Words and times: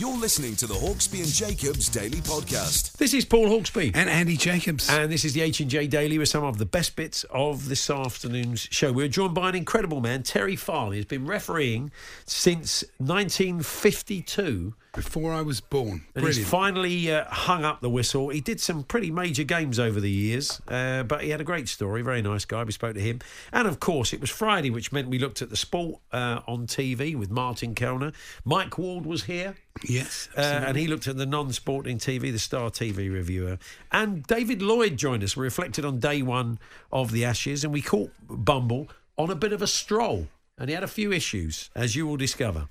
You're 0.00 0.16
listening 0.16 0.56
to 0.56 0.66
the 0.66 0.72
Hawksbee 0.72 1.22
and 1.22 1.28
Jacobs 1.28 1.90
Daily 1.90 2.22
Podcast. 2.22 2.92
This 2.96 3.12
is 3.12 3.26
Paul 3.26 3.48
Hawksbee. 3.48 3.94
And 3.94 4.08
Andy 4.08 4.34
Jacobs. 4.34 4.88
And 4.88 5.12
this 5.12 5.26
is 5.26 5.34
the 5.34 5.42
H&J 5.42 5.88
Daily 5.88 6.16
with 6.16 6.30
some 6.30 6.42
of 6.42 6.56
the 6.56 6.64
best 6.64 6.96
bits 6.96 7.24
of 7.24 7.68
this 7.68 7.90
afternoon's 7.90 8.60
show. 8.70 8.92
We're 8.92 9.08
joined 9.08 9.34
by 9.34 9.50
an 9.50 9.56
incredible 9.56 10.00
man, 10.00 10.22
Terry 10.22 10.56
Farley. 10.56 10.96
He's 10.96 11.04
been 11.04 11.26
refereeing 11.26 11.90
since 12.24 12.82
1952. 12.96 14.72
Before 14.94 15.32
I 15.32 15.42
was 15.42 15.60
born. 15.60 15.88
And 15.88 16.02
Brilliant. 16.14 16.36
he's 16.38 16.48
finally 16.48 17.12
uh, 17.12 17.24
hung 17.26 17.64
up 17.64 17.80
the 17.80 17.88
whistle. 17.88 18.28
He 18.30 18.40
did 18.40 18.60
some 18.60 18.82
pretty 18.82 19.10
major 19.10 19.44
games 19.44 19.78
over 19.78 20.00
the 20.00 20.10
years, 20.10 20.60
uh, 20.66 21.04
but 21.04 21.22
he 21.22 21.30
had 21.30 21.40
a 21.40 21.44
great 21.44 21.68
story. 21.68 22.02
Very 22.02 22.22
nice 22.22 22.44
guy. 22.44 22.64
We 22.64 22.72
spoke 22.72 22.94
to 22.94 23.00
him. 23.00 23.20
And 23.52 23.68
of 23.68 23.78
course, 23.78 24.12
it 24.12 24.20
was 24.20 24.30
Friday, 24.30 24.68
which 24.70 24.90
meant 24.90 25.08
we 25.08 25.18
looked 25.18 25.42
at 25.42 25.50
the 25.50 25.56
sport 25.56 26.00
uh, 26.12 26.40
on 26.48 26.66
TV 26.66 27.16
with 27.16 27.30
Martin 27.30 27.74
Kelner. 27.74 28.12
Mike 28.44 28.78
Ward 28.78 29.06
was 29.06 29.24
here. 29.24 29.54
yes. 29.88 30.28
Uh, 30.36 30.40
and 30.40 30.76
he 30.76 30.88
looked 30.88 31.06
at 31.06 31.16
the 31.16 31.26
non-sporting 31.26 31.98
TV, 31.98 32.32
the 32.32 32.38
Star 32.38 32.70
TV 32.70 33.12
reviewer, 33.12 33.58
and 33.92 34.24
David 34.24 34.60
Lloyd 34.60 34.96
joined 34.96 35.22
us. 35.22 35.36
We 35.36 35.44
reflected 35.44 35.84
on 35.84 36.00
day 36.00 36.22
one 36.22 36.58
of 36.90 37.12
the 37.12 37.24
Ashes, 37.24 37.62
and 37.62 37.72
we 37.72 37.80
caught 37.80 38.10
Bumble 38.28 38.88
on 39.16 39.30
a 39.30 39.36
bit 39.36 39.52
of 39.52 39.62
a 39.62 39.66
stroll, 39.68 40.26
and 40.58 40.68
he 40.68 40.74
had 40.74 40.82
a 40.82 40.88
few 40.88 41.12
issues, 41.12 41.70
as 41.76 41.94
you 41.94 42.06
will 42.08 42.16
discover. 42.16 42.68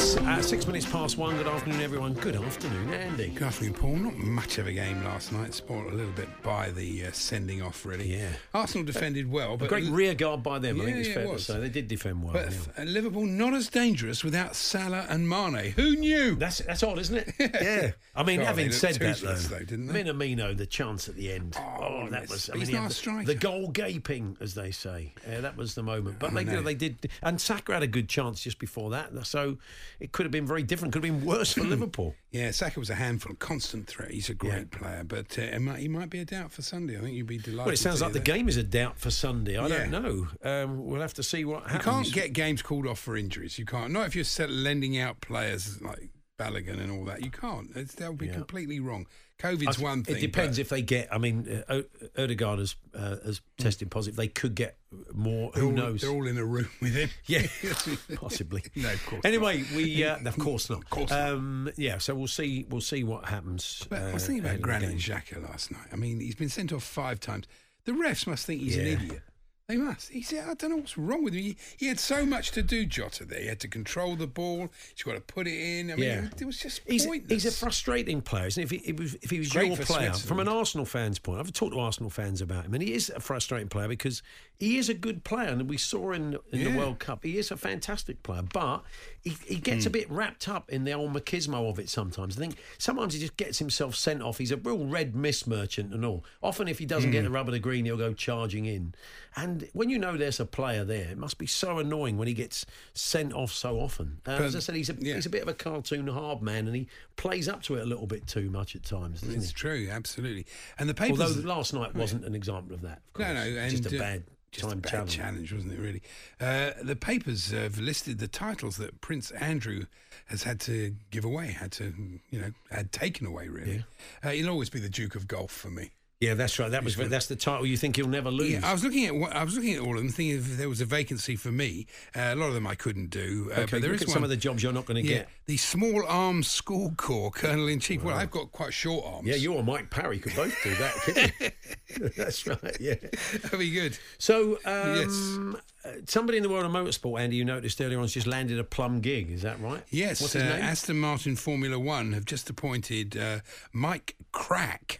Uh, 0.00 0.40
six 0.40 0.66
minutes 0.66 0.86
past 0.86 1.18
one. 1.18 1.36
Good 1.36 1.46
afternoon, 1.46 1.82
everyone. 1.82 2.14
Good 2.14 2.34
afternoon, 2.34 2.90
Andy. 2.94 3.28
Good 3.28 3.42
afternoon, 3.42 3.74
Paul. 3.74 3.96
Not 3.96 4.16
much 4.16 4.56
of 4.56 4.66
a 4.66 4.72
game 4.72 5.04
last 5.04 5.30
night. 5.30 5.52
Spoiled 5.52 5.92
a 5.92 5.94
little 5.94 6.12
bit 6.12 6.28
by 6.42 6.70
the 6.70 7.04
uh, 7.04 7.12
sending 7.12 7.60
off, 7.60 7.84
really. 7.84 8.16
Yeah. 8.16 8.30
Arsenal 8.54 8.86
defended 8.86 9.30
well, 9.30 9.58
But 9.58 9.66
A 9.66 9.68
great 9.68 9.90
rear 9.90 10.14
guard 10.14 10.42
by 10.42 10.58
them. 10.58 10.80
I 10.80 10.84
think 10.86 10.96
Yeah, 10.96 11.02
it's 11.02 11.12
fair 11.12 11.24
it 11.24 11.32
to 11.32 11.38
say 11.38 11.60
they 11.60 11.68
did 11.68 11.86
defend 11.86 12.22
well. 12.22 12.32
but 12.32 12.50
yeah. 12.78 12.84
Liverpool 12.84 13.26
not 13.26 13.52
as 13.52 13.68
dangerous 13.68 14.24
without 14.24 14.56
Salah 14.56 15.04
and 15.10 15.28
Mane. 15.28 15.72
Who 15.72 15.96
knew? 15.96 16.34
That's 16.34 16.60
that's 16.60 16.82
odd, 16.82 16.98
isn't 16.98 17.16
it? 17.18 17.34
yeah. 17.38 17.90
I 18.16 18.22
mean, 18.22 18.38
God, 18.38 18.46
having 18.46 18.72
said 18.72 18.94
that, 18.94 19.18
though, 19.18 19.34
though, 19.34 19.58
didn't 19.58 19.88
they? 19.88 20.02
Minamino, 20.02 20.56
the 20.56 20.66
chance 20.66 21.10
at 21.10 21.16
the 21.16 21.30
end. 21.30 21.56
Oh, 21.58 22.08
that 22.08 22.30
was. 22.30 22.48
I 22.48 22.56
He's 22.56 22.68
mean, 22.68 22.76
he 22.76 22.82
not 22.82 22.90
the, 23.26 23.34
the 23.34 23.34
goal 23.34 23.68
gaping, 23.68 24.38
as 24.40 24.54
they 24.54 24.70
say. 24.70 25.12
Yeah, 25.28 25.42
that 25.42 25.58
was 25.58 25.74
the 25.74 25.82
moment. 25.82 26.18
But 26.18 26.32
they, 26.32 26.40
you 26.40 26.46
know. 26.46 26.62
they 26.62 26.74
did, 26.74 27.10
and 27.22 27.38
Saka 27.38 27.74
had 27.74 27.82
a 27.82 27.86
good 27.86 28.08
chance 28.08 28.40
just 28.40 28.58
before 28.58 28.88
that. 28.90 29.10
So 29.26 29.58
it 30.00 30.12
could 30.12 30.24
have 30.24 30.32
been 30.32 30.46
very 30.46 30.62
different. 30.62 30.92
Could 30.94 31.04
have 31.04 31.12
been 31.20 31.26
worse 31.26 31.52
for 31.52 31.60
Liverpool. 31.64 32.14
Yeah, 32.30 32.50
Saka 32.52 32.80
was 32.80 32.90
a 32.90 32.94
handful, 32.94 33.34
constant 33.36 33.86
threat. 33.86 34.10
He's 34.10 34.28
a 34.30 34.34
great 34.34 34.70
player, 34.70 35.04
but 35.04 35.38
uh, 35.38 35.42
he, 35.42 35.58
might, 35.58 35.78
he 35.80 35.88
might 35.88 36.10
be 36.10 36.20
a 36.20 36.24
doubt 36.24 36.50
for 36.52 36.62
Sunday. 36.62 36.96
I 36.98 37.02
think 37.02 37.14
you'd 37.14 37.26
be 37.26 37.38
delighted. 37.38 37.66
Well, 37.66 37.74
it 37.74 37.78
sounds 37.78 38.00
like 38.00 38.12
the 38.12 38.18
that. 38.18 38.24
game 38.24 38.48
is 38.48 38.56
a 38.56 38.62
doubt 38.62 38.98
for 38.98 39.10
Sunday. 39.10 39.56
I 39.58 39.66
Yeah. 39.66 39.86
don't 39.86 39.90
know. 39.90 40.28
Um, 40.42 40.84
we'll 40.86 41.00
have 41.02 41.14
to 41.14 41.22
see 41.22 41.44
what 41.44 41.64
happens. 41.64 41.84
You 41.84 41.92
can't 41.92 42.12
get 42.12 42.32
games 42.32 42.62
called 42.62 42.86
off 42.86 42.98
for 42.98 43.16
injuries. 43.16 43.58
You 43.58 43.64
can't. 43.66 43.92
Not 43.92 44.06
if 44.06 44.14
you're 44.14 44.24
set 44.24 44.50
lending 44.50 44.98
out 44.98 45.20
players 45.20 45.80
like 45.82 46.08
Balogun 46.38 46.80
and 46.80 46.90
all 46.90 47.04
that. 47.04 47.22
You 47.22 47.30
can't. 47.30 47.68
It's, 47.76 47.94
that 47.96 48.08
would 48.08 48.18
be 48.18 48.26
Yeah. 48.28 48.32
completely 48.34 48.80
wrong. 48.80 49.06
I 49.42 49.54
COVID's 49.54 49.76
th- 49.76 49.78
one 49.78 50.04
thing. 50.04 50.16
It 50.16 50.20
depends 50.20 50.58
if 50.58 50.68
they 50.68 50.82
get. 50.82 51.12
I 51.12 51.18
mean, 51.18 51.62
uh, 51.68 51.82
Odegaard 52.16 52.58
has, 52.58 52.76
uh, 52.94 53.16
has 53.24 53.40
tested 53.58 53.90
positive. 53.90 54.16
They 54.16 54.28
could 54.28 54.54
get 54.54 54.76
more. 55.12 55.50
Who 55.54 55.66
all, 55.66 55.72
knows? 55.72 56.02
They're 56.02 56.10
all 56.10 56.26
in 56.26 56.38
a 56.38 56.44
room 56.44 56.68
with 56.80 56.94
him. 56.94 57.10
Yeah, 57.26 57.46
possibly. 58.16 58.64
No, 58.74 58.92
of 58.92 59.06
course 59.06 59.22
Anyway, 59.24 59.64
we 59.74 60.04
uh, 60.04 60.16
of 60.26 60.38
course 60.38 60.68
not. 60.68 60.78
Of 60.78 60.90
course 60.90 61.10
not. 61.10 61.30
Um, 61.30 61.70
yeah, 61.76 61.98
so 61.98 62.14
we'll 62.14 62.26
see. 62.26 62.66
We'll 62.68 62.80
see 62.80 63.04
what 63.04 63.26
happens. 63.26 63.86
But 63.88 64.02
I 64.02 64.10
uh, 64.10 64.12
was 64.14 64.26
thinking 64.26 64.44
about 64.44 64.60
ahead 64.60 64.82
of 64.82 64.88
the 64.88 64.96
Granit. 64.96 64.98
Xhaka 64.98 65.48
last 65.48 65.70
night. 65.70 65.86
I 65.92 65.96
mean, 65.96 66.20
he's 66.20 66.34
been 66.34 66.48
sent 66.48 66.72
off 66.72 66.82
five 66.82 67.20
times. 67.20 67.46
The 67.84 67.92
refs 67.92 68.26
must 68.26 68.46
think 68.46 68.60
he's 68.60 68.76
an 68.76 68.86
idiot. 68.86 69.22
They 69.70 69.76
must. 69.76 70.10
He 70.10 70.20
said, 70.22 70.48
I 70.48 70.54
don't 70.54 70.70
know 70.70 70.76
what's 70.78 70.98
wrong 70.98 71.22
with 71.22 71.32
him. 71.32 71.42
He, 71.44 71.56
he 71.76 71.86
had 71.86 72.00
so 72.00 72.26
much 72.26 72.50
to 72.52 72.62
do, 72.62 72.84
Jota, 72.84 73.24
there. 73.24 73.40
He 73.40 73.46
had 73.46 73.60
to 73.60 73.68
control 73.68 74.16
the 74.16 74.26
ball. 74.26 74.68
He's 74.96 75.04
got 75.04 75.12
to 75.14 75.20
put 75.20 75.46
it 75.46 75.54
in. 75.54 75.92
I 75.92 75.94
mean, 75.94 76.04
Yeah. 76.04 76.28
it, 76.40 76.44
was 76.44 76.58
just 76.58 76.80
He's, 76.88 77.06
pointless. 77.06 77.44
he's 77.44 77.46
a 77.46 77.56
frustrating 77.56 78.20
player, 78.20 78.48
isn't 78.48 78.68
he? 78.68 78.76
If 78.76 78.82
he, 78.84 78.90
if 78.90 78.98
he, 78.98 79.18
if 79.22 79.30
he 79.30 79.38
was 79.38 79.52
Great 79.52 79.68
your 79.68 79.76
player, 79.76 80.12
from 80.12 80.40
an 80.40 80.48
Arsenal 80.48 80.84
fan's 80.86 81.20
point, 81.20 81.38
I've 81.38 81.52
talked 81.52 81.72
to 81.74 81.78
Arsenal 81.78 82.10
fans 82.10 82.40
about 82.40 82.64
him, 82.64 82.74
and 82.74 82.82
he 82.82 82.94
is 82.94 83.10
a 83.10 83.20
frustrating 83.20 83.68
player 83.68 83.86
because 83.86 84.24
he 84.60 84.76
is 84.78 84.88
a 84.88 84.94
good 84.94 85.24
player, 85.24 85.48
and 85.48 85.68
we 85.68 85.76
saw 85.78 86.12
in, 86.12 86.36
in 86.52 86.64
the 86.64 86.78
World 86.78 86.98
Cup, 87.00 87.24
he 87.24 87.38
is 87.38 87.50
a 87.50 87.56
fantastic 87.56 88.22
player, 88.22 88.42
but 88.42 88.82
he, 89.22 89.30
he 89.46 89.56
gets 89.56 89.84
Hmm. 89.84 89.88
a 89.88 89.90
bit 89.90 90.10
wrapped 90.10 90.48
up 90.48 90.70
in 90.70 90.84
the 90.84 90.92
old 90.92 91.12
machismo 91.12 91.68
of 91.68 91.78
it 91.78 91.88
sometimes. 91.88 92.36
I 92.36 92.40
think 92.40 92.56
sometimes 92.78 93.14
he 93.14 93.20
just 93.20 93.36
gets 93.36 93.58
himself 93.58 93.94
sent 93.96 94.22
off. 94.22 94.38
He's 94.38 94.52
a 94.52 94.56
real 94.58 94.86
red 94.86 95.16
miss 95.16 95.46
merchant 95.46 95.92
and 95.94 96.04
all. 96.04 96.24
Often, 96.42 96.68
if 96.68 96.78
he 96.78 96.86
doesn't 96.86 97.08
Hmm. 97.10 97.12
get 97.12 97.22
the 97.24 97.30
rub 97.30 97.48
of 97.48 97.52
the 97.52 97.58
green, 97.58 97.86
he'll 97.86 97.96
go 97.96 98.12
charging 98.14 98.66
in. 98.66 98.94
And 99.34 99.68
when 99.72 99.88
you 99.90 99.98
know 99.98 100.16
there's 100.16 100.40
a 100.40 100.44
player 100.46 100.84
there, 100.84 101.08
it 101.10 101.18
must 101.18 101.38
be 101.38 101.46
so 101.46 101.78
annoying 101.78 102.18
when 102.18 102.28
he 102.28 102.34
gets 102.34 102.66
sent 102.94 103.32
off 103.32 103.52
so 103.52 103.80
often. 103.80 104.18
Uh, 104.26 104.32
as 104.32 104.54
I 104.54 104.58
said, 104.58 104.74
he's 104.74 104.90
a, 104.90 104.96
yeah. 104.98 105.14
he's 105.14 105.26
a 105.26 105.30
bit 105.30 105.42
of 105.42 105.48
a 105.48 105.54
cartoon 105.54 106.06
hard 106.08 106.42
man, 106.42 106.66
and 106.66 106.76
he 106.76 106.86
plays 107.16 107.48
up 107.48 107.62
to 107.64 107.76
it 107.76 107.82
a 107.82 107.86
little 107.86 108.06
bit 108.06 108.26
too 108.26 108.50
much 108.50 108.76
at 108.76 108.82
times, 108.82 109.22
It's 109.22 109.52
true, 109.52 109.88
absolutely. 109.90 110.46
And 110.78 110.88
the 110.88 110.94
papers. 110.94 111.20
Although 111.20 111.48
last 111.48 111.72
night 111.72 111.94
wasn't 111.94 112.24
an 112.24 112.34
example 112.34 112.74
of 112.74 112.82
that. 112.82 113.00
Of 113.14 113.20
No, 113.20 113.24
course. 113.26 113.34
no, 113.36 113.58
and 113.60 113.70
just 113.70 113.92
a 113.92 113.96
uh, 113.96 113.98
bad 113.98 114.22
just 114.52 114.72
a 114.72 114.76
bad 114.76 114.90
challenge. 114.90 115.16
challenge, 115.16 115.52
wasn't 115.52 115.72
it? 115.74 115.78
Really, 115.78 116.02
uh, 116.40 116.70
the 116.82 116.96
papers 116.96 117.50
have 117.50 117.78
listed 117.78 118.18
the 118.18 118.28
titles 118.28 118.76
that 118.78 119.00
Prince 119.00 119.30
Andrew 119.32 119.86
has 120.26 120.42
had 120.42 120.60
to 120.60 120.94
give 121.10 121.24
away, 121.24 121.48
had 121.48 121.72
to, 121.72 121.92
you 122.30 122.40
know, 122.40 122.52
had 122.70 122.92
taken 122.92 123.26
away. 123.26 123.48
Really, 123.48 123.84
uh, 124.22 124.30
he'll 124.30 124.50
always 124.50 124.70
be 124.70 124.80
the 124.80 124.88
Duke 124.88 125.14
of 125.14 125.28
Golf 125.28 125.50
for 125.50 125.70
me. 125.70 125.90
Yeah, 126.20 126.34
that's 126.34 126.58
right. 126.58 126.70
That 126.70 126.84
was 126.84 126.96
that's 126.96 127.28
the 127.28 127.36
title 127.36 127.64
you 127.64 127.78
think 127.78 127.96
he'll 127.96 128.06
never 128.06 128.30
lose. 128.30 128.52
Yeah, 128.52 128.60
I 128.62 128.74
was 128.74 128.84
looking 128.84 129.06
at 129.06 129.34
I 129.34 129.42
was 129.42 129.54
looking 129.54 129.72
at 129.72 129.80
all 129.80 129.96
of 129.96 130.02
them, 130.02 130.10
thinking 130.10 130.36
if 130.36 130.58
there 130.58 130.68
was 130.68 130.82
a 130.82 130.84
vacancy 130.84 131.34
for 131.34 131.50
me. 131.50 131.86
Uh, 132.14 132.32
a 132.32 132.36
lot 132.36 132.48
of 132.48 132.54
them 132.54 132.66
I 132.66 132.74
couldn't 132.74 133.08
do, 133.08 133.50
uh, 133.50 133.60
okay, 133.60 133.62
but 133.62 133.80
there 133.80 133.92
look 133.92 133.94
is 133.94 134.02
at 134.02 134.08
one. 134.08 134.14
some 134.14 134.24
of 134.24 134.28
the 134.28 134.36
jobs 134.36 134.62
you're 134.62 134.74
not 134.74 134.84
going 134.84 135.02
to 135.02 135.08
yeah, 135.10 135.18
get. 135.20 135.28
the 135.46 135.56
Small 135.56 136.04
Arms 136.06 136.46
School 136.46 136.92
Corps 136.98 137.30
Colonel 137.30 137.68
in 137.68 137.80
Chief. 137.80 138.02
Well, 138.02 138.14
I've 138.14 138.30
got 138.30 138.52
quite 138.52 138.74
short 138.74 139.02
arms. 139.06 139.28
Yeah, 139.28 139.36
you 139.36 139.54
or 139.54 139.64
Mike 139.64 139.88
Parry 139.88 140.18
could 140.18 140.36
both 140.36 140.54
do 140.62 140.74
that, 140.74 140.92
couldn't 140.96 141.32
you? 141.40 142.10
That's 142.16 142.46
right. 142.46 142.76
Yeah. 142.78 142.96
that'd 143.42 143.58
be 143.58 143.70
good. 143.70 143.98
So, 144.18 144.58
um, 144.66 145.56
uh, 145.86 145.88
somebody 146.06 146.36
in 146.36 146.42
the 146.42 146.50
world 146.50 146.66
of 146.66 146.72
motorsport, 146.72 147.18
Andy, 147.18 147.36
you 147.36 147.46
noticed 147.46 147.80
earlier 147.80 147.96
on, 147.96 148.04
has 148.04 148.12
just 148.12 148.26
landed 148.26 148.58
a 148.58 148.64
plum 148.64 149.00
gig. 149.00 149.30
Is 149.30 149.40
that 149.40 149.58
right? 149.62 149.82
Yes, 149.88 150.20
What's 150.20 150.34
his 150.34 150.42
uh, 150.42 150.48
name? 150.50 150.62
Aston 150.62 151.00
Martin 151.00 151.34
Formula 151.36 151.78
One 151.78 152.12
have 152.12 152.26
just 152.26 152.50
appointed 152.50 153.16
uh, 153.16 153.38
Mike 153.72 154.16
Krack. 154.34 154.98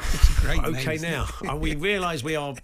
It's 0.00 0.38
a 0.38 0.40
great 0.40 0.62
name, 0.62 0.74
Okay, 0.76 0.94
isn't 0.96 1.10
now 1.10 1.26
it? 1.42 1.48
uh, 1.50 1.56
we 1.56 1.74
realise 1.90 2.22
we 2.22 2.36
are 2.36 2.54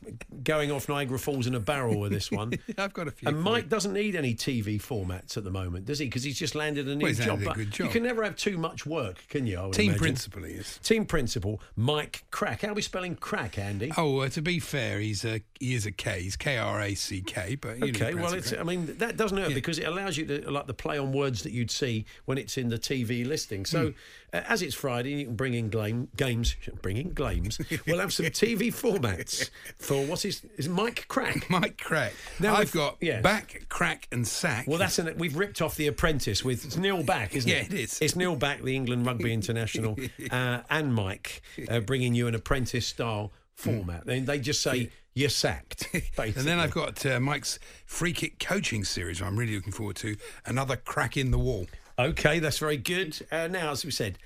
going 0.43 0.71
off 0.71 0.89
Niagara 0.89 1.19
Falls 1.19 1.47
in 1.47 1.55
a 1.55 1.61
barrel 1.61 2.01
with 2.01 2.13
this 2.13 2.31
one. 2.31 2.53
I've 2.79 2.93
got 2.93 3.09
a 3.09 3.11
few. 3.11 3.29
And 3.29 3.41
Mike 3.41 3.69
doesn't 3.69 3.93
need 3.93 4.17
any 4.17 4.35
TV 4.35 4.81
formats 4.83 5.37
at 5.37 5.45
the 5.45 5.51
moment, 5.51 5.87
does 5.87 5.99
he? 5.99 6.07
Because 6.07 6.25
he's 6.25 6.39
just 6.39 6.55
landed 6.55 6.89
a 6.89 6.95
new 6.97 7.05
Well, 7.05 7.13
job. 7.15 7.43
a 7.43 7.53
good 7.55 7.71
job. 7.71 7.87
You 7.87 7.93
can 7.93 8.03
never 8.03 8.25
have 8.25 8.37
too 8.37 8.59
much 8.59 8.85
work, 8.87 9.25
can 9.29 9.47
you? 9.47 9.59
I 9.59 9.65
would 9.67 9.75
team 9.75 9.91
imagine. 9.91 10.01
principal 10.03 10.43
he 10.45 10.55
is. 10.55 10.79
Team 10.83 11.05
principal, 11.07 11.61
Mike 11.77 12.25
Krack. 12.33 12.63
How 12.63 12.69
are 12.69 12.75
we 12.75 12.83
spelling 12.83 13.15
crack, 13.15 13.59
Andy? 13.59 13.93
Oh, 13.97 14.19
uh, 14.21 14.29
to 14.31 14.43
be 14.43 14.59
fair, 14.59 14.99
he's 15.01 15.25
a 15.25 15.41
he 15.61 15.75
is 15.75 15.87
a 15.87 15.93
K. 15.93 16.23
He's 16.23 16.37
K 16.37 16.57
R 16.59 16.81
A 16.81 16.95
C 16.95 17.21
K. 17.23 17.55
But 17.55 17.79
you 17.79 17.93
know, 17.93 18.07
Okay, 18.07 18.15
well, 18.15 18.35
it's. 18.35 18.53
I 18.53 18.63
mean, 18.65 18.97
that 18.99 19.17
doesn't 19.17 19.39
hurt 19.39 19.51
Yeah. 19.51 19.55
because 19.55 19.79
it 19.79 19.87
allows 19.87 20.17
you 20.17 20.27
to 20.27 20.51
like 20.51 20.67
the 20.67 20.75
play 20.75 20.99
on 20.99 21.13
words 21.13 21.43
that 21.45 21.53
you'd 21.53 21.71
see 21.71 22.05
when 22.25 22.39
it's 22.39 22.59
in 22.59 22.69
the 22.69 22.79
TV 22.79 23.27
listing. 23.27 23.65
So, 23.65 23.95
uh, 24.33 24.43
as 24.49 24.63
it's 24.63 24.75
Friday, 24.75 25.11
you 25.13 25.25
can 25.27 25.37
bring 25.37 25.55
in 25.55 25.69
game, 25.71 26.09
games. 26.17 26.57
Bring 26.83 26.97
in 26.97 27.11
games. 27.15 27.59
we'll 27.87 28.01
have 28.01 28.13
some 28.13 28.27
TV 28.27 28.69
formats 28.75 29.49
for 29.79 30.05
what's 30.07 30.23
his 30.25 30.45
is 30.57 30.69
Mike 30.69 31.07
Krack. 31.09 31.49
Mike 31.51 31.77
Krack. 31.79 32.13
Now 32.41 32.57
I've 32.57 32.73
got 32.73 32.97
yeah. 33.01 33.21
back, 33.21 33.67
crack, 33.69 34.09
and 34.11 34.27
sack. 34.27 34.67
Well, 34.67 34.79
that's 34.79 34.99
an, 34.99 35.15
we've 35.17 35.37
ripped 35.37 35.63
off 35.63 35.77
the 35.77 35.87
Apprentice 35.87 36.45
with 36.45 36.65
it's 36.65 36.77
Neil 36.77 37.05
Back, 37.05 37.37
isn't 37.37 37.49
Yeah, 37.49 37.59
it? 37.59 37.73
it 37.73 37.81
is. 37.81 37.99
It's 38.01 38.17
Neil 38.17 38.35
Back, 38.37 38.63
the 38.63 38.75
England 38.75 39.07
Rugby 39.07 39.33
International, 39.41 39.97
uh, 40.31 40.61
and 40.69 40.93
Mike 40.93 41.43
uh, 41.69 41.81
bringing 41.81 42.15
you 42.15 42.27
an 42.27 42.35
Apprentice 42.35 42.87
style 42.87 43.33
format. 43.55 44.05
Then 44.05 44.25
they 44.25 44.41
just 44.41 44.61
say 44.61 44.91
you're 45.15 45.29
sacked. 45.29 45.93
Basically. 45.93 46.27
and 46.37 46.47
then 46.47 46.59
I've 46.59 46.73
got 46.73 47.07
uh, 47.07 47.21
Mike's 47.21 47.59
free 47.87 48.13
kick 48.13 48.39
coaching 48.41 48.85
series. 48.85 49.23
I'm 49.23 49.39
really 49.39 49.55
looking 49.55 49.73
forward 49.73 49.97
to 49.97 50.17
another 50.45 50.77
crack 50.77 51.17
in 51.17 51.31
the 51.31 51.39
wall. 51.39 51.67
Okay, 51.99 52.41
that's 52.41 52.59
very 52.59 52.77
good. 52.77 53.25
Uh, 53.31 53.47
now, 53.47 53.71
as 53.71 53.85
we 53.85 53.93
said, 53.93 54.19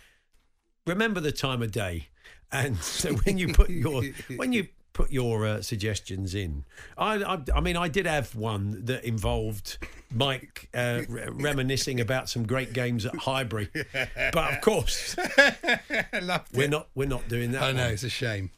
remember 0.86 1.20
the 1.20 1.32
time 1.32 1.62
of 1.62 1.70
day, 1.70 2.08
and 2.50 2.78
so 2.78 3.12
when 3.14 3.36
you 3.36 3.52
put 3.52 3.68
your 3.68 4.02
when 4.36 4.54
you 4.54 4.68
put 4.98 5.12
your 5.12 5.46
uh, 5.46 5.62
suggestions 5.62 6.34
in, 6.34 6.64
I, 6.96 7.22
I 7.22 7.38
I 7.54 7.60
mean 7.60 7.76
I 7.76 7.86
did 7.88 8.04
have 8.06 8.34
one 8.34 8.84
that 8.86 9.04
involved 9.04 9.78
Mike 10.10 10.68
uh, 10.74 11.02
re- 11.08 11.28
reminiscing 11.30 12.00
about 12.00 12.28
some 12.28 12.44
great 12.46 12.72
games 12.72 13.06
at 13.06 13.14
Highbury, 13.14 13.68
but 14.32 14.52
of 14.54 14.60
course 14.60 15.14
we're 16.52 16.64
it. 16.64 16.70
not 16.70 16.88
we're 16.96 17.06
not 17.08 17.28
doing 17.28 17.52
that. 17.52 17.62
I 17.62 17.72
know 17.72 17.84
one. 17.84 17.92
it's 17.92 18.02
a 18.02 18.08
shame. 18.10 18.50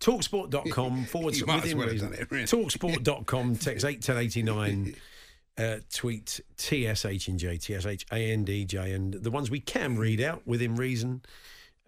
Talksport.com 0.00 1.04
forward 1.14 1.34
You 1.34 1.44
slash 1.44 1.56
might 1.56 1.62
within 1.62 1.78
well 1.78 1.88
reason. 1.88 2.12
it, 2.14 2.30
really. 2.30 2.44
Talksport.com 2.44 3.56
text 3.56 3.84
eight 3.84 4.02
ten 4.02 4.18
eighty 4.18 4.42
nine. 4.42 4.96
Uh, 5.56 5.76
tweet 5.92 6.40
TSH 6.56 7.28
and 7.28 7.38
J, 7.38 7.58
TSH 7.58 8.04
and 8.10 8.44
J, 8.44 8.90
and 8.92 9.14
the 9.14 9.30
ones 9.30 9.52
we 9.52 9.60
can 9.60 9.96
read 9.96 10.20
out 10.20 10.44
within 10.44 10.74
reason, 10.74 11.22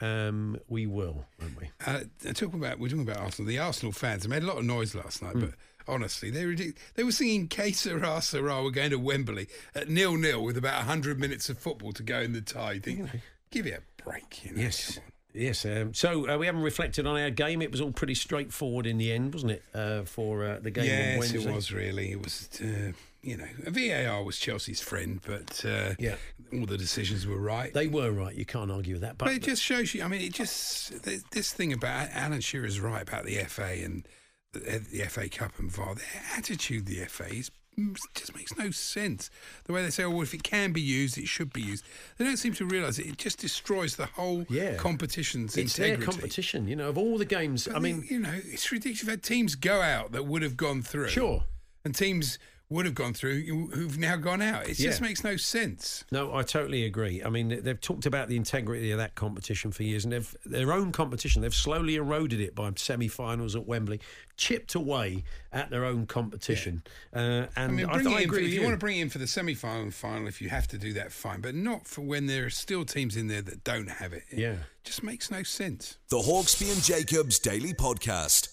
um, 0.01 0.59
we 0.69 0.87
will, 0.87 1.25
won't 1.41 1.61
we? 1.61 1.71
Uh, 1.87 2.01
talking 2.35 2.59
about 2.61 2.79
we're 2.79 2.89
talking 2.89 3.09
about 3.09 3.19
Arsenal. 3.19 3.49
The 3.49 3.59
Arsenal 3.59 3.93
fans 3.93 4.27
made 4.29 4.43
a 4.43 4.47
lot 4.47 4.59
of 4.59 4.65
noise 4.65 4.95
last 4.95 5.23
night, 5.23 5.35
but 5.35 5.51
honestly, 5.89 6.31
they 6.31 6.47
were 6.47 6.55
they 6.95 7.05
were 7.05 7.13
singing 7.13 7.49
"Que 7.49 7.73
sera 7.73 8.21
sera." 8.21 8.63
We're 8.63 8.71
going 8.71 8.91
to 8.91 8.99
Wembley 8.99 9.49
at 9.75 9.89
nil 9.89 10.17
nil 10.17 10.43
with 10.43 10.57
about 10.57 10.85
hundred 10.85 11.19
minutes 11.19 11.49
of 11.49 11.59
football 11.59 11.93
to 11.93 12.03
go 12.03 12.21
in 12.21 12.33
the 12.33 12.41
tie. 12.41 12.73
You 12.73 12.81
think, 12.81 13.11
give 13.51 13.67
it 13.67 13.83
a 13.83 14.03
break, 14.03 14.45
you 14.45 14.53
know? 14.53 14.63
Yes. 14.63 14.99
Yes, 15.33 15.67
um, 15.67 15.93
so 15.93 16.31
uh, 16.31 16.39
we 16.39 16.47
haven't 16.47 16.63
reflected 16.63 17.07
on 17.07 17.21
our 17.21 17.29
game. 17.29 17.61
It 17.61 17.71
was 17.71 17.83
all 17.83 17.93
pretty 17.93 18.15
straightforward 18.15 18.87
in 18.87 18.97
the 18.97 19.13
end, 19.13 19.35
wasn't 19.35 19.53
it? 19.53 19.63
Uh, 19.75 20.05
for 20.05 20.43
uh, 20.43 20.59
the 20.63 20.71
game 20.71 20.85
on 20.85 21.23
Yes, 21.25 21.35
it 21.35 21.47
was 21.53 21.71
really. 21.71 22.13
It 22.13 22.23
was, 22.23 22.49
uh, 22.63 22.93
you 23.21 23.37
know, 23.37 23.45
VAR 23.67 24.25
was 24.25 24.39
Chelsea's 24.39 24.81
friend, 24.81 25.21
but 25.27 25.63
uh, 25.67 25.93
Yeah. 25.99 26.15
All 26.53 26.67
the 26.67 26.79
decisions 26.79 27.27
were 27.27 27.39
right. 27.41 27.73
They 27.73 27.87
were 27.89 28.11
right. 28.11 28.35
You 28.35 28.45
can't 28.45 28.71
argue 28.71 28.95
with 28.95 29.03
that. 29.03 29.19
But, 29.19 29.27
But 29.27 29.35
it 29.35 29.43
just 29.43 29.63
shows 29.63 29.95
you. 29.95 30.03
I 30.03 30.09
mean, 30.09 30.21
it 30.21 30.33
just 30.33 31.03
this 31.31 31.53
thing 31.53 31.73
about 31.73 32.09
Alan 32.13 32.41
Shearer's 32.41 32.81
right 32.81 33.03
about 33.03 33.25
the 33.25 33.37
FA 33.45 33.83
and 33.85 34.07
the, 34.53 34.79
the 34.91 35.05
FA 35.09 35.29
Cup 35.29 35.59
and 35.59 35.71
VAR. 35.71 35.95
Their 35.95 36.23
attitude, 36.37 36.87
the 36.87 37.05
FA, 37.07 37.27
is 37.33 37.51
mm, 37.79 37.97
just 38.15 38.35
makes 38.35 38.57
no 38.57 38.71
sense. 38.71 39.29
The 39.65 39.73
way 39.73 39.83
they 39.83 39.91
say, 39.91 40.05
"Oh, 40.05 40.11
well, 40.11 40.23
if 40.23 40.33
it 40.35 40.43
can 40.43 40.73
be 40.73 40.81
used, 40.81 41.19
it 41.19 41.29
should 41.29 41.53
be 41.53 41.63
used." 41.63 41.85
They 42.17 42.25
don't 42.25 42.37
seem 42.39 42.55
to 42.55 42.65
realise 42.65 42.99
it. 42.99 43.07
It 43.07 43.19
just 43.19 43.39
destroys 43.39 43.97
the 43.97 44.07
whole 44.07 44.47
Yeah. 44.49 44.77
competition's 44.77 45.57
it's 45.57 45.79
integrity. 45.79 46.05
their 46.05 46.13
competition. 46.13 46.69
You 46.69 46.77
know, 46.77 46.89
of 46.89 46.97
all 46.99 47.19
the 47.19 47.25
games. 47.27 47.69
I 47.69 47.79
mean, 47.79 48.07
you 48.09 48.19
know, 48.21 48.33
it's 48.45 48.71
ridiculous. 48.73 49.03
You've 49.03 49.11
had 49.11 49.23
teams 49.23 49.55
go 49.57 49.83
out 49.83 50.13
that 50.13 50.25
would 50.27 50.43
have 50.43 50.57
gone 50.57 50.83
through, 50.83 51.09
sure. 51.09 51.45
and 51.85 51.95
teams 51.95 52.39
would 52.69 52.85
have 52.85 52.97
gone 52.97 53.15
through 53.15 53.43
who- 53.45 53.69
who've 53.69 53.97
now 53.97 54.17
gone 54.17 54.43
out. 54.43 54.69
It 54.69 54.75
just 54.77 55.01
makes 55.01 55.23
no 55.23 55.37
sense. 55.37 56.03
No, 56.11 56.35
I 56.35 56.43
totally 56.43 56.85
agree. 56.85 57.23
I 57.23 57.29
mean, 57.31 57.61
they've 57.63 57.81
talked 57.81 58.07
about 58.07 58.27
the 58.29 58.35
integrity 58.37 58.91
of 58.91 58.99
that 58.99 59.15
competition 59.15 59.71
for 59.71 59.85
years, 59.85 60.03
and 60.05 60.13
they've 60.13 60.37
their 60.45 60.73
own 60.73 60.91
competition. 60.91 61.43
They've 61.43 61.55
slowly 61.55 61.95
eroded 61.95 62.41
it 62.41 62.57
by 62.57 62.73
semi-finals 62.75 63.55
at 63.55 63.67
Wembley, 63.67 64.01
chipped 64.37 64.75
away 64.75 65.23
at 65.53 65.71
their 65.71 65.85
own 65.85 66.07
competition. 66.07 66.83
Uh, 67.15 67.19
and 67.19 67.49
I 67.57 67.67
mean, 67.69 67.87
I, 67.87 67.95
bring 67.95 68.07
I 68.09 68.11
it 68.11 68.23
in 68.25 68.29
for, 68.29 68.35
agree 68.35 68.47
if 68.47 68.53
you, 68.53 68.61
you. 68.61 68.63
want 68.67 68.75
to 68.75 68.79
bring 68.79 68.99
it 68.99 69.03
in 69.03 69.11
for 69.11 69.19
the 69.19 69.29
semi-final 69.29 69.83
and 69.83 69.95
final, 69.95 70.27
if 70.27 70.43
you 70.43 70.49
have 70.49 70.67
to 70.69 70.79
do 70.79 70.93
that, 70.95 71.13
fine. 71.13 71.41
But 71.41 71.55
not 71.55 71.87
for 71.87 72.01
when 72.01 72.27
there 72.27 72.47
are 72.47 72.51
still 72.51 72.85
teams 72.85 73.17
in 73.17 73.29
there 73.29 73.43
that 73.43 73.63
don't 73.63 73.89
have 73.89 74.13
it. 74.13 74.25
It 74.31 74.39
Yeah. 74.41 74.57
just 74.83 75.05
makes 75.05 75.31
no 75.31 75.45
sense. 75.45 75.99
The 76.09 76.19
Hawksbee 76.19 76.73
and 76.73 76.83
Jacobs 76.83 77.39
Daily 77.39 77.75
Podcast. 77.75 78.49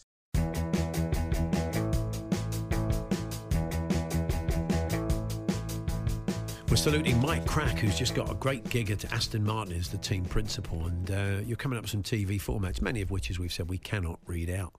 We're 6.74 6.78
saluting 6.78 7.22
Mike 7.22 7.46
Krack, 7.46 7.78
who's 7.78 7.96
just 7.96 8.16
got 8.16 8.32
a 8.32 8.34
great 8.34 8.68
gig 8.68 8.90
at 8.90 9.06
Aston 9.14 9.44
Martin 9.44 9.76
as 9.76 9.90
the 9.90 10.00
team 10.00 10.26
principal, 10.26 10.88
and 10.88 11.12
uh, 11.12 11.42
you're 11.46 11.56
coming 11.56 11.78
up 11.78 11.84
with 11.84 11.92
some 11.92 12.02
TV 12.02 12.42
formats, 12.42 12.82
many 12.82 13.00
of 13.02 13.12
which, 13.12 13.30
as 13.30 13.38
we've 13.38 13.54
said, 13.54 13.70
we 13.70 13.78
cannot 13.78 14.20
read 14.26 14.50
out. 14.50 14.74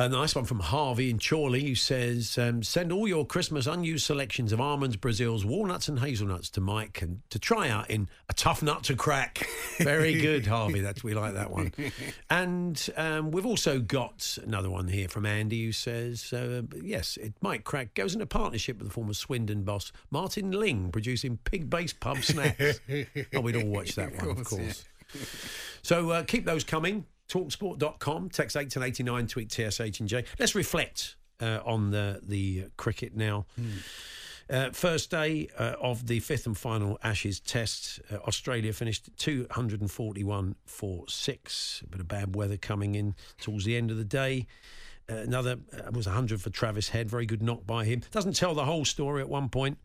A 0.00 0.08
nice 0.08 0.34
one 0.34 0.46
from 0.46 0.60
Harvey 0.60 1.10
in 1.10 1.18
Chorley 1.18 1.62
who 1.62 1.74
says, 1.74 2.38
um, 2.38 2.62
Send 2.62 2.90
all 2.90 3.06
your 3.06 3.26
Christmas 3.26 3.66
unused 3.66 4.06
selections 4.06 4.50
of 4.50 4.58
almonds, 4.58 4.96
Brazils, 4.96 5.44
walnuts, 5.44 5.88
and 5.88 5.98
hazelnuts 5.98 6.48
to 6.52 6.62
Mike 6.62 7.02
and 7.02 7.20
to 7.28 7.38
try 7.38 7.68
out 7.68 7.90
in 7.90 8.08
a 8.30 8.32
tough 8.32 8.62
nut 8.62 8.82
to 8.84 8.96
crack. 8.96 9.46
Very 9.76 10.18
good, 10.18 10.46
Harvey. 10.46 10.80
That's 10.80 11.04
we 11.04 11.12
like 11.12 11.34
that 11.34 11.50
one. 11.50 11.74
And 12.30 12.88
um, 12.96 13.30
we've 13.30 13.44
also 13.44 13.78
got 13.78 14.38
another 14.42 14.70
one 14.70 14.88
here 14.88 15.06
from 15.06 15.26
Andy 15.26 15.66
who 15.66 15.72
says, 15.72 16.32
uh, 16.32 16.62
Yes, 16.80 17.18
it 17.18 17.34
might 17.42 17.64
crack. 17.64 17.92
Goes 17.92 18.14
in 18.14 18.22
a 18.22 18.26
partnership 18.26 18.78
with 18.78 18.88
the 18.88 18.94
former 18.94 19.12
Swindon 19.12 19.64
boss 19.64 19.92
Martin 20.10 20.50
Ling, 20.50 20.92
producing 20.92 21.36
pig 21.44 21.68
based 21.68 22.00
pub 22.00 22.22
snacks. 22.24 22.80
oh, 23.34 23.40
we'd 23.42 23.56
all 23.56 23.66
watch 23.66 23.96
that 23.96 24.16
one, 24.16 24.30
of 24.30 24.44
course, 24.44 24.48
course. 24.48 24.84
So 25.82 26.08
uh, 26.08 26.22
keep 26.22 26.46
those 26.46 26.64
coming. 26.64 27.04
Talksport.com, 27.30 28.28
text 28.30 28.56
1889, 28.56 29.26
tweet 29.28 29.52
TSH 29.52 30.00
and 30.00 30.08
J. 30.08 30.24
Let's 30.38 30.54
reflect 30.54 31.16
uh, 31.40 31.60
on 31.64 31.90
the, 31.90 32.20
the 32.22 32.66
cricket 32.76 33.16
now. 33.16 33.46
Uh, 34.50 34.70
first 34.72 35.12
day 35.12 35.48
uh, 35.56 35.74
of 35.80 36.08
the 36.08 36.18
fifth 36.18 36.44
and 36.44 36.58
final 36.58 36.98
Ashes 37.04 37.38
Test. 37.38 38.00
Uh, 38.10 38.16
Australia 38.26 38.72
finished 38.72 39.08
241 39.16 40.56
for 40.66 41.04
six. 41.08 41.82
A 41.84 41.88
bit 41.88 42.00
of 42.00 42.08
bad 42.08 42.34
weather 42.34 42.56
coming 42.56 42.96
in 42.96 43.14
towards 43.40 43.64
the 43.64 43.76
end 43.76 43.92
of 43.92 43.96
the 43.96 44.04
day. 44.04 44.48
Uh, 45.08 45.14
another 45.16 45.56
uh, 45.72 45.90
was 45.92 46.06
100 46.06 46.42
for 46.42 46.50
Travis 46.50 46.88
Head. 46.88 47.08
Very 47.08 47.26
good 47.26 47.42
knock 47.42 47.64
by 47.64 47.84
him. 47.84 48.02
Doesn't 48.10 48.34
tell 48.34 48.54
the 48.54 48.64
whole 48.64 48.84
story 48.84 49.20
at 49.20 49.28
one 49.28 49.48
point. 49.48 49.78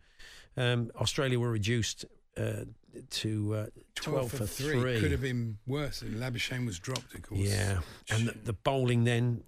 Um, 0.57 0.89
Australia 1.00 1.39
were 1.39 1.51
reduced 1.51 2.06
uh, 2.37 2.65
to 3.09 3.55
uh, 3.55 3.65
12, 3.95 4.31
for 4.31 4.45
three. 4.45 4.99
Could 4.99 5.11
have 5.11 5.21
been 5.21 5.57
worse. 5.67 6.03
Labuschagne 6.03 6.65
was 6.65 6.79
dropped, 6.79 7.13
of 7.13 7.21
course. 7.21 7.41
Yeah, 7.41 7.79
and 8.09 8.27
the, 8.27 8.35
the 8.45 8.53
bowling 8.53 9.03
then 9.03 9.43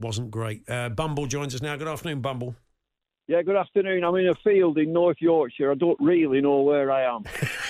wasn't 0.00 0.30
great. 0.30 0.68
Uh, 0.68 0.88
Bumble 0.88 1.26
joins 1.26 1.54
us 1.54 1.62
now. 1.62 1.76
Good 1.76 1.88
afternoon, 1.88 2.20
Bumble. 2.20 2.56
Yeah, 3.28 3.40
good 3.42 3.56
afternoon. 3.56 4.02
I'm 4.02 4.16
in 4.16 4.28
a 4.28 4.34
field 4.34 4.78
in 4.78 4.92
North 4.92 5.18
Yorkshire. 5.20 5.70
I 5.70 5.74
don't 5.74 5.98
really 6.00 6.40
know 6.40 6.60
where 6.62 6.90
I 6.90 7.04
am. 7.04 7.24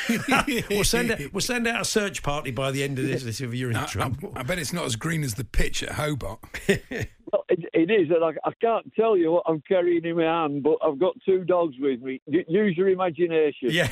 we'll 0.70 0.82
send 0.82 1.10
out, 1.10 1.20
we'll 1.32 1.42
send 1.42 1.68
out 1.68 1.82
a 1.82 1.84
search 1.84 2.22
party 2.22 2.50
by 2.50 2.70
the 2.70 2.82
end 2.82 2.98
of 2.98 3.06
this 3.06 3.40
if 3.40 3.54
you're 3.54 3.70
in 3.70 3.76
I, 3.76 3.84
I, 3.84 3.86
trouble. 3.86 4.32
I 4.34 4.42
bet 4.44 4.58
it's 4.58 4.72
not 4.72 4.86
as 4.86 4.96
green 4.96 5.22
as 5.22 5.34
the 5.34 5.44
pitch 5.44 5.82
at 5.82 5.92
Hobart. 5.92 6.40
Well, 7.32 7.44
it, 7.48 7.60
it 7.72 7.90
is, 7.90 8.10
and 8.10 8.22
I, 8.22 8.32
I 8.44 8.52
can't 8.60 8.92
tell 8.94 9.16
you 9.16 9.32
what 9.32 9.44
I'm 9.46 9.62
carrying 9.66 10.04
in 10.04 10.16
my 10.16 10.24
hand, 10.24 10.62
but 10.62 10.76
I've 10.82 10.98
got 10.98 11.14
two 11.24 11.44
dogs 11.44 11.76
with 11.80 12.02
me. 12.02 12.20
Use 12.26 12.76
your 12.76 12.90
imagination. 12.90 13.70
Yeah, 13.70 13.88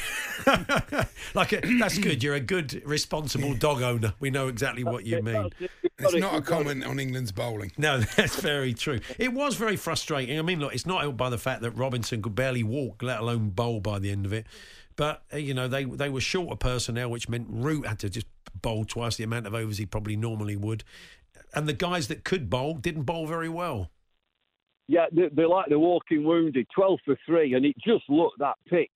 like 1.35 1.53
a, 1.53 1.61
that's 1.79 1.97
good. 1.99 2.23
You're 2.23 2.35
a 2.35 2.41
good, 2.41 2.83
responsible 2.85 3.55
dog 3.55 3.83
owner. 3.83 4.13
We 4.21 4.31
know 4.31 4.49
exactly 4.49 4.85
what 4.85 5.07
you 5.07 5.23
mean. 5.23 5.35
That's 5.35 5.55
it. 5.61 5.71
You've 5.83 5.93
It's 5.99 6.03
got 6.03 6.15
it, 6.15 6.21
not 6.21 6.33
a 6.33 6.37
you've 6.37 6.45
got 6.45 6.61
it. 6.61 6.65
comment 6.65 6.85
on 6.85 7.01
England's 7.01 7.33
bowling. 7.33 7.73
No, 7.79 8.01
that's 8.17 8.37
very 8.41 8.75
true. 8.75 9.01
It 9.19 9.33
was 9.33 9.57
very 9.57 9.77
frustrating. 9.77 10.39
I 10.39 10.43
mean, 10.43 10.61
look, 10.61 10.75
it's 10.75 10.87
not 10.87 11.01
helped 11.01 11.17
by 11.17 11.31
the 11.31 11.39
fact 11.39 11.63
that 11.63 11.71
Robinson 11.73 12.21
could 12.23 12.35
barely 12.35 12.63
walk, 12.63 13.03
let 13.03 13.21
alone 13.21 13.51
bowl 13.51 13.81
by 13.81 13.99
the 13.99 14.11
end 14.11 14.27
of 14.27 14.33
it. 14.35 14.47
But 14.97 15.23
uh, 15.33 15.39
you 15.39 15.55
know, 15.55 15.67
they 15.67 15.85
they 15.85 16.11
were 16.11 16.21
short 16.21 16.51
of 16.51 16.59
personnel, 16.59 17.11
which 17.11 17.29
meant 17.29 17.47
Root 17.49 17.87
had 17.87 17.99
to 18.01 18.11
just 18.11 18.27
bowl 18.61 18.85
twice 18.85 19.17
the 19.17 19.25
amount 19.25 19.47
of 19.47 19.55
overs 19.55 19.79
he 19.79 19.87
probably 19.87 20.17
normally 20.17 20.57
would. 20.57 20.85
And 21.55 21.69
the 21.69 21.73
guys 21.73 22.09
that 22.09 22.25
could 22.25 22.49
bowl 22.49 22.75
didn't 22.75 23.03
bowl 23.03 23.27
very 23.27 23.49
well. 23.49 23.91
Yeah, 24.89 25.07
they, 25.13 25.29
they're 25.33 25.49
like 25.49 25.69
the 25.69 25.79
walking 25.79 26.25
wounded. 26.25 26.67
12 26.75 26.99
for 27.05 27.17
three, 27.27 27.55
and 27.55 27.65
it 27.65 27.77
just 27.79 28.09
looked 28.09 28.39
that 28.41 28.57
pitch. 28.69 28.91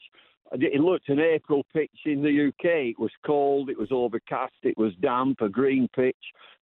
It 0.53 0.81
looked 0.81 1.09
an 1.09 1.21
April 1.21 1.65
pitch 1.73 1.91
in 2.05 2.23
the 2.23 2.49
UK. 2.49 2.91
It 2.91 2.99
was 2.99 3.11
cold, 3.25 3.71
it 3.71 3.79
was 3.79 3.91
overcast, 3.91 4.55
it 4.63 4.77
was 4.77 4.93
damp, 5.01 5.41
a 5.41 5.49
green 5.49 5.89
pitch. 5.95 6.17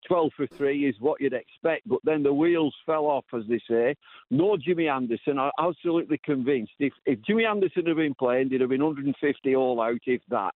12 0.09 0.31
for 0.37 0.47
three 0.47 0.87
is 0.87 0.95
what 1.01 1.21
you'd 1.21 1.33
expect, 1.33 1.89
but 1.89 1.99
then 2.05 2.23
the 2.23 2.33
wheels 2.33 2.75
fell 2.87 3.07
off, 3.07 3.25
as 3.35 3.43
they 3.49 3.61
say. 3.69 3.95
No 4.31 4.57
Jimmy 4.57 4.89
Anderson. 4.89 5.39
I'm 5.39 5.51
absolutely 5.59 6.19
convinced 6.25 6.73
if, 6.79 6.93
if 7.07 7.21
Jimmy 7.23 7.45
Anderson 7.45 7.87
had 7.87 7.97
been 7.97 8.15
playing, 8.15 8.49
they'd 8.49 8.61
have 8.61 8.71
been 8.71 8.85
150 8.85 9.57
all 9.57 9.81
out, 9.81 10.01
if 10.07 10.23
that. 10.29 10.55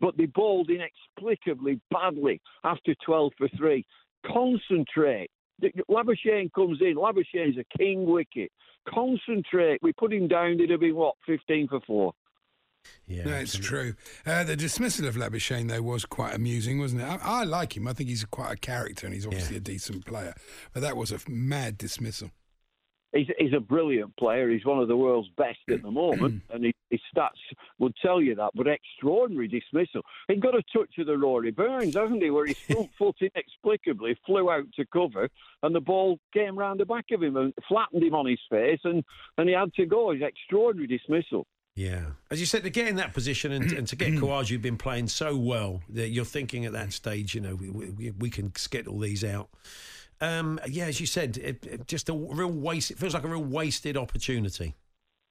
But 0.00 0.16
they 0.16 0.26
bowled 0.26 0.70
inexplicably 0.70 1.80
badly 1.90 2.40
after 2.64 2.94
12 3.04 3.32
for 3.36 3.48
three. 3.56 3.84
Concentrate. 4.32 5.30
Labuschagne 5.90 6.52
comes 6.52 6.78
in. 6.80 6.94
Labuschagne's 6.96 7.58
a 7.58 7.64
king 7.78 8.06
wicket. 8.06 8.50
Concentrate. 8.88 9.80
We 9.82 9.92
put 9.92 10.12
him 10.12 10.28
down. 10.28 10.52
It'd 10.54 10.70
have 10.70 10.80
been 10.80 10.94
what 10.96 11.14
15 11.26 11.68
for 11.68 11.80
four. 11.86 12.12
Yeah, 13.06 13.24
No, 13.24 13.34
it's 13.34 13.56
true. 13.58 13.94
Uh, 14.24 14.44
the 14.44 14.56
dismissal 14.56 15.06
of 15.08 15.16
Labuschagne, 15.16 15.68
though, 15.68 15.82
was 15.82 16.04
quite 16.06 16.34
amusing, 16.34 16.78
wasn't 16.78 17.02
it? 17.02 17.04
I, 17.06 17.18
I 17.22 17.44
like 17.44 17.76
him. 17.76 17.88
I 17.88 17.92
think 17.92 18.08
he's 18.08 18.24
quite 18.24 18.52
a 18.52 18.56
character 18.56 19.04
and 19.06 19.14
he's 19.14 19.26
obviously 19.26 19.56
Yeah. 19.56 19.60
a 19.60 19.64
decent 19.64 20.06
player. 20.06 20.34
But 20.72 20.80
that 20.80 20.96
was 20.96 21.10
a 21.12 21.18
mad 21.28 21.76
dismissal. 21.76 22.30
He's, 23.12 23.26
he's 23.38 23.54
a 23.54 23.60
brilliant 23.60 24.14
player. 24.16 24.50
He's 24.50 24.64
one 24.64 24.78
of 24.78 24.88
the 24.88 24.96
world's 24.96 25.30
best 25.36 25.58
at 25.70 25.82
the 25.82 25.90
moment, 25.90 26.42
and 26.52 26.64
his, 26.64 26.74
his 26.90 27.00
stats 27.14 27.30
would 27.78 27.94
tell 28.02 28.20
you 28.20 28.34
that. 28.34 28.50
But 28.54 28.66
extraordinary 28.66 29.48
dismissal. 29.48 30.02
He 30.28 30.36
got 30.36 30.54
a 30.54 30.62
touch 30.72 30.98
of 30.98 31.06
the 31.06 31.16
Rory 31.16 31.50
Burns, 31.50 31.94
hasn't 31.94 32.22
he? 32.22 32.30
Where 32.30 32.46
his 32.46 32.58
front 32.70 32.90
foot 32.98 33.16
inexplicably 33.20 34.18
flew 34.26 34.50
out 34.50 34.66
to 34.76 34.86
cover, 34.92 35.28
and 35.62 35.74
the 35.74 35.80
ball 35.80 36.18
came 36.34 36.58
round 36.58 36.80
the 36.80 36.86
back 36.86 37.06
of 37.10 37.22
him 37.22 37.36
and 37.36 37.54
flattened 37.66 38.02
him 38.02 38.14
on 38.14 38.26
his 38.26 38.40
face, 38.50 38.80
and, 38.84 39.02
and 39.38 39.48
he 39.48 39.54
had 39.54 39.72
to 39.74 39.86
go. 39.86 40.12
His 40.12 40.22
extraordinary 40.22 40.86
dismissal. 40.86 41.46
Yeah, 41.78 42.06
as 42.28 42.40
you 42.40 42.46
said, 42.46 42.64
to 42.64 42.70
get 42.70 42.88
in 42.88 42.96
that 42.96 43.14
position 43.14 43.52
and, 43.52 43.70
and 43.70 43.86
to 43.86 43.94
get 43.94 44.08
who've 44.18 44.60
been 44.60 44.76
playing 44.76 45.06
so 45.06 45.36
well 45.36 45.80
that 45.90 46.08
you're 46.08 46.24
thinking 46.24 46.64
at 46.64 46.72
that 46.72 46.92
stage, 46.92 47.36
you 47.36 47.40
know, 47.40 47.54
we, 47.54 47.70
we, 47.70 48.10
we 48.18 48.30
can 48.30 48.52
skittle 48.56 48.98
these 48.98 49.22
out. 49.22 49.48
Um, 50.20 50.58
yeah, 50.66 50.86
as 50.86 50.98
you 50.98 51.06
said, 51.06 51.36
it, 51.36 51.64
it 51.64 51.86
just 51.86 52.08
a 52.08 52.12
real 52.12 52.50
waste. 52.50 52.90
It 52.90 52.98
feels 52.98 53.14
like 53.14 53.22
a 53.22 53.28
real 53.28 53.44
wasted 53.44 53.96
opportunity. 53.96 54.74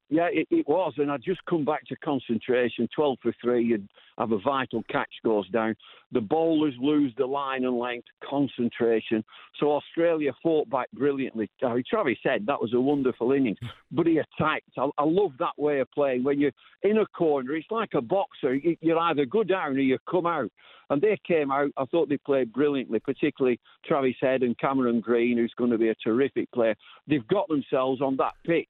Yeah, 0.10 0.30
it, 0.32 0.48
it 0.50 0.66
was, 0.70 0.94
and 0.98 1.12
I'd 1.12 1.22
just 1.22 1.44
come 1.50 1.66
back 1.66 1.86
to 1.88 1.96
concentration. 1.98 2.88
Twelve 2.96 3.18
for 3.22 3.34
three, 3.42 3.66
you'd 3.66 3.90
have 4.18 4.32
a 4.32 4.40
vital 4.40 4.82
catch 4.90 5.12
goes 5.24 5.50
down. 5.50 5.76
The 6.14 6.22
bowlers 6.22 6.74
lose 6.80 7.14
the 7.18 7.26
line 7.26 7.66
and 7.66 7.78
length, 7.78 8.08
concentration. 8.24 9.22
So 9.60 9.74
Australia 9.74 10.32
fought 10.42 10.70
back 10.70 10.90
brilliantly. 10.94 11.50
Uh, 11.62 11.76
Travis 11.90 12.18
said 12.24 12.46
that 12.46 12.62
was 12.62 12.74
a 12.74 12.80
wonderful 12.80 13.34
innings, 13.34 13.58
but 13.92 14.08
he 14.08 14.20
attacked. 14.20 14.70
I, 14.78 14.88
I 14.98 15.04
love 15.04 15.34
that 15.40 15.58
way 15.58 15.82
of 15.82 15.92
playing. 15.92 16.24
When 16.24 16.40
you're 16.40 16.52
in 16.84 17.00
a 17.00 17.06
corner, 17.08 17.54
it's 17.56 17.68
like 17.70 17.94
a 17.94 18.02
boxer. 18.02 18.56
You, 18.56 18.78
you 18.80 18.98
either 18.98 19.26
go 19.26 19.44
down 19.44 19.76
or 19.76 19.80
you 19.80 19.98
come 20.10 20.26
out. 20.26 20.52
And 20.90 21.02
they 21.02 21.20
came 21.28 21.52
out. 21.52 21.72
I 21.76 21.84
thought 21.84 22.08
they 22.08 22.16
played 22.16 22.54
brilliantly, 22.54 23.02
particularly 23.02 23.60
Travis 23.86 24.16
Head 24.22 24.42
and 24.42 24.58
Cameron 24.58 25.02
Green, 25.02 25.38
who's 25.38 25.54
going 25.58 25.72
to 25.72 25.78
be 25.78 25.90
a 25.90 25.96
terrific 25.96 26.50
player. 26.54 26.76
They've 27.08 27.28
got 27.28 27.50
themselves 27.50 28.02
on 28.02 28.16
that 28.18 28.36
pitch 28.46 28.70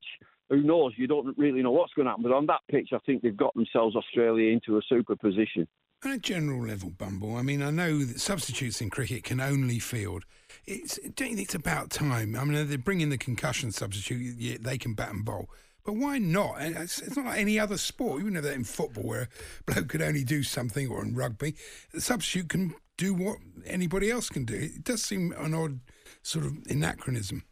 who 0.50 0.62
knows? 0.62 0.94
You 0.98 1.08
don't 1.08 1.38
really 1.38 1.62
know 1.62 1.72
what's 1.72 1.94
going 1.94 2.06
to 2.06 2.12
happen. 2.12 2.24
But 2.24 2.32
on 2.32 2.46
that 2.48 2.62
pitch, 2.70 2.90
I 2.94 3.00
think 3.06 3.22
they've 3.22 3.36
got 3.36 3.54
themselves 3.54 3.96
Australia 3.96 4.52
into 4.52 4.78
a 4.78 4.82
super 4.88 5.16
position. 5.16 5.68
On 6.06 6.12
a 6.12 6.20
general 6.20 6.68
level, 6.68 6.92
Bumble, 6.92 7.36
I 7.36 7.42
mean, 7.42 7.64
I 7.64 7.72
know 7.72 7.98
that 8.06 8.22
substitutes 8.22 8.82
in 8.82 8.92
cricket 8.92 9.24
can 9.24 9.42
only 9.42 9.80
field. 9.80 10.26
It's, 10.66 11.00
don't 11.16 11.32
you 11.32 11.36
think 11.36 11.48
it's 11.48 11.56
about 11.56 11.90
time? 11.90 12.36
I 12.36 12.44
mean, 12.44 12.68
they 12.68 12.76
bring 12.76 13.02
in 13.02 13.10
the 13.10 13.18
concussion 13.18 13.72
substitute, 13.72 14.38
yeah, 14.38 14.58
they 14.60 14.78
can 14.78 14.94
bat 14.94 15.10
and 15.10 15.26
bowl. 15.26 15.50
But 15.84 15.96
why 15.96 16.20
not? 16.20 16.58
It's, 16.60 17.02
it's 17.02 17.16
not 17.16 17.26
like 17.26 17.40
any 17.40 17.58
other 17.60 17.78
sport. 17.78 18.22
You 18.22 18.30
know 18.30 18.42
that 18.42 18.54
in 18.54 18.66
football 18.66 19.06
where 19.06 19.22
a 19.68 19.72
bloke 19.72 19.88
could 19.88 20.02
only 20.02 20.24
do 20.24 20.44
something, 20.44 20.88
or 20.88 21.02
in 21.02 21.16
rugby, 21.16 21.56
the 21.94 22.02
substitute 22.02 22.50
can 22.50 22.76
do 22.98 23.14
what 23.14 23.38
anybody 23.66 24.12
else 24.12 24.30
can 24.30 24.46
do. 24.46 24.56
It 24.56 24.84
does 24.84 25.02
seem 25.02 25.34
an 25.38 25.54
odd 25.54 25.80
sort 26.22 26.46
of 26.46 26.58
anachronism. 26.70 27.44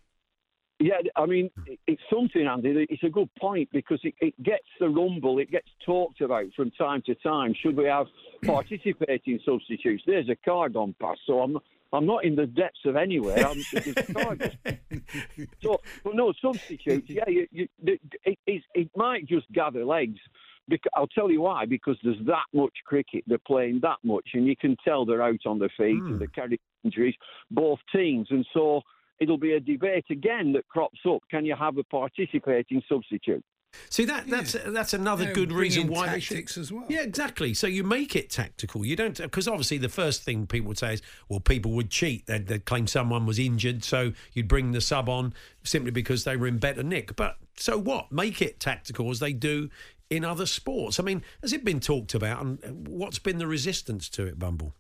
Yeah, 0.80 0.96
I 1.16 1.26
mean, 1.26 1.50
it's 1.88 2.02
something, 2.14 2.46
Andy. 2.46 2.86
It's 2.90 3.04
a 3.04 3.10
good 3.10 3.30
point 3.36 3.70
because 3.72 4.00
it, 4.04 4.14
it 4.20 4.42
gets 4.44 4.66
the 4.80 4.90
rumble, 4.90 5.40
it 5.40 5.50
gets 5.50 5.70
talked 5.86 6.20
about 6.20 6.48
from 6.54 6.72
time 6.72 7.02
to 7.06 7.16
time. 7.16 7.54
Should 7.62 7.78
we 7.78 7.86
have 7.86 8.08
participating 8.46 9.40
substitutes? 9.46 10.04
There's 10.06 10.30
a 10.30 10.36
car 10.36 10.68
gone 10.68 10.94
past, 11.00 11.22
so 11.26 11.40
I'm 11.40 11.58
I'm 11.94 12.06
not 12.06 12.26
in 12.26 12.36
the 12.36 12.46
depths 12.46 12.80
of 12.86 12.98
anywhere. 12.98 13.48
I'm, 13.48 13.62
there's 13.72 13.88
a 13.88 14.14
car 14.14 14.36
gone- 14.36 14.52
so, 15.64 15.80
but 16.04 16.16
no 16.16 16.34
substitutes. 16.42 17.10
Yeah, 17.10 17.24
you, 17.28 17.48
you, 17.52 17.68
it, 17.86 18.38
it, 18.46 18.64
it, 18.74 18.90
might 18.98 19.26
just 19.28 19.50
gather 19.54 19.86
legs. 19.86 20.20
Because, 20.68 20.92
I'll 20.96 21.08
tell 21.08 21.32
you 21.32 21.42
why. 21.42 21.66
Because 21.66 21.98
there's 22.04 22.20
that 22.26 22.46
much 22.54 22.74
cricket, 22.86 23.24
they're 23.28 23.38
playing 23.38 23.80
that 23.84 23.98
much, 24.04 24.30
and 24.34 24.46
you 24.46 24.58
can 24.58 24.76
tell 24.84 25.06
they're 25.06 25.22
out 25.22 25.46
on 25.46 25.60
their 25.60 25.72
feet 25.78 26.02
and 26.02 26.14
hmm. 26.14 26.18
they're 26.18 26.28
carrying 26.28 26.60
injuries, 26.84 27.16
both 27.50 27.80
teams, 27.94 28.28
and 28.30 28.46
so 28.54 28.82
it'll 29.20 29.38
be 29.38 29.54
a 29.54 29.60
debate 29.60 30.06
again 30.10 30.54
that 30.54 30.68
crops 30.68 31.00
up. 31.08 31.22
Can 31.30 31.46
you 31.46 31.56
have 31.56 31.78
a 31.78 31.84
participating 31.84 32.82
substitute? 32.90 33.44
See 33.90 34.06
that 34.06 34.28
that's 34.28 34.56
that's 34.68 34.94
another 34.94 35.26
Yeah, 35.26 35.34
good 35.34 35.52
reason 35.52 35.84
in 35.84 35.88
why 35.90 36.08
they 36.10 36.22
should. 36.22 36.50
as 36.58 36.72
well. 36.72 36.86
Yeah, 36.88 37.02
exactly. 37.02 37.54
So 37.54 37.68
you 37.68 37.84
make 37.84 38.16
it 38.16 38.30
tactical. 38.30 38.86
You 38.86 38.96
don't 38.96 39.18
because 39.18 39.50
obviously 39.50 39.78
the 39.78 39.90
first 39.90 40.24
thing 40.24 40.48
people 40.48 40.70
would 40.70 40.78
say 40.78 40.94
is, 40.94 41.02
well, 41.28 41.42
people 41.42 41.72
would 41.74 41.90
cheat. 41.90 42.26
They'd, 42.26 42.48
they'd 42.48 42.64
claim 42.64 42.88
someone 42.88 43.26
was 43.26 43.38
injured, 43.38 43.84
so 43.84 44.14
you'd 44.32 44.48
bring 44.48 44.72
the 44.72 44.80
sub 44.80 45.10
on 45.10 45.34
simply 45.64 45.92
because 45.92 46.24
they 46.24 46.38
were 46.38 46.48
in 46.48 46.58
better 46.58 46.84
nick. 46.84 47.18
But 47.18 47.36
so 47.58 47.78
what? 47.78 48.12
Make 48.14 48.42
it 48.42 48.60
tactical 48.62 49.10
as 49.12 49.20
they 49.20 49.34
do 49.34 49.70
in 50.10 50.24
other 50.24 50.46
sports. 50.46 51.00
I 51.00 51.04
mean, 51.04 51.22
has 51.42 51.52
it 51.52 51.66
been 51.66 51.80
talked 51.80 52.14
about, 52.14 52.44
and 52.44 52.88
what's 52.88 53.20
been 53.20 53.40
the 53.40 53.48
resistance 53.48 54.08
to 54.10 54.26
it, 54.26 54.40
Bumble? 54.40 54.74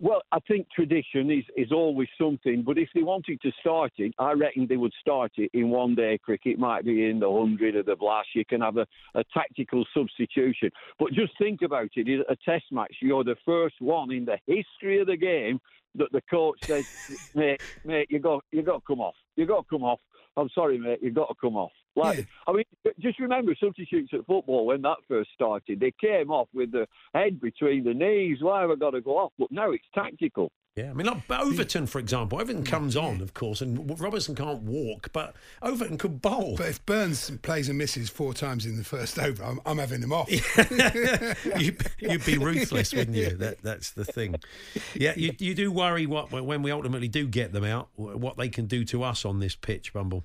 Well, 0.00 0.22
I 0.30 0.38
think 0.46 0.68
tradition 0.70 1.28
is, 1.28 1.44
is 1.56 1.72
always 1.72 2.08
something, 2.20 2.62
but 2.62 2.78
if 2.78 2.88
they 2.94 3.02
wanted 3.02 3.40
to 3.42 3.50
start 3.60 3.92
it, 3.98 4.14
I 4.20 4.32
reckon 4.32 4.68
they 4.68 4.76
would 4.76 4.92
start 5.00 5.32
it 5.36 5.50
in 5.54 5.70
one 5.70 5.96
day 5.96 6.18
cricket. 6.18 6.52
It 6.52 6.58
might 6.60 6.84
be 6.84 7.10
in 7.10 7.18
the 7.18 7.28
100 7.28 7.74
or 7.74 7.82
the 7.82 7.96
blast. 7.96 8.28
You 8.32 8.44
can 8.44 8.60
have 8.60 8.76
a, 8.76 8.86
a 9.16 9.24
tactical 9.34 9.84
substitution. 9.92 10.70
But 11.00 11.14
just 11.14 11.32
think 11.36 11.62
about 11.62 11.88
it 11.96 12.06
in 12.06 12.22
a 12.28 12.36
test 12.44 12.66
match, 12.70 12.94
you're 13.02 13.24
the 13.24 13.34
first 13.44 13.74
one 13.80 14.12
in 14.12 14.24
the 14.24 14.38
history 14.46 15.00
of 15.00 15.08
the 15.08 15.16
game 15.16 15.58
that 15.96 16.12
the 16.12 16.22
coach 16.30 16.58
says, 16.68 16.84
mate, 17.34 17.60
mate, 17.84 18.06
you 18.08 18.20
got 18.20 18.44
you 18.52 18.62
got 18.62 18.76
to 18.76 18.84
come 18.86 19.00
off. 19.00 19.16
You 19.34 19.46
got 19.46 19.62
to 19.62 19.66
come 19.68 19.82
off. 19.82 19.98
I'm 20.36 20.48
sorry, 20.54 20.78
mate, 20.78 21.00
you 21.02 21.10
got 21.10 21.26
to 21.26 21.34
come 21.40 21.56
off. 21.56 21.72
Like, 21.98 22.18
Yeah. 22.18 22.24
I 22.46 22.52
mean, 22.52 22.64
just 23.00 23.18
remember 23.18 23.54
substitutes 23.60 24.10
at 24.12 24.26
football 24.26 24.66
when 24.66 24.82
that 24.82 24.98
first 25.08 25.30
started. 25.34 25.80
They 25.80 25.92
came 26.00 26.30
off 26.30 26.48
with 26.54 26.72
the 26.72 26.86
head 27.14 27.40
between 27.40 27.84
the 27.84 27.94
knees. 27.94 28.38
Why 28.40 28.62
have 28.62 28.70
I 28.70 28.76
got 28.76 28.90
to 28.90 29.00
go 29.00 29.18
off? 29.18 29.32
But 29.38 29.50
now 29.50 29.70
it's 29.72 29.84
tactical. 29.94 30.50
Yeah, 30.78 30.90
I 30.90 30.92
mean, 30.92 31.08
like 31.08 31.28
Overton, 31.28 31.88
for 31.88 31.98
example. 31.98 32.40
Overton 32.40 32.62
mm. 32.62 32.66
comes 32.66 32.94
on, 32.94 33.20
of 33.20 33.34
course, 33.34 33.62
and 33.62 33.98
Robertson 33.98 34.36
can't 34.36 34.62
walk, 34.62 35.10
but 35.12 35.34
Overton 35.60 35.98
could 35.98 36.22
bowl. 36.22 36.54
But 36.56 36.68
if 36.68 36.86
Burns 36.86 37.32
plays 37.42 37.68
and 37.68 37.76
misses 37.76 38.08
four 38.08 38.32
times 38.32 38.64
in 38.64 38.76
the 38.76 38.84
first 38.84 39.18
over, 39.18 39.42
I'm, 39.42 39.60
I'm 39.66 39.78
having 39.78 40.00
him 40.00 40.12
off. 40.12 40.30
you, 41.58 41.76
you'd 41.98 42.24
be 42.24 42.38
ruthless, 42.38 42.94
wouldn't 42.94 43.16
you? 43.16 43.30
That, 43.30 43.60
that's 43.60 43.90
the 43.90 44.04
thing. 44.04 44.36
Yeah, 44.94 45.14
you, 45.16 45.32
you 45.40 45.52
do 45.52 45.72
worry 45.72 46.06
what 46.06 46.30
when 46.30 46.62
we 46.62 46.70
ultimately 46.70 47.08
do 47.08 47.26
get 47.26 47.52
them 47.52 47.64
out, 47.64 47.88
what 47.96 48.36
they 48.36 48.48
can 48.48 48.66
do 48.66 48.84
to 48.84 49.02
us 49.02 49.24
on 49.24 49.40
this 49.40 49.56
pitch, 49.56 49.92
Bumble. 49.92 50.24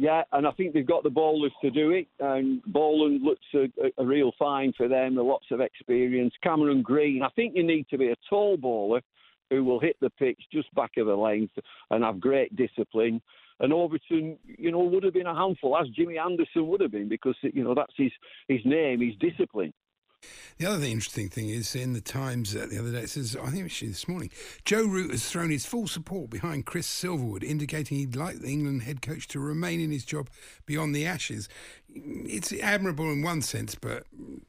Yeah, 0.00 0.22
and 0.32 0.46
I 0.46 0.50
think 0.52 0.72
they've 0.72 0.86
got 0.86 1.02
the 1.02 1.10
bowlers 1.10 1.52
to 1.60 1.70
do 1.70 1.90
it. 1.90 2.08
And 2.20 2.62
Boland 2.64 3.22
looks 3.22 3.44
a, 3.52 3.64
a, 3.84 4.02
a 4.02 4.06
real 4.06 4.32
find 4.38 4.74
for 4.74 4.88
them. 4.88 5.16
Lots 5.16 5.44
of 5.50 5.60
experience. 5.60 6.32
Cameron 6.42 6.80
Green, 6.80 7.22
I 7.22 7.28
think 7.36 7.54
you 7.54 7.62
need 7.62 7.86
to 7.90 7.98
be 7.98 8.08
a 8.08 8.16
tall 8.30 8.56
bowler 8.56 9.02
who 9.50 9.62
will 9.62 9.78
hit 9.78 9.96
the 10.00 10.08
pitch 10.08 10.40
just 10.50 10.74
back 10.74 10.92
of 10.96 11.06
the 11.06 11.14
length 11.14 11.52
and 11.90 12.02
have 12.02 12.18
great 12.18 12.56
discipline. 12.56 13.20
And 13.58 13.74
Overton, 13.74 14.38
you 14.46 14.70
know, 14.70 14.78
would 14.78 15.04
have 15.04 15.12
been 15.12 15.26
a 15.26 15.34
handful, 15.34 15.76
as 15.76 15.86
Jimmy 15.90 16.16
Anderson 16.16 16.66
would 16.68 16.80
have 16.80 16.92
been, 16.92 17.10
because 17.10 17.36
you 17.42 17.62
know 17.62 17.74
that's 17.74 17.92
his 17.94 18.10
his 18.48 18.60
name, 18.64 19.02
his 19.02 19.16
discipline. 19.16 19.74
The 20.58 20.66
other 20.66 20.84
interesting 20.84 21.30
thing 21.30 21.48
is 21.48 21.74
in 21.74 21.94
the 21.94 22.02
Times 22.02 22.54
uh, 22.54 22.66
the 22.70 22.78
other 22.78 22.92
day, 22.92 23.00
it 23.00 23.08
says, 23.10 23.34
I 23.34 23.46
think 23.46 23.60
it 23.60 23.62
was 23.62 23.80
this 23.80 24.06
morning, 24.06 24.30
Joe 24.66 24.84
Root 24.84 25.10
has 25.10 25.26
thrown 25.26 25.48
his 25.48 25.64
full 25.64 25.86
support 25.86 26.28
behind 26.28 26.66
Chris 26.66 26.86
Silverwood, 26.86 27.42
indicating 27.42 27.96
he'd 27.96 28.14
like 28.14 28.40
the 28.40 28.48
England 28.48 28.82
head 28.82 29.00
coach 29.00 29.26
to 29.28 29.40
remain 29.40 29.80
in 29.80 29.90
his 29.90 30.04
job 30.04 30.28
beyond 30.66 30.94
the 30.94 31.06
Ashes. 31.06 31.48
It's 31.88 32.52
admirable 32.52 33.10
in 33.10 33.22
one 33.22 33.40
sense, 33.40 33.74
but 33.74 34.04
a 34.18 34.40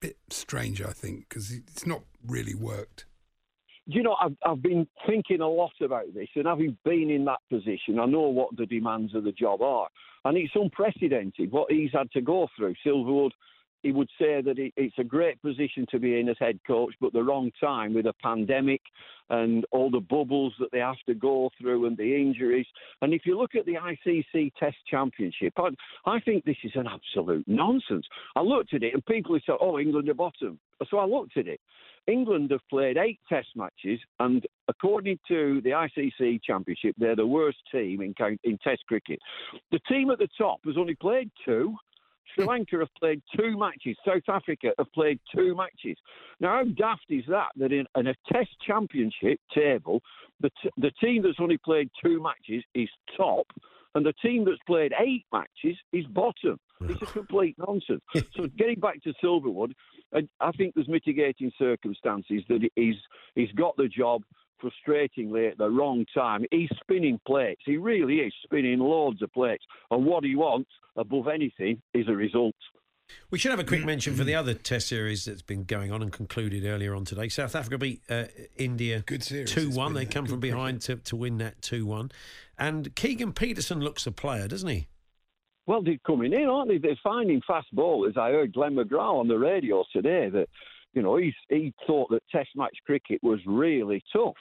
bit 0.00 0.16
strange, 0.30 0.82
I 0.82 0.90
think, 0.90 1.28
because 1.28 1.52
it's 1.52 1.86
not 1.86 2.02
really 2.26 2.56
worked. 2.56 3.06
You 3.86 4.02
know, 4.02 4.16
I've, 4.20 4.36
I've 4.44 4.62
been 4.62 4.88
thinking 5.06 5.40
a 5.40 5.48
lot 5.48 5.72
about 5.80 6.12
this, 6.12 6.28
and 6.34 6.46
having 6.46 6.76
been 6.84 7.08
in 7.08 7.24
that 7.26 7.40
position, 7.50 8.00
I 8.00 8.06
know 8.06 8.22
what 8.22 8.56
the 8.56 8.66
demands 8.66 9.14
of 9.14 9.22
the 9.22 9.32
job 9.32 9.62
are. 9.62 9.88
And 10.24 10.36
it's 10.36 10.52
unprecedented 10.54 11.50
what 11.50 11.70
he's 11.70 11.90
had 11.92 12.10
to 12.12 12.20
go 12.20 12.48
through. 12.56 12.74
Silverwood, 12.86 13.32
he 13.82 13.92
would 13.92 14.08
say 14.18 14.40
that 14.40 14.58
it, 14.58 14.72
it's 14.76 14.98
a 14.98 15.04
great 15.04 15.40
position 15.42 15.86
to 15.90 15.98
be 15.98 16.18
in 16.18 16.28
as 16.28 16.36
head 16.38 16.58
coach, 16.66 16.94
but 17.00 17.12
the 17.12 17.22
wrong 17.22 17.50
time 17.60 17.94
with 17.94 18.06
a 18.06 18.14
pandemic 18.22 18.80
and 19.30 19.64
all 19.70 19.90
the 19.90 20.00
bubbles 20.00 20.52
that 20.58 20.70
they 20.72 20.78
have 20.78 21.00
to 21.06 21.14
go 21.14 21.50
through 21.60 21.86
and 21.86 21.96
the 21.96 22.16
injuries. 22.16 22.66
And 23.00 23.14
if 23.14 23.22
you 23.24 23.38
look 23.38 23.54
at 23.54 23.66
the 23.66 23.74
ICC 23.74 24.52
Test 24.58 24.76
Championship, 24.88 25.54
I, 25.56 25.70
I 26.06 26.20
think 26.20 26.44
this 26.44 26.56
is 26.64 26.72
an 26.74 26.86
absolute 26.86 27.44
nonsense. 27.46 28.06
I 28.36 28.42
looked 28.42 28.74
at 28.74 28.82
it, 28.82 28.94
and 28.94 29.04
people 29.06 29.38
said, 29.44 29.56
oh, 29.60 29.78
England 29.78 30.08
are 30.08 30.14
bottom. 30.14 30.58
So 30.90 30.98
I 30.98 31.06
looked 31.06 31.36
at 31.36 31.46
it. 31.46 31.60
England 32.06 32.50
have 32.50 32.60
played 32.68 32.96
eight 32.96 33.20
Test 33.28 33.48
matches, 33.54 34.00
and 34.18 34.44
according 34.68 35.18
to 35.28 35.60
the 35.62 35.70
ICC 35.70 36.40
Championship, 36.42 36.96
they're 36.98 37.16
the 37.16 37.26
worst 37.26 37.58
team 37.70 38.00
in, 38.00 38.14
in 38.42 38.58
Test 38.58 38.82
cricket. 38.88 39.20
The 39.70 39.78
team 39.88 40.10
at 40.10 40.18
the 40.18 40.28
top 40.36 40.60
has 40.66 40.76
only 40.76 40.96
played 40.96 41.30
two. 41.44 41.76
Sri 42.34 42.44
Lanka 42.44 42.78
have 42.78 42.94
played 42.98 43.22
two 43.36 43.58
matches. 43.58 43.96
South 44.06 44.22
Africa 44.28 44.72
have 44.78 44.92
played 44.92 45.20
two 45.34 45.54
matches. 45.54 45.96
Now, 46.40 46.56
how 46.56 46.64
daft 46.64 47.06
is 47.08 47.24
that? 47.28 47.48
That 47.56 47.72
in, 47.72 47.86
in 47.96 48.06
a 48.08 48.14
Test 48.32 48.50
Championship 48.66 49.38
table, 49.54 50.00
the, 50.40 50.50
t- 50.62 50.70
the 50.76 50.90
team 51.02 51.22
that's 51.22 51.38
only 51.40 51.58
played 51.58 51.90
two 52.04 52.22
matches 52.22 52.64
is 52.74 52.88
top, 53.16 53.46
and 53.94 54.04
the 54.04 54.14
team 54.22 54.44
that's 54.44 54.58
played 54.66 54.92
eight 54.98 55.24
matches 55.32 55.76
is 55.92 56.06
bottom. 56.06 56.58
It's 56.80 57.02
a 57.02 57.06
complete 57.06 57.56
nonsense. 57.58 58.02
so 58.36 58.46
getting 58.58 58.80
back 58.80 59.02
to 59.02 59.12
Silverwood, 59.22 59.72
I, 60.14 60.26
I 60.40 60.50
think 60.52 60.74
there's 60.74 60.88
mitigating 60.88 61.52
circumstances 61.58 62.42
that 62.48 62.68
he's 62.74 62.96
he's 63.34 63.52
got 63.52 63.76
the 63.76 63.88
job 63.88 64.22
frustratingly 64.62 65.50
at 65.50 65.58
the 65.58 65.68
wrong 65.68 66.06
time. 66.14 66.44
He's 66.50 66.70
spinning 66.80 67.18
plates. 67.26 67.62
He 67.64 67.76
really 67.76 68.16
is 68.20 68.32
spinning 68.44 68.78
loads 68.78 69.22
of 69.22 69.32
plates. 69.32 69.64
And 69.90 70.06
what 70.06 70.24
he 70.24 70.36
wants, 70.36 70.70
above 70.96 71.28
anything, 71.28 71.82
is 71.94 72.06
a 72.08 72.12
result. 72.12 72.54
We 73.30 73.38
should 73.38 73.50
have 73.50 73.60
a 73.60 73.64
quick 73.64 73.84
mention 73.84 74.14
for 74.14 74.24
the 74.24 74.34
other 74.34 74.54
Test 74.54 74.88
series 74.88 75.26
that's 75.26 75.42
been 75.42 75.64
going 75.64 75.92
on 75.92 76.00
and 76.00 76.10
concluded 76.12 76.64
earlier 76.64 76.94
on 76.94 77.04
today. 77.04 77.28
South 77.28 77.54
Africa 77.54 77.76
beat 77.76 78.00
uh, 78.08 78.24
India 78.56 79.02
Good 79.04 79.22
series. 79.22 79.50
two 79.50 79.68
one. 79.70 79.92
been 79.92 80.04
They 80.04 80.06
come 80.06 80.26
from 80.26 80.40
behind 80.40 80.80
to, 80.82 80.96
to 80.96 81.16
win 81.16 81.38
that 81.38 81.60
two 81.60 81.84
one. 81.84 82.10
And 82.58 82.94
Keegan 82.94 83.32
Petersen 83.32 83.80
looks 83.80 84.06
a 84.06 84.12
player, 84.12 84.48
doesn't 84.48 84.68
he? 84.68 84.86
Well, 85.66 85.82
they're 85.82 85.98
coming 86.06 86.32
in, 86.32 86.48
aren't 86.48 86.70
they? 86.70 86.78
They're 86.78 86.98
finding 87.04 87.42
fast 87.46 87.68
bowlers. 87.72 88.16
I 88.16 88.30
heard 88.30 88.52
Glenn 88.52 88.74
McGrath 88.74 89.20
on 89.20 89.28
the 89.28 89.38
radio 89.38 89.84
today 89.92 90.28
that, 90.30 90.48
you 90.92 91.02
know, 91.02 91.16
he's, 91.16 91.34
he 91.48 91.72
thought 91.86 92.10
that 92.10 92.22
Test 92.30 92.50
match 92.56 92.76
cricket 92.84 93.20
was 93.22 93.40
really 93.46 94.02
tough. 94.12 94.36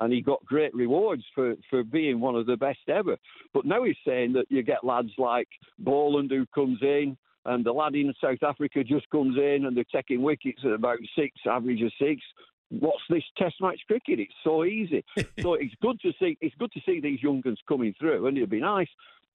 And 0.00 0.12
he 0.12 0.20
got 0.20 0.44
great 0.44 0.72
rewards 0.74 1.24
for, 1.34 1.54
for 1.68 1.82
being 1.82 2.20
one 2.20 2.36
of 2.36 2.46
the 2.46 2.56
best 2.56 2.88
ever. 2.88 3.16
But 3.52 3.64
now 3.64 3.82
he's 3.82 3.96
saying 4.06 4.32
that 4.34 4.46
you 4.48 4.62
get 4.62 4.84
lads 4.84 5.10
like 5.18 5.48
Boland 5.80 6.30
who 6.30 6.46
comes 6.54 6.78
in, 6.82 7.16
and 7.44 7.64
the 7.64 7.72
lad 7.72 7.94
in 7.94 8.12
South 8.20 8.42
Africa 8.42 8.84
just 8.84 9.08
comes 9.10 9.36
in 9.36 9.64
and 9.66 9.76
they're 9.76 9.84
taking 9.92 10.22
wickets 10.22 10.60
at 10.64 10.72
about 10.72 10.98
six, 11.16 11.34
average 11.46 11.82
of 11.82 11.90
six. 12.00 12.22
What's 12.70 13.02
this 13.08 13.24
Test 13.36 13.56
match 13.60 13.80
cricket? 13.86 14.20
It's 14.20 14.34
so 14.44 14.64
easy. 14.64 15.04
so 15.40 15.54
it's 15.54 15.74
good 15.80 15.98
to 16.02 16.12
see. 16.20 16.36
It's 16.40 16.54
good 16.58 16.70
to 16.72 16.80
see 16.84 17.00
these 17.00 17.22
young 17.22 17.40
guns 17.40 17.58
coming 17.66 17.94
through, 17.98 18.26
and 18.26 18.36
it'd 18.36 18.50
be 18.50 18.60
nice 18.60 18.88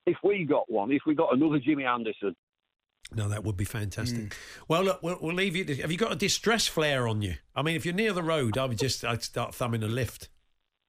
if 0.05 0.17
we 0.23 0.45
got 0.45 0.71
one. 0.71 0.91
If 0.91 1.01
we 1.05 1.15
got 1.15 1.33
another 1.33 1.59
Jimmy 1.59 1.85
Anderson. 1.85 2.35
No, 3.15 3.29
that 3.29 3.43
would 3.43 3.57
be 3.57 3.65
fantastic. 3.65 4.29
Mm. 4.29 4.33
Well, 4.67 4.83
look, 4.83 5.03
we'll, 5.03 5.17
we'll 5.21 5.35
leave 5.35 5.55
you. 5.55 5.65
To, 5.65 5.75
have 5.77 5.91
you 5.91 5.97
got 5.97 6.11
a 6.11 6.15
distress 6.15 6.67
flare 6.67 7.07
on 7.07 7.21
you? 7.21 7.35
I 7.55 7.61
mean, 7.61 7.75
if 7.75 7.85
you're 7.85 7.95
near 7.95 8.13
the 8.13 8.23
road, 8.23 8.57
I 8.57 8.65
would 8.65 8.77
just 8.77 9.05
I'd 9.05 9.23
start 9.23 9.55
thumbing 9.55 9.83
a 9.83 9.87
lift. 9.87 10.29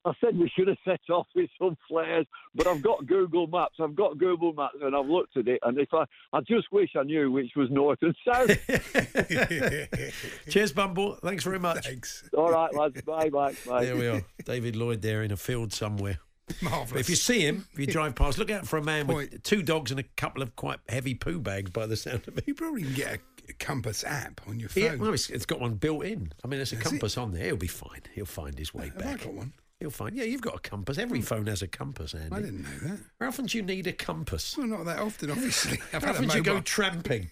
I 0.06 0.12
said 0.20 0.38
we 0.38 0.50
should 0.54 0.68
have 0.68 0.76
set 0.84 1.00
off 1.08 1.26
with 1.34 1.48
some 1.58 1.78
flares, 1.88 2.26
but 2.54 2.66
I've 2.66 2.82
got 2.82 3.06
Google 3.06 3.46
Maps. 3.46 3.76
I've 3.80 3.96
got 3.96 4.18
Google 4.18 4.52
Maps, 4.52 4.76
and 4.82 4.94
I've 4.94 5.06
looked 5.06 5.34
at 5.38 5.48
it. 5.48 5.60
And 5.62 5.78
if 5.78 5.88
I, 5.94 6.04
I 6.34 6.40
just 6.40 6.70
wish 6.70 6.90
I 6.94 7.04
knew 7.04 7.32
which 7.32 7.52
was 7.56 7.70
north 7.70 8.00
and 8.02 8.14
south. 8.26 8.50
Cheers, 10.50 10.72
Bumble. 10.72 11.14
Thanks 11.22 11.42
very 11.42 11.58
much. 11.58 11.86
Thanks. 11.86 12.28
All 12.36 12.50
right, 12.50 12.74
lads. 12.74 13.00
Bye, 13.00 13.30
bye, 13.30 13.54
bye. 13.66 13.86
There 13.86 13.96
we 13.96 14.08
are. 14.08 14.22
David 14.44 14.76
Lloyd 14.76 15.00
there 15.00 15.22
in 15.22 15.30
a 15.30 15.38
field 15.38 15.72
somewhere. 15.72 16.18
But 16.46 16.62
Marvellous. 16.62 17.00
if 17.00 17.10
you 17.10 17.16
see 17.16 17.40
him, 17.40 17.66
if 17.72 17.78
you 17.78 17.86
drive 17.86 18.14
past, 18.14 18.38
look 18.38 18.50
out 18.50 18.66
for 18.66 18.76
a 18.76 18.82
man 18.82 19.06
with 19.06 19.42
two 19.42 19.62
dogs 19.62 19.90
and 19.90 19.98
a 19.98 20.04
couple 20.16 20.42
of 20.42 20.54
quite 20.56 20.78
heavy 20.88 21.14
poo 21.14 21.38
bags 21.38 21.70
by 21.70 21.86
the 21.86 21.96
sound 21.96 22.28
of 22.28 22.38
it. 22.38 22.44
You 22.46 22.54
probably 22.54 22.82
can 22.82 22.94
get 22.94 23.14
a, 23.14 23.52
compass 23.58 24.04
app 24.04 24.40
on 24.48 24.58
your 24.58 24.70
phone. 24.70 24.82
Yeah, 24.82 24.94
well, 24.96 25.12
it's, 25.12 25.28
it's 25.28 25.44
got 25.44 25.60
one 25.60 25.74
built 25.74 26.04
in. 26.04 26.32
I 26.42 26.48
mean, 26.48 26.58
there's 26.58 26.72
a 26.72 26.76
it? 26.76 26.80
compass 26.80 27.18
on 27.18 27.32
there. 27.32 27.44
He'll 27.44 27.56
be 27.56 27.66
fine. 27.66 28.00
He'll 28.14 28.24
find 28.24 28.58
his 28.58 28.72
way 28.72 28.86
Have 28.86 28.96
I 28.96 29.00
back. 29.00 29.24
got 29.24 29.34
one? 29.34 29.52
He'll 29.80 29.90
find. 29.90 30.16
Yeah, 30.16 30.24
you've 30.24 30.40
got 30.40 30.56
a 30.56 30.60
compass. 30.60 30.96
Every 30.96 31.18
hmm. 31.18 31.24
phone 31.24 31.46
has 31.46 31.60
a 31.60 31.68
compass, 31.68 32.14
Andy. 32.14 32.34
I 32.34 32.40
didn't 32.40 32.62
know 32.62 32.88
that. 32.88 33.00
How 33.20 33.28
often 33.28 33.46
do 33.46 33.58
you 33.58 33.64
need 33.64 33.86
a 33.86 33.92
compass? 33.92 34.56
Well, 34.56 34.66
not 34.66 34.84
that 34.86 34.98
often, 34.98 35.30
obviously. 35.32 35.78
I've 35.92 36.04
How 36.04 36.12
often 36.12 36.28
do 36.28 36.36
you 36.36 36.42
go 36.42 36.60
tramping? 36.60 37.28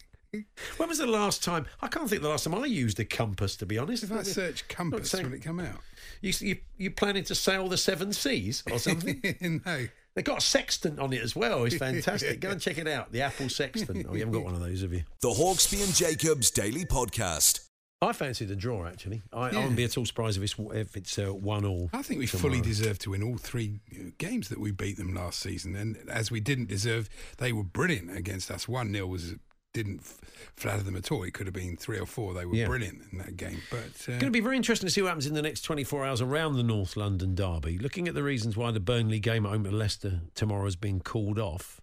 When 0.78 0.88
was 0.88 0.98
the 0.98 1.06
last 1.06 1.42
time? 1.44 1.66
I 1.82 1.88
can't 1.88 2.08
think 2.08 2.22
the 2.22 2.28
last 2.28 2.44
time 2.44 2.54
I 2.54 2.64
used 2.64 2.98
a 2.98 3.04
compass. 3.04 3.56
To 3.56 3.66
be 3.66 3.76
honest, 3.78 4.02
If 4.04 4.12
I 4.12 4.22
search 4.22 4.66
compass, 4.68 5.10
saying- 5.10 5.26
will 5.26 5.34
it 5.34 5.42
come 5.42 5.60
out? 5.60 5.80
you 6.20 6.32
you 6.40 6.56
you 6.78 6.90
planning 6.90 7.24
to 7.24 7.34
sail 7.34 7.68
the 7.68 7.76
seven 7.76 8.12
seas 8.12 8.62
or 8.70 8.78
something? 8.78 9.20
no. 9.66 9.86
They've 10.14 10.24
got 10.24 10.38
a 10.38 10.42
sextant 10.42 10.98
on 11.00 11.12
it 11.12 11.22
as 11.22 11.34
well. 11.34 11.64
It's 11.64 11.76
fantastic. 11.88 12.40
Go 12.40 12.50
and 12.50 12.60
check 12.60 12.76
it 12.78 12.86
out. 12.86 13.12
The 13.12 13.22
Apple 13.22 13.48
Sextant. 13.48 14.06
Oh, 14.08 14.12
you 14.12 14.20
haven't 14.20 14.34
got 14.34 14.44
one 14.44 14.54
of 14.54 14.60
those, 14.60 14.82
have 14.82 14.92
you? 14.92 15.04
The 15.22 15.30
Hawksbee 15.30 15.82
and 15.84 15.94
Jacobs 15.94 16.50
Daily 16.50 16.84
Podcast. 16.84 17.66
I 18.02 18.12
fancied 18.12 18.50
a 18.50 18.56
draw 18.56 18.86
actually. 18.86 19.22
I, 19.32 19.50
I 19.50 19.56
wouldn't 19.56 19.76
be 19.76 19.84
at 19.84 19.96
all 19.96 20.04
surprised 20.04 20.36
if 20.36 20.42
it's 20.42 20.54
if 20.74 20.96
it's 20.96 21.18
uh, 21.18 21.32
one 21.32 21.64
all. 21.64 21.88
I 21.92 22.02
think 22.02 22.18
we 22.20 22.26
tomorrow. 22.26 22.48
fully 22.54 22.60
deserve 22.60 22.98
to 23.00 23.10
win 23.10 23.22
all 23.22 23.36
three 23.36 23.80
uh, 23.92 24.10
games 24.18 24.48
that 24.48 24.58
we 24.60 24.70
beat 24.72 24.96
them 24.96 25.14
last 25.14 25.38
season. 25.40 25.76
And 25.76 25.96
as 26.10 26.30
we 26.30 26.40
didn't 26.40 26.68
deserve, 26.68 27.08
they 27.38 27.52
were 27.52 27.62
brilliant 27.64 28.16
against 28.16 28.50
us. 28.50 28.66
1 28.66 28.92
0 28.92 29.06
was 29.06 29.34
didn't 29.72 30.00
f- 30.00 30.18
flatter 30.56 30.82
them 30.82 30.96
at 30.96 31.10
all. 31.10 31.22
It 31.22 31.32
could 31.34 31.46
have 31.46 31.54
been 31.54 31.76
three 31.76 31.98
or 31.98 32.06
four. 32.06 32.34
They 32.34 32.44
were 32.44 32.54
Yeah. 32.54 32.66
brilliant 32.66 33.02
in 33.10 33.18
that 33.18 33.36
game. 33.36 33.62
But 33.70 33.78
uh, 34.06 34.12
Going 34.12 34.20
to 34.20 34.30
be 34.30 34.40
very 34.40 34.56
interesting 34.56 34.86
to 34.86 34.92
see 34.92 35.02
what 35.02 35.08
happens 35.08 35.26
in 35.26 35.34
the 35.34 35.42
next 35.42 35.62
24 35.62 36.04
hours 36.06 36.20
around 36.20 36.54
the 36.54 36.62
North 36.62 36.96
London 36.96 37.34
derby. 37.34 37.78
Looking 37.78 38.08
at 38.08 38.14
the 38.14 38.22
reasons 38.22 38.56
why 38.56 38.70
the 38.70 38.80
Burnley 38.80 39.18
game 39.20 39.46
at 39.46 39.50
home 39.50 39.64
to 39.64 39.70
Leicester 39.70 40.20
tomorrow 40.34 40.64
has 40.64 40.76
been 40.76 41.00
called 41.00 41.38
off, 41.38 41.80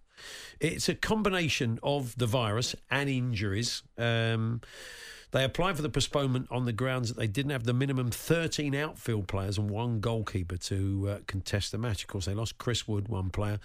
it's 0.60 0.88
a 0.88 0.94
combination 0.94 1.78
of 1.82 2.16
the 2.16 2.26
virus 2.26 2.76
and 2.90 3.08
injuries. 3.08 3.82
Um, 3.98 4.60
they 5.32 5.44
applied 5.44 5.76
for 5.76 5.82
the 5.82 5.88
postponement 5.88 6.48
on 6.50 6.64
the 6.64 6.72
grounds 6.72 7.08
that 7.08 7.16
they 7.16 7.28
didn't 7.28 7.52
have 7.52 7.62
the 7.64 7.72
minimum 7.72 8.10
13 8.10 8.74
outfield 8.74 9.28
players 9.28 9.58
and 9.58 9.70
one 9.70 10.00
goalkeeper 10.00 10.56
to 10.56 11.08
uh, 11.08 11.18
contest 11.28 11.70
the 11.72 11.78
match. 11.78 12.02
Of 12.02 12.08
course, 12.08 12.26
they 12.26 12.34
lost 12.34 12.58
Chris 12.58 12.86
Wood, 12.88 13.06
one 13.08 13.30
player, 13.30 13.60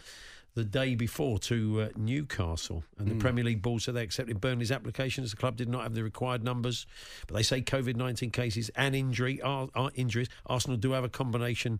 the 0.55 0.63
day 0.63 0.95
before 0.95 1.37
to 1.37 1.81
uh, 1.81 1.89
Newcastle. 1.97 2.83
And 2.97 3.07
the 3.09 3.15
Premier 3.15 3.43
League 3.43 3.61
board 3.61 3.81
said 3.81 3.93
they 3.93 4.03
accepted 4.03 4.39
Burnley's 4.41 4.71
application 4.71 5.23
as 5.23 5.31
the 5.31 5.37
club 5.37 5.57
did 5.57 5.69
not 5.69 5.83
have 5.83 5.93
the 5.93 6.03
required 6.03 6.43
numbers. 6.43 6.87
But 7.27 7.35
they 7.35 7.43
say 7.43 7.61
COVID 7.61 7.95
19 7.97 8.31
cases 8.31 8.69
and 8.75 8.95
injury 8.95 9.41
are, 9.41 9.67
are 9.75 9.91
injuries. 9.95 10.29
Arsenal 10.45 10.77
do 10.77 10.93
have 10.93 11.03
a 11.03 11.09
combination 11.09 11.79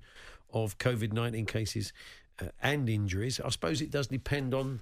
of 0.53 0.77
COVID 0.77 1.13
19 1.13 1.45
cases 1.45 1.93
uh, 2.41 2.47
and 2.61 2.87
injuries. 2.89 3.39
I 3.39 3.49
suppose 3.49 3.81
it 3.81 3.91
does 3.91 4.07
depend 4.07 4.53
on. 4.53 4.81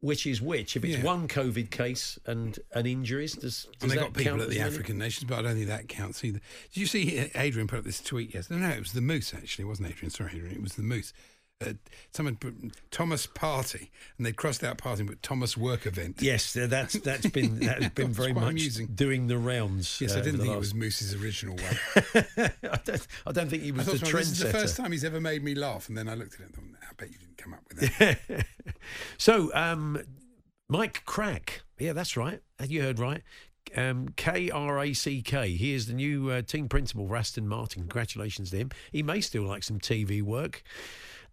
Which 0.00 0.26
is 0.26 0.42
which? 0.42 0.74
If 0.74 0.84
it's 0.84 0.96
Yeah. 0.96 1.04
one 1.04 1.28
COVID 1.28 1.70
case 1.70 2.18
and 2.26 2.58
an 2.72 2.86
injuries, 2.86 3.34
does, 3.34 3.68
does 3.78 3.82
and 3.82 3.90
they 3.92 3.94
got 3.94 4.12
people 4.14 4.42
at 4.42 4.48
the? 4.50 4.58
African 4.58 4.98
nations, 4.98 5.30
but 5.30 5.38
I 5.38 5.42
don't 5.42 5.54
think 5.54 5.68
that 5.68 5.86
counts 5.86 6.24
either. 6.24 6.40
Did 6.74 6.80
you 6.80 6.86
see 6.86 7.30
Adrian 7.36 7.68
put 7.68 7.78
up 7.78 7.84
this 7.84 8.00
tweet 8.00 8.34
yesterday? 8.34 8.58
No, 8.62 8.70
it 8.70 8.80
was 8.80 8.94
the 8.94 9.00
Moose 9.00 9.32
actually. 9.32 9.64
It 9.64 9.68
wasn't 9.68 9.90
Adrian. 9.90 10.10
Sorry, 10.10 10.32
Adrian. 10.34 10.56
It 10.56 10.60
was 10.60 10.74
the 10.74 10.82
Moose. 10.82 11.12
Uh, 11.62 11.72
someone 12.10 12.36
put 12.36 12.54
Thomas 12.90 13.26
Partey, 13.26 13.88
and 14.16 14.26
they 14.26 14.32
crossed 14.32 14.62
out 14.64 14.78
party 14.78 15.00
and 15.00 15.10
put 15.10 15.22
Thomas 15.22 15.56
Work 15.56 15.86
Event. 15.86 16.20
Yes, 16.20 16.52
that's 16.52 16.94
that's 17.00 17.26
been 17.26 17.58
that's 17.60 17.88
been 17.90 18.12
very 18.12 18.32
much 18.32 18.50
amusing. 18.50 18.88
doing 18.94 19.26
the 19.26 19.38
rounds. 19.38 20.00
Yes, 20.00 20.14
uh, 20.14 20.18
I 20.18 20.22
didn't 20.22 20.40
think 20.40 20.52
it 20.52 20.58
was 20.58 20.74
Moose's 20.74 21.14
original 21.14 21.56
one. 21.56 22.24
I 22.62 22.78
don't, 22.84 23.06
I 23.26 23.32
don't 23.32 23.48
think 23.48 23.62
he 23.62 23.72
was 23.72 23.86
the 23.86 23.92
myself, 23.92 24.12
this 24.12 24.30
is 24.32 24.38
the 24.38 24.50
first 24.50 24.76
time 24.76 24.92
he's 24.92 25.04
ever 25.04 25.20
made 25.20 25.42
me 25.42 25.54
laugh, 25.54 25.88
and 25.88 25.96
then 25.96 26.08
I 26.08 26.14
looked 26.14 26.34
at 26.34 26.40
it 26.40 26.46
and 26.46 26.54
thought, 26.54 26.64
I 26.82 26.92
bet 26.96 27.10
you 27.10 27.18
didn't 27.18 27.38
come 27.38 27.54
up 27.54 27.62
with 27.68 27.98
that. 27.98 28.46
so, 29.18 29.54
um, 29.54 30.02
Mike 30.68 31.04
Krack, 31.06 31.60
yeah, 31.78 31.92
that's 31.92 32.16
right. 32.16 32.40
You 32.66 32.82
heard 32.82 32.98
right? 32.98 33.22
Um, 33.76 34.08
K 34.16 34.50
R 34.50 34.80
A 34.80 34.92
C 34.92 35.22
K. 35.22 35.52
He 35.52 35.72
is 35.72 35.86
the 35.86 35.94
new 35.94 36.30
uh, 36.30 36.42
team 36.42 36.68
principal 36.68 37.06
for 37.06 37.16
Aston 37.16 37.48
Martin. 37.48 37.82
Congratulations 37.82 38.50
to 38.50 38.56
him. 38.56 38.70
He 38.90 39.02
may 39.02 39.20
still 39.20 39.44
like 39.44 39.62
some 39.62 39.78
TV 39.78 40.22
work. 40.22 40.62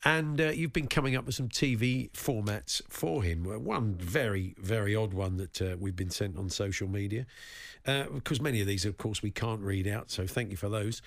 And 0.06 0.40
uh, 0.40 0.46
you've 0.46 0.72
been 0.72 0.88
coming 0.88 1.16
up 1.16 1.26
with 1.26 1.36
some 1.36 1.50
TV 1.50 2.10
formats 2.12 2.82
for 2.88 3.22
him. 3.22 3.44
One 3.44 3.96
very, 3.96 4.56
very 4.58 4.96
odd 4.96 5.14
one 5.14 5.38
that 5.38 5.62
uh, 5.62 5.76
we've 5.78 5.96
been 5.96 6.10
sent 6.10 6.38
on 6.38 6.50
social 6.50 6.88
media, 6.88 7.26
uh, 7.86 8.06
because 8.06 8.40
many 8.40 8.62
of 8.62 8.68
these, 8.68 8.86
of 8.86 8.98
course, 8.98 9.22
we 9.22 9.32
can't 9.32 9.62
read 9.62 9.88
out. 9.88 10.10
So 10.10 10.26
thank 10.26 10.52
you 10.52 10.58
for 10.58 10.70
those. 10.70 11.02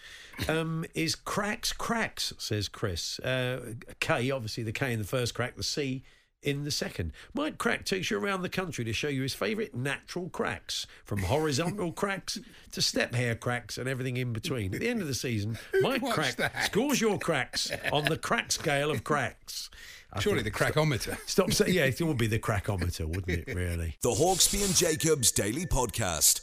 Um, 0.46 0.84
is 0.94 1.14
cracks, 1.14 1.72
cracks, 1.72 2.34
says 2.36 2.68
Chris. 2.68 3.18
Uh, 3.20 3.74
K, 4.00 4.30
obviously 4.30 4.62
the 4.62 4.72
K 4.72 4.92
in 4.92 4.98
the 4.98 5.06
first 5.06 5.34
crack, 5.34 5.56
the 5.56 5.62
C 5.62 6.02
in 6.42 6.64
the 6.64 6.70
second. 6.70 7.12
Mike 7.34 7.58
Krack 7.58 7.84
takes 7.84 8.10
you 8.10 8.18
around 8.18 8.42
the 8.42 8.48
country 8.48 8.84
to 8.84 8.92
show 8.92 9.08
you 9.08 9.22
his 9.22 9.34
favourite 9.34 9.74
natural 9.74 10.28
cracks, 10.28 10.86
from 11.04 11.20
horizontal 11.20 11.92
cracks 12.02 12.38
to 12.72 12.82
step 12.82 13.14
hair 13.14 13.34
cracks 13.34 13.78
and 13.78 13.88
everything 13.88 14.16
in 14.16 14.32
between. 14.32 14.74
At 14.74 14.80
the 14.80 14.88
end 14.88 15.00
of 15.00 15.06
the 15.06 15.14
season, 15.14 15.58
Mike 15.80 16.02
Krack 16.02 16.36
that? 16.36 16.64
scores 16.64 17.00
your 17.00 17.18
cracks 17.18 17.70
on 17.92 18.04
the 18.04 18.18
crack 18.18 18.52
scale 18.52 18.90
of 18.90 19.04
cracks. 19.04 19.70
I 20.12 20.20
Surely 20.20 20.42
the 20.42 20.50
think- 20.50 20.74
crackometer. 20.74 21.16
Stop 21.26 21.52
saying, 21.52 21.72
yeah, 21.74 21.84
it 21.86 22.00
would 22.02 22.18
be 22.18 22.26
the 22.26 22.38
crackometer, 22.38 23.06
wouldn't 23.06 23.48
it, 23.48 23.54
really? 23.54 23.96
The 24.02 24.10
Hawksbee 24.10 24.64
and 24.64 24.74
Jacobs 24.74 25.32
Daily 25.32 25.64
Podcast. 25.64 26.42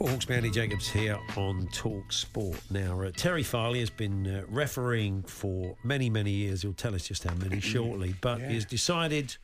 Paul 0.00 0.08
Hawksbee, 0.08 0.36
Andy 0.36 0.50
Jacobs 0.50 0.88
here 0.88 1.18
on 1.36 1.68
Talk 1.74 2.10
Sport. 2.10 2.58
Now, 2.70 3.02
uh, 3.02 3.10
Terry 3.14 3.42
Farley 3.42 3.80
has 3.80 3.90
been 3.90 4.26
uh, 4.26 4.44
refereeing 4.48 5.22
for 5.24 5.76
many, 5.84 6.08
many 6.08 6.30
years. 6.30 6.62
He'll 6.62 6.72
tell 6.72 6.94
us 6.94 7.06
just 7.06 7.22
how 7.24 7.34
many 7.34 7.60
shortly, 7.60 8.14
but 8.22 8.40
he 8.40 8.54
has 8.54 8.64
decided 8.64 9.36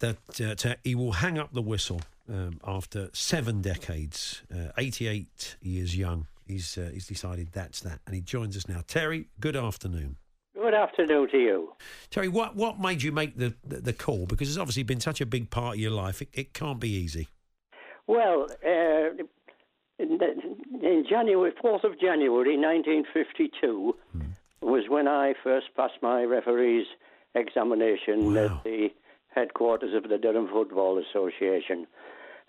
that 0.00 0.18
uh, 0.42 0.54
to, 0.56 0.76
he 0.84 0.94
will 0.94 1.12
hang 1.12 1.38
up 1.38 1.54
the 1.54 1.62
whistle 1.62 2.02
um, 2.28 2.60
after 2.66 3.08
seven 3.14 3.62
decades, 3.62 4.42
uh, 4.54 4.72
88 4.76 5.56
years 5.62 5.96
young. 5.96 6.26
He's, 6.46 6.76
uh, 6.76 6.90
he's 6.92 7.06
decided 7.06 7.48
that's 7.52 7.80
that, 7.80 8.00
and 8.04 8.14
he 8.14 8.20
joins 8.20 8.58
us 8.58 8.68
now. 8.68 8.82
Terry, 8.86 9.28
good 9.40 9.56
afternoon. 9.56 10.16
Good 10.54 10.74
afternoon 10.74 11.30
to 11.30 11.38
you. 11.38 11.72
Terry, 12.10 12.28
what, 12.28 12.56
what 12.56 12.78
made 12.78 13.02
you 13.02 13.10
make 13.10 13.38
the, 13.38 13.54
the, 13.66 13.80
the 13.80 13.92
call? 13.94 14.26
Because 14.26 14.50
it's 14.50 14.58
obviously 14.58 14.82
been 14.82 15.00
such 15.00 15.22
a 15.22 15.26
big 15.26 15.48
part 15.48 15.76
of 15.76 15.80
your 15.80 15.92
life. 15.92 16.20
It, 16.20 16.28
it 16.34 16.52
can't 16.52 16.78
be 16.78 16.90
easy. 16.90 17.28
Well, 18.06 18.46
uh, 18.64 19.22
in, 19.98 20.18
in 20.82 21.04
January, 21.08 21.52
4th 21.62 21.84
of 21.84 21.98
January 22.00 22.56
1952, 22.56 23.96
was 24.60 24.84
when 24.88 25.08
I 25.08 25.34
first 25.42 25.66
passed 25.76 25.94
my 26.02 26.22
referee's 26.24 26.86
examination 27.34 28.34
Wow. 28.34 28.44
at 28.44 28.64
the 28.64 28.88
headquarters 29.34 29.94
of 29.94 30.08
the 30.08 30.18
Durham 30.18 30.48
Football 30.52 30.98
Association. 30.98 31.86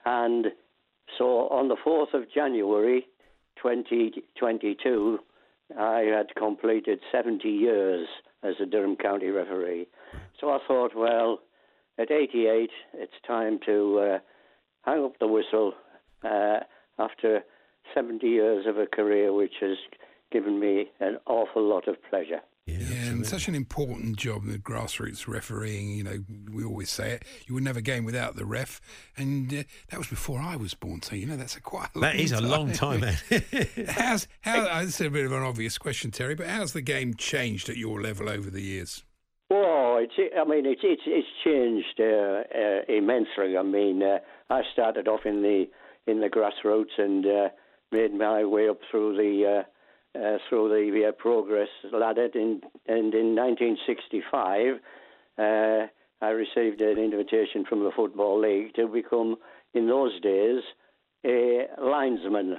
And 0.05 0.47
so 1.17 1.47
on 1.49 1.67
the 1.67 1.75
4th 1.75 2.13
of 2.13 2.31
January 2.31 3.07
2022, 3.61 5.19
I 5.79 5.99
had 6.01 6.35
completed 6.35 6.99
70 7.11 7.47
years 7.49 8.07
as 8.43 8.55
a 8.61 8.65
Durham 8.65 8.95
County 8.95 9.29
referee. 9.29 9.87
So 10.39 10.49
I 10.51 10.59
thought, 10.67 10.91
well, 10.95 11.39
at 11.97 12.11
88, 12.11 12.69
it's 12.93 13.13
time 13.25 13.59
to 13.65 13.99
uh, 13.99 14.19
hang 14.85 15.03
up 15.03 15.19
the 15.19 15.27
whistle 15.27 15.73
uh, 16.23 16.59
after 16.99 17.41
70 17.93 18.25
years 18.27 18.65
of 18.67 18.77
a 18.77 18.85
career 18.85 19.33
which 19.33 19.53
has 19.61 19.77
given 20.31 20.59
me 20.59 20.89
an 20.99 21.17
awful 21.27 21.63
lot 21.67 21.87
of 21.87 21.95
pleasure. 22.09 22.41
Yeah, 22.65 22.77
Yeah, 22.79 23.11
and 23.11 23.27
such 23.27 23.47
an 23.47 23.53
important 23.53 24.17
job, 24.17 24.45
the 24.45 24.57
grassroots 24.57 25.27
refereeing. 25.27 25.89
You 25.91 26.03
know, 26.03 26.17
we 26.51 26.63
always 26.63 26.89
say 26.89 27.11
it. 27.11 27.23
You 27.45 27.53
would 27.53 27.63
never 27.63 27.79
game 27.79 28.05
without 28.05 28.35
the 28.35 28.45
ref, 28.45 28.81
and 29.15 29.53
uh, 29.53 29.63
that 29.89 29.99
was 29.99 30.07
before 30.07 30.39
I 30.39 30.55
was 30.55 30.73
born. 30.73 31.03
So 31.03 31.15
you 31.15 31.27
know, 31.27 31.37
that's 31.37 31.55
a 31.55 31.61
quite. 31.61 31.89
A 31.95 31.99
That 31.99 32.15
long 32.15 32.23
is 32.23 32.31
a 32.31 32.41
long 32.41 32.71
time, 32.71 33.01
man. 33.01 33.15
how's 33.87 34.27
how? 34.41 34.61
uh, 34.65 34.79
This 34.83 34.99
is 34.99 35.07
a 35.07 35.11
bit 35.11 35.25
of 35.25 35.31
an 35.31 35.43
obvious 35.43 35.77
question, 35.77 36.09
Terry, 36.09 36.33
but 36.33 36.47
how's 36.47 36.73
the 36.73 36.81
game 36.81 37.13
changed 37.13 37.69
at 37.69 37.77
your 37.77 38.01
level 38.01 38.27
over 38.29 38.49
the 38.49 38.61
years? 38.63 39.03
Oh, 39.51 39.99
it's. 40.01 40.13
I 40.35 40.43
mean, 40.43 40.65
it's 40.65 40.81
it's 40.83 41.03
it's 41.05 41.27
changed 41.43 41.99
uh, 41.99 42.43
uh, 42.57 42.81
immensely. 42.87 43.55
I 43.57 43.61
mean, 43.61 44.01
uh, 44.01 44.17
I 44.49 44.61
started 44.73 45.07
off 45.07 45.21
in 45.25 45.43
the 45.43 45.65
in 46.07 46.19
the 46.19 46.29
grassroots 46.29 46.97
and 46.97 47.25
uh, 47.25 47.49
made 47.91 48.13
my 48.13 48.43
way 48.43 48.67
up 48.69 48.79
through 48.89 49.17
the 49.17 49.63
uh, 50.15 50.19
uh, 50.19 50.37
through 50.49 50.69
the 50.69 51.11
progress 51.19 51.67
ladder. 51.93 52.27
In, 52.33 52.61
and 52.87 53.13
in 53.13 53.35
1965, 53.35 54.79
uh, 55.37 55.87
I 56.25 56.29
received 56.29 56.81
an 56.81 56.97
invitation 56.97 57.65
from 57.69 57.83
the 57.83 57.91
football 57.95 58.41
league 58.41 58.73
to 58.75 58.87
become, 58.87 59.35
in 59.75 59.87
those 59.87 60.19
days, 60.21 60.63
a 61.23 61.67
linesman. 61.79 62.57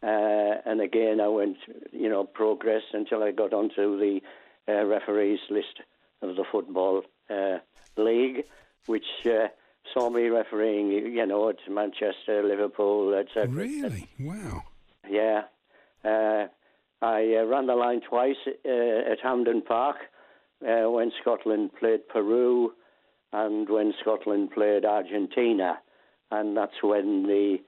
And 0.00 0.80
again, 0.80 1.20
I 1.20 1.28
went, 1.28 1.58
you 1.92 2.08
know, 2.08 2.24
progress 2.24 2.82
until 2.92 3.22
I 3.22 3.32
got 3.32 3.52
onto 3.52 3.98
the 3.98 4.20
referees 4.66 5.40
list 5.50 5.82
of 6.22 6.36
the 6.36 6.44
football 6.50 7.02
uh, 7.30 7.58
league, 7.96 8.44
which 8.86 9.04
uh, 9.26 9.48
saw 9.92 10.10
me 10.10 10.28
refereeing, 10.28 10.90
you 10.90 11.26
know, 11.26 11.48
at 11.48 11.56
Manchester, 11.68 12.42
Liverpool, 12.42 13.14
etc. 13.14 13.48
Really? 13.48 14.08
Wow. 14.18 14.62
Yeah. 15.08 15.42
Uh, 16.04 16.46
I 17.00 17.36
uh, 17.40 17.44
ran 17.46 17.66
the 17.66 17.74
line 17.74 18.00
twice 18.08 18.36
uh, 18.46 19.12
at 19.12 19.20
Hampden 19.22 19.62
Park 19.62 19.96
uh, 20.62 20.88
when 20.90 21.10
Scotland 21.20 21.70
played 21.78 22.08
Peru 22.08 22.72
and 23.32 23.68
when 23.68 23.92
Scotland 24.00 24.52
played 24.52 24.84
Argentina. 24.84 25.78
And 26.30 26.56
that's 26.56 26.82
when 26.82 27.24
the 27.24 27.58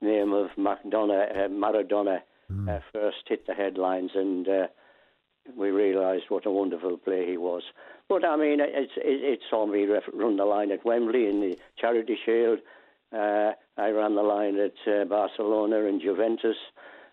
name 0.00 0.32
of 0.32 0.50
uh, 0.58 0.76
Maradona 0.86 2.18
uh, 2.68 2.78
first 2.92 3.16
hit 3.28 3.46
the 3.46 3.54
headlines 3.54 4.10
and 4.14 4.46
uh, 4.46 4.66
we 5.56 5.70
realised 5.70 6.24
what 6.28 6.46
a 6.46 6.50
wonderful 6.50 6.96
player 6.98 7.26
he 7.26 7.36
was. 7.36 7.62
But 8.08 8.24
I 8.24 8.36
mean, 8.36 8.58
it's, 8.60 8.92
it, 8.96 9.24
it 9.24 9.40
saw 9.50 9.66
me 9.66 9.84
ref- 9.84 10.04
run 10.12 10.36
the 10.36 10.44
line 10.44 10.70
at 10.70 10.84
Wembley 10.84 11.26
in 11.28 11.40
the 11.40 11.56
Charity 11.78 12.16
Shield. 12.24 12.58
Uh, 13.12 13.52
I 13.76 13.90
ran 13.90 14.14
the 14.14 14.22
line 14.22 14.58
at 14.58 14.74
uh, 14.92 15.04
Barcelona 15.04 15.84
and 15.86 16.00
Juventus, 16.00 16.56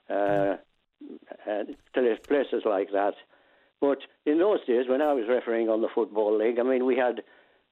uh, 0.10 0.56
uh, 1.48 1.64
places 2.28 2.64
like 2.66 2.92
that. 2.92 3.14
But 3.82 4.00
in 4.26 4.40
those 4.40 4.60
days, 4.66 4.86
when 4.88 5.02
I 5.02 5.14
was 5.14 5.26
refereeing 5.30 5.70
on 5.70 5.82
the 5.82 5.88
football 5.94 6.38
league, 6.38 6.60
I 6.60 6.64
mean, 6.64 6.86
we 6.86 6.98
had 6.98 7.22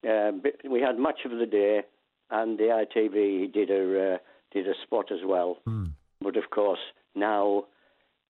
uh, 0.08 0.32
we 0.70 0.80
had 0.80 0.98
much 0.98 1.20
of 1.26 1.38
the 1.38 1.46
day, 1.46 1.82
and 2.30 2.58
the 2.58 2.86
ITV 2.86 3.52
did 3.54 3.70
a 3.70 4.14
uh, 4.14 4.18
did 4.52 4.68
a 4.68 4.74
spot 4.84 5.12
as 5.12 5.20
well. 5.26 5.58
But 6.22 6.38
of 6.38 6.50
course, 6.50 6.80
now 7.16 7.66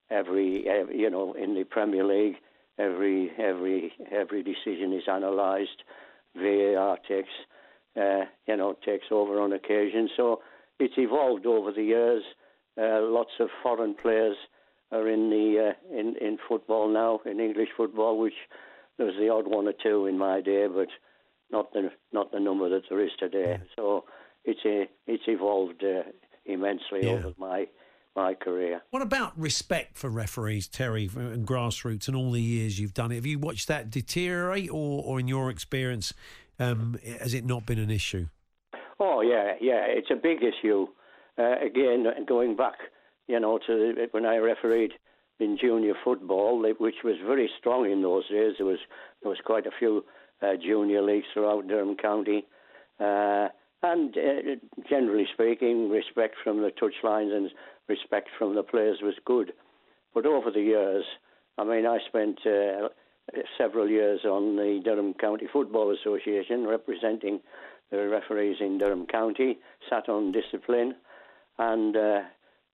every, 0.10 0.68
every 0.68 0.98
you 0.98 1.10
know 1.10 1.34
in 1.34 1.56
the 1.56 1.64
Premier 1.64 2.04
League, 2.04 2.36
every 2.78 3.32
every 3.38 3.94
every 4.12 4.44
decision 4.44 4.94
is 4.94 5.04
analysed. 5.08 5.84
VAR 6.36 6.98
takes 7.08 7.30
uh, 7.96 8.26
you 8.48 8.58
know 8.58 8.76
takes 8.86 9.08
over 9.12 9.40
on 9.42 9.54
occasion. 9.54 10.10
So 10.16 10.42
it's 10.80 10.98
evolved 10.98 11.46
over 11.46 11.72
the 11.72 11.84
years. 11.84 12.24
Uh, 12.80 13.02
lots 13.02 13.32
of 13.40 13.50
foreign 13.64 13.96
players 13.96 14.38
are 14.92 15.08
in 15.10 15.30
the 15.30 15.72
uh, 15.72 15.98
in 16.00 16.16
in 16.22 16.38
football 16.48 16.88
now 16.90 17.20
in 17.26 17.40
English 17.40 17.70
football, 17.76 18.18
which 18.20 18.36
there 18.98 19.08
was 19.08 19.16
the 19.20 19.30
odd 19.30 19.48
one 19.48 19.68
or 19.68 19.74
two 19.82 20.06
in 20.06 20.18
my 20.18 20.42
day, 20.42 20.68
but 20.68 20.88
not 21.52 21.74
the 21.74 21.92
not 22.12 22.32
the 22.32 22.40
number 22.40 22.70
that 22.70 22.84
there 22.90 23.04
is 23.04 23.12
today. 23.20 23.58
So 23.76 24.06
it's 24.46 24.60
a, 24.66 24.88
it's 25.08 25.24
evolved 25.28 25.84
uh, 25.84 26.04
immensely 26.46 27.02
Yeah. 27.02 27.10
over 27.10 27.34
my 27.38 27.68
my 28.18 28.34
career. 28.34 28.82
What 28.90 29.04
about 29.04 29.40
respect 29.40 29.98
for 29.98 30.10
referees, 30.10 30.68
Terry, 30.68 31.10
and 31.16 31.48
grassroots, 31.48 32.08
and 32.08 32.18
all 32.18 32.32
the 32.32 32.42
years 32.42 32.80
you've 32.80 32.96
done 32.96 33.12
it? 33.12 33.16
Have 33.16 33.26
you 33.28 33.40
watched 33.40 33.68
that 33.70 33.90
deteriorate, 33.90 34.70
or, 34.70 35.04
or 35.06 35.20
in 35.20 35.28
your 35.28 35.50
experience, 35.50 36.14
um, 36.60 36.98
has 37.22 37.34
it 37.34 37.46
not 37.46 37.66
been 37.66 37.80
an 37.80 37.92
issue? 37.92 38.28
Oh 39.00 39.22
yeah, 39.22 39.54
yeah, 39.62 39.86
it's 39.88 40.10
a 40.12 40.16
big 40.16 40.40
issue. 40.44 40.88
Uh, 41.38 41.56
again, 41.64 42.08
going 42.28 42.56
back, 42.56 42.78
you 43.28 43.40
know, 43.40 43.60
to 43.68 44.08
when 44.12 44.26
I 44.26 44.38
refereed 44.38 44.94
in 45.40 45.58
junior 45.62 45.94
football, 46.04 46.60
which 46.80 46.96
was 47.04 47.16
very 47.26 47.50
strong 47.60 47.90
in 47.90 48.02
those 48.02 48.28
days. 48.28 48.54
There 48.58 48.66
was 48.66 48.80
there 49.22 49.30
was 49.30 49.40
quite 49.46 49.68
a 49.68 49.72
few 49.78 50.04
uh, 50.42 50.54
junior 50.60 51.04
leagues 51.04 51.28
throughout 51.34 51.68
Durham 51.68 51.96
County, 51.96 52.48
uh, 53.00 53.50
and 53.84 54.16
uh, 54.18 54.56
generally 54.90 55.28
speaking, 55.34 55.90
respect 55.90 56.36
from 56.44 56.62
the 56.62 56.72
touchlines 56.72 57.36
and 57.36 57.52
respect 57.88 58.30
from 58.38 58.56
the 58.56 58.64
players 58.64 59.00
was 59.02 59.16
good. 59.26 59.54
But 60.14 60.26
over 60.26 60.52
the 60.52 60.62
years, 60.62 61.06
I 61.58 61.64
mean, 61.64 61.86
I 61.86 62.00
spent 62.08 62.40
uh, 62.46 62.90
several 63.58 63.90
years 63.90 64.22
on 64.26 64.56
the 64.56 64.82
Durham 64.84 65.14
County 65.14 65.48
Football 65.52 65.96
Association 65.96 66.66
representing 66.66 67.40
the 67.92 68.08
referees 68.08 68.58
in 68.60 68.78
Durham 68.78 69.06
County, 69.06 69.60
sat 69.90 70.10
on 70.10 70.32
discipline, 70.32 70.96
and 71.58 71.96
uh, 71.96 72.22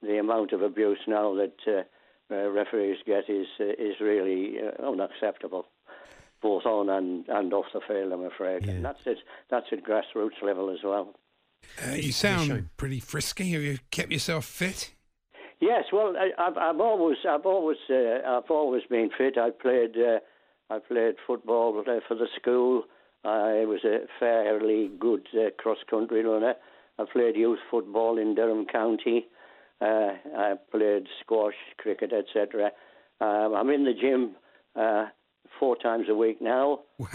the 0.02 0.20
amount 0.20 0.52
of 0.54 0.62
abuse 0.62 1.00
now 1.08 1.36
that 1.36 1.56
uh, 1.68 2.34
uh, 2.34 2.50
referees 2.50 2.98
get 3.06 3.30
is 3.30 3.48
uh, 3.60 3.66
is 3.78 4.00
really 4.02 4.58
unacceptable, 4.84 5.66
both 6.44 6.66
on 6.66 6.90
and, 6.90 7.28
and 7.30 7.54
off 7.54 7.66
the 7.74 7.80
field. 7.88 8.12
I'm 8.12 8.26
afraid, 8.26 8.68
and 8.68 8.86
that's 8.86 9.00
it. 9.06 9.18
That's 9.50 9.66
at 9.72 9.84
grassroots 9.84 10.44
level 10.44 10.70
as 10.70 10.80
well. 10.84 11.16
Uh, 11.84 11.94
you 11.94 12.12
sound 12.12 12.70
pretty 12.78 13.00
frisky. 13.00 13.52
Have 13.54 13.64
you 13.64 13.80
kept 13.90 14.12
yourself 14.12 14.46
fit? 14.46 14.94
Yes, 15.60 15.86
well, 15.94 16.14
I, 16.18 16.30
I've, 16.38 16.58
I've 16.58 16.82
always, 16.82 17.18
I've 17.28 17.46
always, 17.46 17.78
uh, 17.90 18.20
I've 18.28 18.52
always 18.52 18.84
been 18.90 19.10
fit. 19.18 19.38
I 19.38 19.50
played, 19.50 19.96
uh, 19.98 20.20
I 20.70 20.80
played 20.80 21.16
football 21.26 21.82
for 22.08 22.16
the 22.16 22.28
school. 22.40 22.84
I 23.24 23.64
was 23.66 23.86
a 23.86 24.00
fairly 24.20 24.92
good 25.00 25.26
uh, 25.34 25.52
cross-country 25.58 26.26
runner. 26.26 26.56
I 27.00 27.06
played 27.12 27.38
youth 27.38 27.60
football 27.72 28.18
in 28.18 28.36
Durham 28.36 28.66
County. 28.66 29.28
Uh, 29.80 30.12
I 30.38 30.56
played 30.70 31.08
squash, 31.22 31.56
cricket, 31.78 32.12
etc. 32.12 32.72
Um, 33.22 33.56
I'm 33.56 33.70
in 33.70 33.86
the 33.86 33.94
gym 33.94 34.36
uh, 34.76 35.06
four 35.60 35.76
times 35.78 36.08
a 36.10 36.16
week 36.16 36.42
now. 36.42 36.80
Wow. 36.98 37.08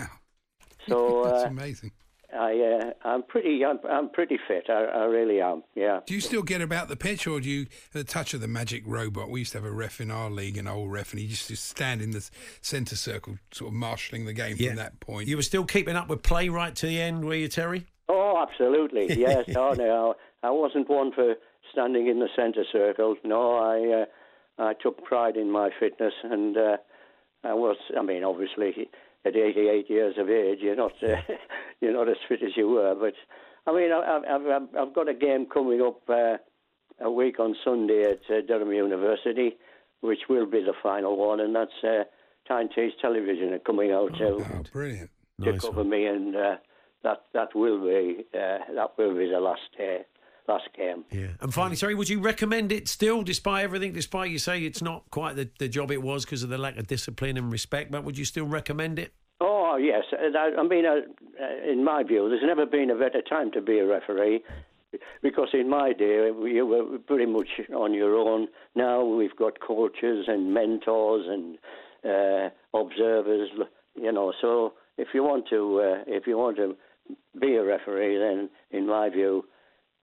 So 0.88 1.22
That's 1.30 1.44
uh, 1.44 1.48
amazing. 1.48 1.92
I, 2.30 2.60
uh, 2.60 3.08
I'm 3.08 3.22
pretty, 3.22 3.64
I'm, 3.64 3.78
I'm 3.90 4.10
pretty 4.10 4.38
fit. 4.46 4.66
I, 4.68 4.84
I 4.84 5.04
really 5.04 5.40
am. 5.40 5.62
Yeah. 5.74 6.00
Do 6.04 6.12
you 6.12 6.20
still 6.20 6.42
get 6.42 6.60
about 6.60 6.88
the 6.88 6.96
pitch, 6.96 7.26
or 7.26 7.40
do 7.40 7.48
you, 7.48 7.66
the 7.92 8.04
touch 8.04 8.34
of 8.34 8.42
the 8.42 8.48
magic 8.48 8.82
robot? 8.86 9.30
We 9.30 9.40
used 9.40 9.52
to 9.52 9.58
have 9.58 9.64
a 9.64 9.70
ref 9.72 9.98
in 9.98 10.10
our 10.10 10.28
league, 10.28 10.58
an 10.58 10.68
old 10.68 10.92
ref, 10.92 11.12
and 11.12 11.20
he 11.20 11.26
used 11.26 11.48
to 11.48 11.56
stand 11.56 12.02
in 12.02 12.10
the 12.10 12.28
centre 12.60 12.96
circle, 12.96 13.38
sort 13.50 13.68
of 13.68 13.74
marshalling 13.74 14.26
the 14.26 14.34
game 14.34 14.56
Yeah. 14.58 14.68
from 14.68 14.76
that 14.76 15.00
point. 15.00 15.26
You 15.26 15.36
were 15.36 15.42
still 15.42 15.64
keeping 15.64 15.96
up 15.96 16.08
with 16.08 16.22
play 16.22 16.50
right 16.50 16.74
to 16.76 16.86
the 16.86 17.00
end, 17.00 17.24
were 17.24 17.34
you, 17.34 17.48
Terry? 17.48 17.86
Oh, 18.10 18.44
absolutely. 18.46 19.06
Yes. 19.18 19.46
oh, 19.56 19.72
no, 19.72 20.14
I 20.42 20.50
wasn't 20.50 20.90
one 20.90 21.12
for 21.12 21.34
standing 21.72 22.08
in 22.08 22.18
the 22.18 22.28
centre 22.36 22.64
circle. 22.70 23.16
No, 23.24 23.56
I 23.56 24.02
uh, 24.02 24.04
I 24.60 24.74
took 24.74 25.02
pride 25.02 25.36
in 25.36 25.50
my 25.50 25.70
fitness, 25.80 26.12
and 26.24 26.56
uh, 26.58 26.76
I 27.44 27.54
was. 27.54 27.76
I 27.96 28.02
mean, 28.02 28.24
obviously, 28.24 28.88
at 29.24 29.36
88 29.36 29.90
years 29.90 30.14
of 30.18 30.28
age, 30.28 30.58
you're 30.60 30.76
not 30.76 30.92
uh, 31.02 31.16
you're 31.80 31.92
not 31.92 32.08
as 32.08 32.16
fit 32.28 32.42
as 32.42 32.56
you 32.56 32.68
were. 32.68 32.94
But 32.94 33.14
I 33.66 33.74
mean, 33.74 33.92
I, 33.92 34.20
I've, 34.28 34.46
I've 34.46 34.68
I've 34.76 34.94
got 34.94 35.08
a 35.08 35.14
game 35.14 35.46
coming 35.46 35.80
up 35.80 36.00
uh, 36.08 36.36
a 37.00 37.10
week 37.10 37.38
on 37.38 37.54
Sunday 37.64 38.02
at 38.02 38.34
uh, 38.34 38.40
Durham 38.46 38.72
University, 38.72 39.56
which 40.00 40.20
will 40.28 40.46
be 40.46 40.60
the 40.62 40.74
final 40.82 41.16
one, 41.16 41.40
and 41.40 41.54
that's 41.54 41.84
uh, 41.84 42.04
Tyne 42.46 42.68
Tees 42.74 42.92
Television 43.00 43.52
are 43.52 43.58
coming 43.58 43.92
out 43.92 44.16
to 44.18 44.26
oh, 44.26 44.62
brilliant. 44.72 45.10
to 45.42 45.52
Nice 45.52 45.60
cover 45.60 45.78
one. 45.78 45.90
me, 45.90 46.06
and 46.06 46.34
uh, 46.34 46.56
that 47.02 47.24
that 47.34 47.54
will 47.54 47.80
be 47.84 48.24
uh, 48.34 48.58
that 48.74 48.98
will 48.98 49.16
be 49.16 49.28
the 49.28 49.40
last 49.40 49.60
day 49.76 50.00
last 50.48 50.68
game. 50.76 51.04
Yeah. 51.10 51.28
And 51.40 51.52
finally, 51.52 51.76
sorry, 51.76 51.94
would 51.94 52.08
you 52.08 52.20
recommend 52.20 52.72
it 52.72 52.88
still, 52.88 53.22
despite 53.22 53.64
everything, 53.64 53.92
despite 53.92 54.30
you 54.30 54.38
say 54.38 54.64
it's 54.64 54.82
not 54.82 55.04
quite 55.10 55.36
the, 55.36 55.50
the 55.58 55.68
job 55.68 55.90
it 55.90 56.02
was 56.02 56.24
because 56.24 56.42
of 56.42 56.48
the 56.48 56.58
lack 56.58 56.76
of 56.78 56.86
discipline 56.86 57.36
and 57.36 57.52
respect, 57.52 57.90
but 57.90 58.04
would 58.04 58.18
you 58.18 58.24
still 58.24 58.46
recommend 58.46 58.98
it? 58.98 59.12
Oh 59.40 59.76
yes, 59.76 60.02
I, 60.12 60.52
I 60.58 60.62
mean, 60.64 60.84
uh, 60.84 60.96
uh, 61.40 61.70
in 61.70 61.84
my 61.84 62.02
view, 62.02 62.28
there's 62.28 62.42
never 62.42 62.66
been 62.66 62.90
a 62.90 62.96
better 62.96 63.22
time 63.22 63.52
to 63.52 63.60
be 63.60 63.78
a 63.78 63.86
referee 63.86 64.42
because 65.22 65.48
in 65.52 65.68
my 65.68 65.92
day 65.92 66.30
you 66.44 66.66
were 66.66 66.98
pretty 66.98 67.26
much 67.26 67.48
on 67.74 67.94
your 67.94 68.16
own. 68.16 68.48
Now 68.74 69.04
we've 69.04 69.36
got 69.36 69.60
coaches 69.60 70.24
and 70.26 70.52
mentors 70.52 71.26
and 71.28 71.58
uh, 72.04 72.50
observers, 72.76 73.50
you 73.94 74.10
know. 74.10 74.32
So 74.40 74.74
if 74.96 75.08
you 75.14 75.22
want 75.22 75.48
to, 75.50 75.80
uh, 75.80 76.04
if 76.06 76.26
you 76.26 76.36
want 76.36 76.56
to 76.56 76.76
be 77.40 77.54
a 77.54 77.64
referee, 77.64 78.18
then 78.18 78.50
in 78.70 78.86
my 78.88 79.08
view, 79.08 79.44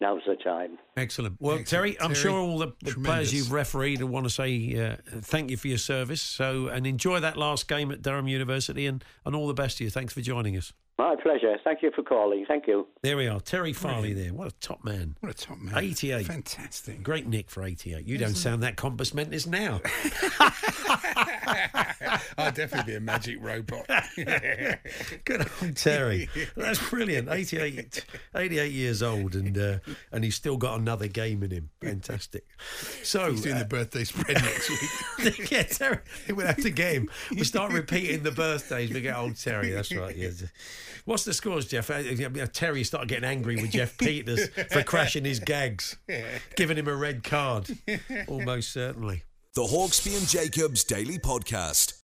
now's 0.01 0.21
the 0.27 0.35
time. 0.35 0.77
Excellent. 0.97 1.37
Well, 1.39 1.57
Excellent. 1.57 1.67
Terry, 1.67 1.99
I'm 1.99 2.13
Terry, 2.13 2.21
sure 2.21 2.39
all 2.39 2.57
the, 2.59 2.73
the 2.81 2.91
players 2.91 3.33
you've 3.33 3.51
refereed 3.51 4.01
will 4.01 4.09
want 4.09 4.25
to 4.25 4.29
say 4.29 4.75
uh, 4.79 4.95
thank 5.21 5.49
you 5.49 5.57
for 5.57 5.67
your 5.67 5.77
service. 5.77 6.21
So, 6.21 6.67
and 6.67 6.85
enjoy 6.85 7.19
that 7.19 7.37
last 7.37 7.67
game 7.67 7.91
at 7.91 8.01
Durham 8.01 8.27
University, 8.27 8.87
and, 8.87 9.03
and 9.25 9.35
all 9.35 9.47
the 9.47 9.53
best 9.53 9.77
to 9.77 9.83
you. 9.83 9.89
Thanks 9.89 10.13
for 10.13 10.21
joining 10.21 10.57
us. 10.57 10.73
My 10.97 11.17
pleasure. 11.21 11.57
Thank 11.61 11.81
you 11.81 11.91
for 11.91 12.03
calling. 12.03 12.45
Thank 12.47 12.67
you. 12.67 12.87
There 13.01 13.17
we 13.17 13.27
are, 13.27 13.41
Terry 13.41 13.73
Farley. 13.73 14.13
There, 14.13 14.33
what 14.33 14.47
a 14.47 14.51
top 14.61 14.85
man. 14.85 15.17
What 15.19 15.29
a 15.29 15.35
top 15.35 15.57
man. 15.57 15.77
88. 15.77 16.25
Fantastic. 16.25 17.03
Great 17.03 17.27
nick 17.27 17.49
for 17.49 17.63
88. 17.65 18.05
You 18.07 18.17
don't 18.17 18.35
sound 18.35 18.63
that 18.63 18.77
compass 18.77 19.13
mentis 19.13 19.45
now. 19.45 19.81
I'll 22.37 22.51
definitely 22.51 22.93
be 22.93 22.95
a 22.95 23.01
magic 23.01 23.37
robot. 23.41 23.89
Good 24.15 25.49
old 25.61 25.75
Terry. 25.75 26.29
That's 26.55 26.89
brilliant. 26.89 27.29
88, 27.29 28.05
88 28.33 28.71
years 28.71 29.03
old, 29.03 29.35
and 29.35 29.57
uh, 29.57 29.79
and 30.13 30.23
he's 30.23 30.35
still 30.35 30.55
got 30.55 30.79
another 30.79 31.07
game 31.07 31.43
in 31.43 31.51
him. 31.51 31.69
Fantastic. 31.81 32.45
So 33.03 33.31
He's 33.31 33.41
doing 33.41 33.55
uh, 33.55 33.59
the 33.59 33.65
birthday 33.65 34.05
spread 34.05 34.41
next 34.41 34.69
week. 34.69 35.51
yeah, 35.51 35.63
Terry. 35.63 35.99
We'll 36.29 36.47
have 36.47 36.57
to 36.57 36.69
get 36.69 36.93
him. 36.93 37.09
We 37.31 37.43
start 37.43 37.73
repeating 37.73 38.23
the 38.23 38.31
birthdays. 38.31 38.93
We 38.93 39.01
get 39.01 39.17
old 39.17 39.35
Terry. 39.35 39.71
That's 39.71 39.93
right. 39.93 40.15
Yeah. 40.15 40.29
What's 41.05 41.23
the 41.25 41.33
scores, 41.33 41.65
Jeff? 41.67 41.89
Uh, 41.89 42.03
Terry 42.53 42.83
started 42.83 43.09
getting 43.09 43.25
angry 43.25 43.55
with 43.55 43.71
Jeff 43.71 43.97
Peters 43.97 44.49
for 44.71 44.83
crashing 44.83 45.25
his 45.25 45.39
gags, 45.39 45.97
giving 46.55 46.77
him 46.77 46.87
a 46.87 46.95
red 46.95 47.23
card. 47.23 47.69
Almost 48.27 48.71
certainly. 48.71 49.23
The 49.55 49.63
Hawksbee 49.63 50.17
and 50.17 50.27
Jacobs 50.27 50.83
Daily 50.83 51.17
Podcast. 51.17 52.01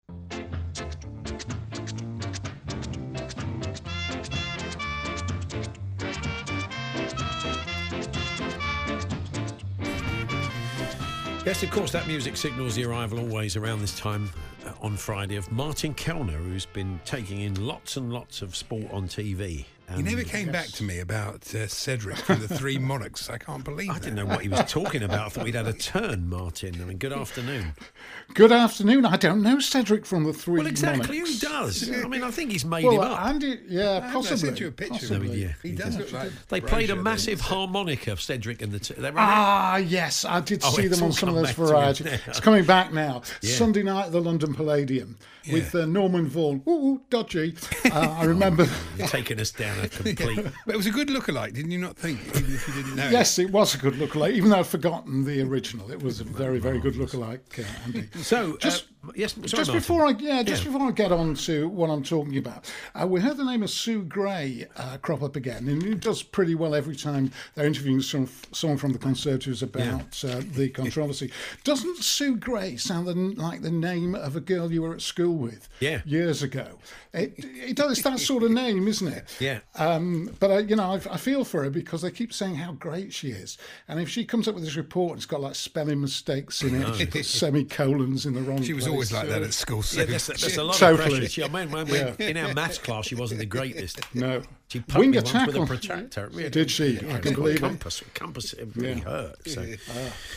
Yes, 11.44 11.62
of 11.62 11.70
course, 11.70 11.92
that 11.92 12.06
music 12.06 12.38
signals 12.38 12.74
the 12.74 12.86
arrival 12.86 13.20
always 13.20 13.54
around 13.54 13.80
this 13.80 13.98
time 13.98 14.30
uh, 14.64 14.72
on 14.80 14.96
Friday 14.96 15.36
of 15.36 15.52
Martin 15.52 15.92
Kelner, 15.92 16.38
who's 16.38 16.64
been 16.64 16.98
taking 17.04 17.42
in 17.42 17.66
lots 17.66 17.98
and 17.98 18.10
lots 18.10 18.40
of 18.40 18.56
sport 18.56 18.90
on 18.90 19.06
TV. 19.06 19.66
He 19.90 19.96
Um, 19.96 20.04
never 20.04 20.24
came 20.24 20.50
back 20.50 20.66
to 20.68 20.82
me 20.82 20.98
about 20.98 21.54
uh, 21.54 21.66
Cedric 21.66 22.16
from 22.16 22.40
the 22.40 22.48
Three 22.48 22.78
Monarchs. 22.92 23.28
I 23.28 23.36
can't 23.38 23.62
believe 23.62 23.90
I 23.90 23.94
that. 23.94 24.02
didn't 24.02 24.16
know 24.16 24.24
what 24.26 24.40
he 24.40 24.48
was 24.48 24.60
talking 24.70 25.02
about. 25.02 25.26
I 25.26 25.28
thought 25.28 25.44
he'd 25.46 25.54
had 25.54 25.66
a 25.66 25.72
turn, 25.92 26.28
Martin. 26.28 26.80
I 26.80 26.84
mean, 26.86 26.96
good 26.96 27.12
afternoon. 27.12 27.74
Good 28.32 28.50
afternoon. 28.50 29.04
I 29.04 29.16
don't 29.18 29.42
know 29.42 29.58
Cedric 29.60 30.06
from 30.06 30.24
the 30.24 30.32
Three 30.32 30.58
Well, 30.58 30.66
exactly. 30.66 31.18
Monarchs. 31.20 31.42
Who 31.42 31.48
does? 31.48 31.90
I 32.04 32.08
mean, 32.08 32.22
I 32.22 32.30
think 32.30 32.50
he's 32.52 32.64
made 32.64 32.84
him 32.84 32.98
up. 32.98 33.20
Andy, 33.20 33.60
yeah, 33.68 34.00
I 34.08 34.12
possibly. 34.12 34.38
sent 34.38 34.60
you 34.60 34.68
a 34.68 34.72
picture. 34.72 34.92
possibly. 34.94 35.28
Of 35.28 35.34
him. 35.34 35.38
Yeah, 35.40 35.52
he 35.62 35.68
he 35.70 35.74
does 35.76 35.96
look 35.98 36.12
like. 36.12 36.30
They 36.48 36.60
played 36.62 36.88
a 36.90 36.96
massive 36.96 37.40
he? 37.42 37.46
harmonica, 37.54 38.16
Cedric 38.16 38.62
and 38.62 38.72
the. 38.72 38.78
T- 38.78 38.94
they 38.94 39.02
ran 39.10 39.14
Ah, 39.18 39.76
yes, 39.76 40.24
I 40.24 40.40
did 40.40 40.62
Oh, 40.64 40.70
see 40.70 40.86
them 40.88 41.02
on 41.02 41.12
some 41.12 41.28
of 41.28 41.34
those 41.34 41.50
varieties. 41.52 42.06
It's 42.26 42.40
coming 42.40 42.64
back 42.64 42.92
now. 42.92 43.22
Yeah. 43.42 43.54
Sunday 43.54 43.82
night 43.82 44.06
at 44.06 44.12
the 44.12 44.20
London 44.20 44.54
Palladium 44.54 45.18
with 45.52 45.74
uh, 45.74 45.84
Norman 45.84 46.26
Vaughan. 46.26 46.62
Ooh, 46.66 47.02
dodgy. 47.10 47.54
Uh, 47.84 48.16
I 48.18 48.24
remember. 48.24 48.66
Taking 49.08 49.38
us 49.40 49.50
down 49.50 49.73
a 49.82 49.88
complete. 50.14 50.46
But 50.66 50.74
it 50.74 50.76
was 50.76 50.86
a 50.86 50.90
good 50.90 51.08
lookalike, 51.08 51.54
didn't 51.54 51.70
you 51.70 51.78
not 51.78 51.96
think? 51.96 52.20
Even 52.28 52.54
if 52.54 52.68
you 52.68 52.74
didn't 52.74 52.96
know. 52.96 53.08
yes, 53.08 53.38
it 53.38 53.50
was 53.50 53.74
a 53.74 53.78
good 53.78 53.94
lookalike. 53.94 54.32
Even 54.34 54.50
though 54.50 54.58
I'd 54.60 54.66
forgotten 54.66 55.24
the 55.24 55.40
original, 55.42 55.90
it 55.90 56.02
was 56.02 56.20
a 56.20 56.24
very, 56.24 56.58
very 56.58 56.78
good 56.80 56.94
lookalike, 56.94 57.58
uh, 57.58 57.64
Andy. 57.86 58.08
So, 58.22 58.56
Just- 58.58 58.84
uh, 58.84 58.86
yes, 59.14 59.32
sorry, 59.34 59.48
just 59.48 59.54
Martin. 59.56 59.74
before 59.74 60.06
I 60.06 60.10
yeah, 60.18 60.42
just 60.42 60.64
Yeah. 60.64 60.72
before 60.72 60.88
I 60.88 60.90
get 60.92 61.12
on 61.12 61.34
to 61.34 61.68
what 61.68 61.90
I'm 61.90 62.02
talking 62.02 62.36
about, 62.38 62.70
uh, 63.00 63.06
we 63.06 63.20
heard 63.20 63.36
the 63.36 63.44
name 63.44 63.62
of 63.62 63.70
Sue 63.70 64.02
Gray 64.02 64.66
uh, 64.76 64.98
crop 64.98 65.22
up 65.22 65.36
again, 65.36 65.68
and 65.68 65.82
it 65.82 66.00
does 66.00 66.22
pretty 66.22 66.54
well 66.54 66.74
every 66.74 66.96
time 66.96 67.30
they're 67.54 67.66
interviewing 67.66 68.00
some, 68.00 68.28
someone 68.52 68.78
from 68.78 68.92
the 68.92 68.98
Conservatives 68.98 69.62
about 69.62 70.24
uh, 70.24 70.40
the 70.52 70.68
controversy. 70.70 71.30
Doesn't 71.64 71.98
Sue 71.98 72.36
Gray 72.36 72.76
sound 72.76 73.06
the, 73.06 73.14
like 73.14 73.62
the 73.62 73.70
name 73.70 74.14
of 74.14 74.36
a 74.36 74.40
girl 74.40 74.72
you 74.72 74.82
were 74.82 74.94
at 74.94 75.02
school 75.02 75.34
with? 75.36 75.68
Yeah. 75.80 76.00
years 76.04 76.42
ago. 76.42 76.78
It, 77.12 77.34
it 77.38 77.76
does. 77.76 77.92
It's 77.92 78.02
that 78.02 78.18
sort 78.18 78.42
of 78.42 78.50
name, 78.50 78.88
isn't 78.88 79.08
it? 79.08 79.36
Yeah. 79.38 79.60
Um, 79.76 80.34
but 80.40 80.50
I, 80.50 80.58
you 80.60 80.76
know, 80.76 80.92
I, 80.92 81.00
I 81.14 81.16
feel 81.16 81.44
for 81.44 81.62
her 81.62 81.70
because 81.70 82.02
they 82.02 82.10
keep 82.10 82.32
saying 82.32 82.56
how 82.56 82.72
great 82.72 83.12
she 83.12 83.30
is, 83.30 83.56
and 83.88 84.00
if 84.00 84.08
she 84.08 84.24
comes 84.24 84.48
up 84.48 84.54
with 84.54 84.64
this 84.64 84.76
report, 84.76 85.12
and 85.12 85.18
it's 85.18 85.26
got 85.26 85.40
like 85.40 85.54
spelling 85.54 86.00
mistakes 86.00 86.62
in 86.62 86.74
it. 86.74 87.12
She's 87.12 87.30
semicolons 87.64 88.26
in 88.26 88.34
the 88.34 88.42
wrong. 88.42 88.62
She 88.62 88.72
was 88.72 88.84
place. 88.86 88.93
Always 88.94 89.12
like 89.12 89.28
that 89.28 89.42
at 89.42 89.52
school. 89.54 89.82
So 89.82 90.00
Yeah, 90.00 90.06
there's, 90.06 90.26
there's 90.26 90.56
a 90.56 90.64
lot 90.64 90.76
Totally. 90.76 91.04
of 91.04 91.10
pressure. 91.10 91.28
She, 91.28 91.44
I 91.44 91.48
mean, 91.48 91.70
when, 91.70 91.86
when, 91.88 92.14
in 92.18 92.36
our 92.36 92.54
maths 92.54 92.78
class, 92.78 93.06
she 93.06 93.14
wasn't 93.14 93.40
the 93.40 93.46
greatest. 93.46 94.00
No. 94.14 94.42
She 94.74 94.80
poked 94.80 95.06
me 95.06 95.16
once 95.18 95.46
with 95.46 95.56
a 95.56 95.66
protractor. 95.66 96.28
Really. 96.32 96.50
Did 96.50 96.68
she? 96.70 96.98
Yeah, 97.00 97.14
I 97.14 97.18
can 97.20 97.34
believe 97.34 97.56
it. 97.56 97.60
compass, 97.60 98.02
Compass, 98.12 98.52
it 98.54 98.68
really 98.74 98.94
Yeah. 98.98 99.04
hurt. 99.04 99.48
So, 99.48 99.66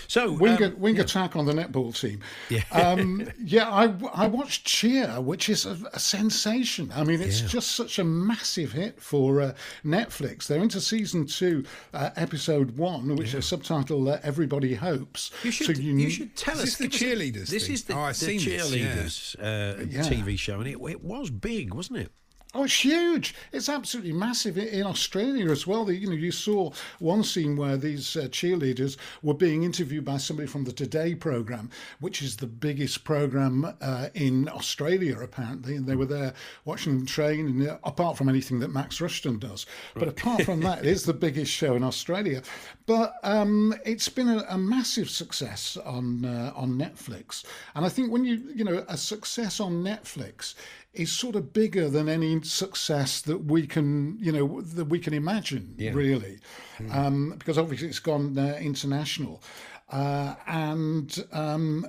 so 0.07 0.31
Wing, 0.31 0.61
um, 0.63 0.79
wing 0.79 0.99
attack 0.99 1.35
on 1.35 1.45
the 1.47 1.53
netball 1.53 1.99
team. 1.99 2.19
Yeah. 2.49 2.63
um, 2.71 3.27
yeah. 3.43 3.67
I, 3.67 3.93
I 4.13 4.27
watched 4.27 4.65
Cheer, 4.65 5.19
which 5.21 5.49
is 5.49 5.65
a, 5.65 5.75
a 5.91 5.99
sensation. 5.99 6.91
I 6.95 7.03
mean, 7.03 7.19
it's 7.21 7.41
Yeah. 7.41 7.47
just 7.47 7.71
such 7.71 7.97
a 7.97 8.03
massive 8.03 8.73
hit 8.73 9.01
for 9.01 9.41
uh, 9.41 9.53
Netflix. 9.83 10.45
They're 10.47 10.61
into 10.61 10.79
season 10.81 11.25
two, 11.25 11.65
uh, 11.93 12.11
episode 12.15 12.77
one, 12.77 13.15
which 13.15 13.33
is 13.33 13.45
subtitled 13.45 14.13
uh, 14.13 14.19
"Everybody 14.23 14.75
Hopes." 14.75 15.31
you 15.43 15.49
should, 15.51 15.77
So 15.77 15.81
you, 15.81 16.09
should 16.11 16.35
tell 16.35 16.59
us. 16.59 16.75
the 16.77 16.87
give 16.87 16.93
us 16.93 17.01
a- 17.01 17.05
cheerleaders 17.05 17.47
This 17.47 17.63
thing? 17.65 17.73
is 17.73 17.83
the, 17.85 17.95
Oh, 17.97 18.07
the 18.09 18.13
seen 18.13 18.37
this, 18.37 18.45
yeah. 18.45 18.59
cheerleaders 18.61 19.35
uh, 19.39 19.85
Yeah. 19.89 20.01
TV 20.03 20.37
show, 20.37 20.59
and 20.59 20.67
it, 20.67 20.77
it 20.89 21.03
was 21.03 21.29
big, 21.31 21.73
wasn't 21.73 21.99
it? 21.99 22.11
Oh, 22.53 22.63
it's 22.63 22.83
huge! 22.85 23.35
It's 23.51 23.67
absolutely 23.67 24.13
massive 24.13 24.57
in- 24.57 24.85
Australia 24.85 25.51
as 25.51 25.67
well. 25.67 25.91
You 25.91 26.07
know, 26.07 26.13
you 26.13 26.31
saw 26.31 26.71
one 26.99 27.23
scene 27.23 27.57
where 27.57 27.75
these 27.75 28.15
uh, 28.15 28.21
cheerleaders 28.29 28.95
were 29.21 29.33
being 29.33 29.63
interviewed 29.63 30.05
by 30.05 30.15
somebody 30.17 30.47
from 30.47 30.63
the 30.63 30.71
Today 30.71 31.13
program, 31.13 31.69
which 31.99 32.21
is 32.21 32.37
the 32.37 32.47
biggest 32.47 33.03
program 33.03 33.75
uh, 33.81 34.07
in 34.13 34.47
Australia 34.47 35.19
apparently, 35.19 35.75
and 35.75 35.85
they 35.85 35.97
were 35.97 36.05
there 36.05 36.33
watching 36.63 36.97
them 36.97 37.05
train. 37.05 37.47
And 37.47 37.67
uh, 37.67 37.77
apart 37.83 38.17
from 38.17 38.29
anything 38.29 38.59
that 38.59 38.69
Max 38.69 39.01
Rushton 39.01 39.39
does, 39.39 39.65
but 39.93 40.07
apart 40.07 40.43
from 40.43 40.61
that, 40.61 40.79
it 40.79 40.85
is 40.85 41.03
the 41.03 41.13
biggest 41.13 41.51
show 41.51 41.75
in 41.75 41.83
Australia. 41.83 42.41
But 42.85 43.15
um, 43.23 43.75
it's 43.85 44.07
been 44.07 44.29
a, 44.29 44.45
a 44.47 44.57
massive 44.57 45.09
success 45.09 45.75
on 45.85 46.23
uh, 46.23 46.53
on 46.55 46.77
Netflix, 46.77 47.43
and 47.75 47.85
I 47.85 47.89
think 47.89 48.09
when 48.09 48.23
you 48.23 48.41
you 48.55 48.63
know 48.63 48.85
a 48.87 48.95
success 48.95 49.59
on 49.59 49.83
Netflix 49.83 50.55
is 50.99 51.11
sort 51.11 51.35
of 51.35 51.53
bigger 51.53 51.89
than 51.89 52.09
any 52.09 52.41
success 52.41 53.21
that 53.21 53.45
we 53.45 53.67
can, 53.67 54.17
you 54.19 54.31
know, 54.31 54.61
that 54.61 54.85
we 54.85 54.99
can 54.99 55.13
imagine, 55.13 55.75
really, 55.95 56.39
um, 56.91 57.33
because 57.37 57.57
obviously 57.57 57.87
it's 57.87 57.99
gone 57.99 58.37
uh, 58.37 58.57
international. 58.59 59.41
Uh, 59.89 60.35
and 60.47 61.23
um, 61.31 61.85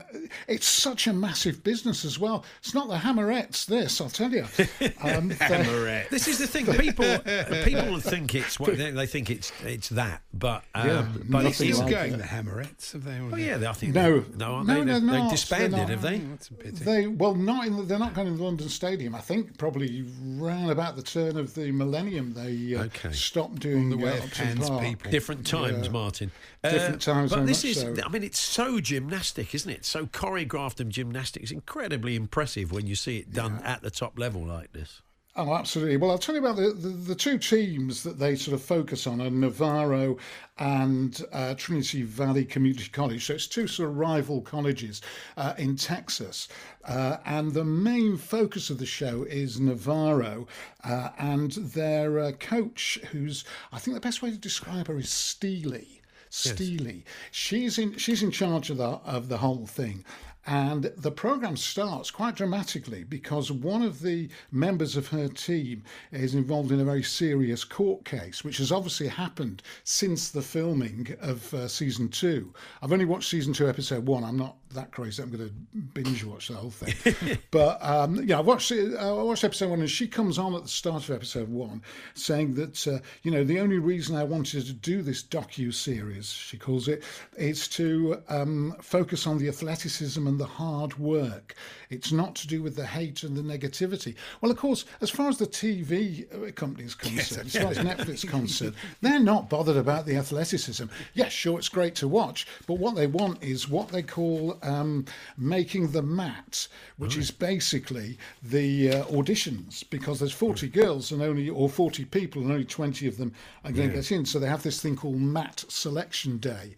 it's 0.47 0.69
such 0.69 1.09
a 1.09 1.13
massive 1.13 1.65
business 1.65 2.05
as 2.05 2.17
well. 2.17 2.45
It's 2.61 2.73
not 2.73 2.87
the 2.89 2.95
Hammerettes, 2.95 3.67
this 3.67 4.01
I'll 4.01 4.09
tell 4.09 4.31
you. 4.33 4.45
Um, 5.03 5.29
they're- 5.29 6.07
This 6.11 6.29
is 6.29 6.39
the 6.39 6.47
thing. 6.47 6.67
People 6.79 7.05
uh, 7.05 7.19
people 7.65 7.99
think 7.99 8.35
it's 8.37 8.59
what 8.61 8.77
they, 8.77 8.91
they 8.93 9.07
think 9.07 9.31
it's 9.31 9.53
it's 9.65 9.89
that, 9.91 10.23
but 10.33 10.63
um, 10.75 10.87
Yeah, 10.89 11.09
but 11.29 11.47
it's, 11.47 11.61
nothing 11.61 11.77
like 11.79 11.91
going 11.91 12.11
that. 12.13 12.19
the 12.19 12.25
Hammerettes, 12.25 12.93
have 12.93 13.05
they? 13.05 13.19
oh 13.19 13.37
yeah, 13.37 13.69
I 13.69 13.73
think 13.73 13.95
No. 13.95 14.21
they, 14.21 14.37
no, 14.37 14.53
aren't 14.55 14.67
No, 14.69 14.75
they? 14.79 14.85
they're 14.85 15.01
They've, 15.01 15.11
they've 15.11 15.31
disbanded, 15.31 15.73
They're 15.73 15.81
not. 15.81 15.91
have 15.91 16.03
they? 16.03 16.19
That's 16.19 16.49
a 16.49 16.55
pity. 16.55 16.85
They 16.85 17.07
well, 17.09 17.35
not 17.35 17.67
in. 17.67 17.77
The, 17.77 17.83
they're 17.83 17.99
not 17.99 18.15
going 18.15 18.29
to 18.29 18.35
the 18.37 18.43
London 18.45 18.69
Stadium. 18.69 19.15
I 19.17 19.21
think 19.21 19.59
probably 19.59 20.05
round 20.37 20.71
about 20.71 20.95
the 20.97 21.03
turn 21.03 21.37
of 21.37 21.55
the 21.55 21.73
millennium 21.73 22.33
they 22.35 22.75
uh, 22.77 22.85
Okay. 22.85 23.13
stopped 23.13 23.59
doing 23.61 23.91
the 23.91 23.97
way 23.97 24.11
uh, 24.13 24.15
it 24.17 24.25
Upton 24.25 24.59
Park. 24.59 24.83
people. 24.85 25.11
Different 25.11 25.47
times, 25.47 25.87
Yeah. 25.87 25.93
Martin. 25.93 26.31
Different 26.63 27.01
times, 27.01 27.31
But 27.33 27.47
this 27.47 27.65
is, 27.65 27.81
so. 27.81 27.95
I 28.05 28.09
mean, 28.09 28.25
it's 28.25 28.41
so 28.41 28.81
gymnastic, 28.81 29.55
isn't 29.55 29.71
it? 29.71 29.85
So 29.85 30.07
choreographed 30.07 30.81
and 30.81 30.91
gymnastic. 30.91 31.43
It's 31.43 31.53
incredibly 31.53 32.17
impressive 32.17 32.73
when 32.73 32.87
you 32.87 32.97
see 32.97 33.19
it 33.19 33.33
done 33.33 33.61
at 33.65 33.83
the 33.83 33.91
top 33.91 34.19
level 34.19 34.45
like 34.45 34.73
this. 34.73 35.03
Oh, 35.37 35.55
absolutely. 35.55 35.99
Well, 35.99 36.11
I'll 36.11 36.19
tell 36.19 36.35
you 36.35 36.41
about 36.41 36.57
the, 36.57 36.73
the, 36.73 36.89
the 36.89 37.15
two 37.15 37.39
teams 37.39 38.03
that 38.03 38.19
they 38.19 38.35
sort 38.35 38.55
of 38.57 38.63
focus 38.63 39.07
on 39.07 39.21
are 39.21 39.31
Navarro 39.31 40.17
and 40.59 41.25
uh, 41.33 41.55
Trinity 41.55 42.03
Valley 42.03 42.45
Community 42.45 42.89
College. 42.89 43.25
So 43.25 43.35
it's 43.35 43.47
two 43.47 43.69
sort 43.69 43.91
of 43.91 43.99
rival 43.99 44.41
colleges 44.41 45.01
uh, 45.37 45.55
in 45.57 45.77
Texas. 45.77 46.49
Uh, 46.85 47.19
and 47.25 47.53
the 47.53 47.65
main 47.65 48.17
focus 48.17 48.69
of 48.69 48.79
the 48.79 48.87
show 48.87 49.23
is 49.29 49.61
Navarro 49.61 50.49
uh, 50.83 51.11
and 51.19 51.53
their 51.53 52.19
uh, 52.19 52.33
coach, 52.33 52.99
who's, 53.13 53.45
I 53.71 53.79
think 53.79 53.95
the 53.95 54.01
best 54.01 54.23
way 54.23 54.33
to 54.33 54.37
describe 54.37 54.89
her 54.89 54.99
is 54.99 55.09
Steely. 55.09 55.98
Steely. 56.31 57.05
She's 57.31 57.79
in 57.79 57.97
she's 57.97 58.23
in 58.23 58.31
charge 58.31 58.71
of 58.71 58.77
the 58.77 59.01
of 59.05 59.29
the 59.29 59.39
whole 59.39 59.67
thing. 59.67 60.05
And 60.51 60.85
the 60.97 61.11
program 61.11 61.59
starts 61.59 62.11
quite 62.11 62.37
dramatically 62.37 63.05
because 63.05 63.53
one 63.53 63.83
of 63.83 64.01
the 64.01 64.31
members 64.51 64.97
of 64.97 65.09
her 65.09 65.29
team 65.29 65.83
is 66.11 66.35
involved 66.35 66.73
in 66.73 66.81
a 66.81 66.87
very 66.87 67.03
serious 67.03 67.65
court 67.65 68.07
case, 68.07 68.43
which 68.43 68.57
has 68.57 68.73
obviously 68.73 69.09
happened 69.09 69.63
since 69.85 70.31
the 70.31 70.41
filming 70.41 71.15
of 71.21 71.53
uh, 71.53 71.69
season 71.69 72.09
two. 72.09 72.55
I've 72.81 72.95
only 72.95 73.05
watched 73.05 73.29
season 73.29 73.53
two, 73.53 73.69
episode 73.69 74.07
one. 74.07 74.25
I'm 74.25 74.39
not 74.39 74.57
that 74.75 74.93
crazy. 74.93 75.23
I'm 75.23 75.31
going 75.31 75.49
to 75.49 75.55
binge 75.95 76.25
watch 76.25 76.49
the 76.49 76.55
whole 76.55 76.71
thing. 76.71 77.39
but 77.51 77.79
um, 77.83 78.23
yeah, 78.25 78.39
I 78.39 78.41
watched 78.41 78.71
it, 78.71 78.97
I 78.97 79.11
watched 79.13 79.45
episode 79.45 79.71
one, 79.71 79.81
and 79.81 79.91
she 79.91 80.07
comes 80.07 80.39
on 80.39 80.55
at 80.55 80.63
the 80.63 80.69
start 80.69 81.09
of 81.09 81.15
episode 81.15 81.49
one, 81.49 81.83
saying 82.15 82.55
that 82.55 82.87
uh, 82.87 82.99
you 83.23 83.31
know 83.31 83.45
the 83.45 83.61
only 83.61 83.79
reason 83.79 84.17
I 84.17 84.25
wanted 84.25 84.67
to 84.67 84.73
do 84.73 85.03
this 85.03 85.23
docu 85.23 85.73
series, 85.73 86.31
she 86.31 86.59
calls 86.59 86.89
it, 86.89 87.03
is 87.37 87.69
to 87.69 88.23
um, 88.29 88.75
focus 88.81 89.27
on 89.27 89.39
the 89.39 89.49
athleticism 89.49 90.27
and 90.27 90.39
the 90.39 90.47
hard 90.47 90.99
work. 90.99 91.55
It's 91.91 92.13
not 92.13 92.35
to 92.37 92.47
do 92.47 92.63
with 92.63 92.77
the 92.77 92.87
hate 92.87 93.23
and 93.23 93.37
the 93.37 93.43
negativity. 93.43 94.15
Well, 94.41 94.51
of 94.51 94.59
course, 94.59 94.85
as 95.01 95.11
far 95.11 95.29
as 95.29 95.39
the 95.39 95.47
TV 95.47 96.55
company 96.55 96.85
is 96.85 96.95
concerned, 96.95 97.47
as 97.47 97.57
far 97.57 97.71
as 97.71 97.79
Netflix 97.79 98.09
is 98.09 98.25
concerned, 98.25 98.75
they're 99.01 99.19
not 99.19 99.49
bothered 99.49 99.77
about 99.77 100.07
the 100.07 100.17
athleticism. 100.17 100.85
Yes, 101.15 101.33
sure, 101.33 101.59
it's 101.59 101.69
great 101.69 101.95
to 101.97 102.09
watch, 102.09 102.47
but 102.67 102.79
what 102.79 102.95
they 102.95 103.07
want 103.07 103.43
is 103.43 103.69
what 103.69 103.89
they 103.89 104.03
call 104.03 104.58
um, 104.63 105.05
making 105.37 105.93
the 105.93 106.03
mat, 106.03 106.69
which 106.97 107.17
is 107.17 107.31
basically 107.31 108.19
the 108.43 108.91
uh, 108.91 109.05
auditions, 109.05 109.89
because 109.91 110.19
there's 110.19 110.33
40 110.33 110.69
girls 110.69 111.13
and 111.13 111.23
only, 111.23 111.49
or 111.49 111.69
40 111.69 112.05
people, 112.07 112.43
and 112.43 112.51
only 112.51 112.65
20 112.65 113.07
of 113.07 113.17
them 113.17 113.33
are 113.65 113.73
going 113.73 113.91
to 113.91 113.95
get 113.97 114.13
in. 114.13 114.25
So 114.25 114.39
they 114.39 114.49
have 114.49 114.63
this 114.63 114.81
thing 114.81 114.97
called 114.97 115.17
mat 115.17 115.65
selection 115.69 116.39
day. 116.39 116.75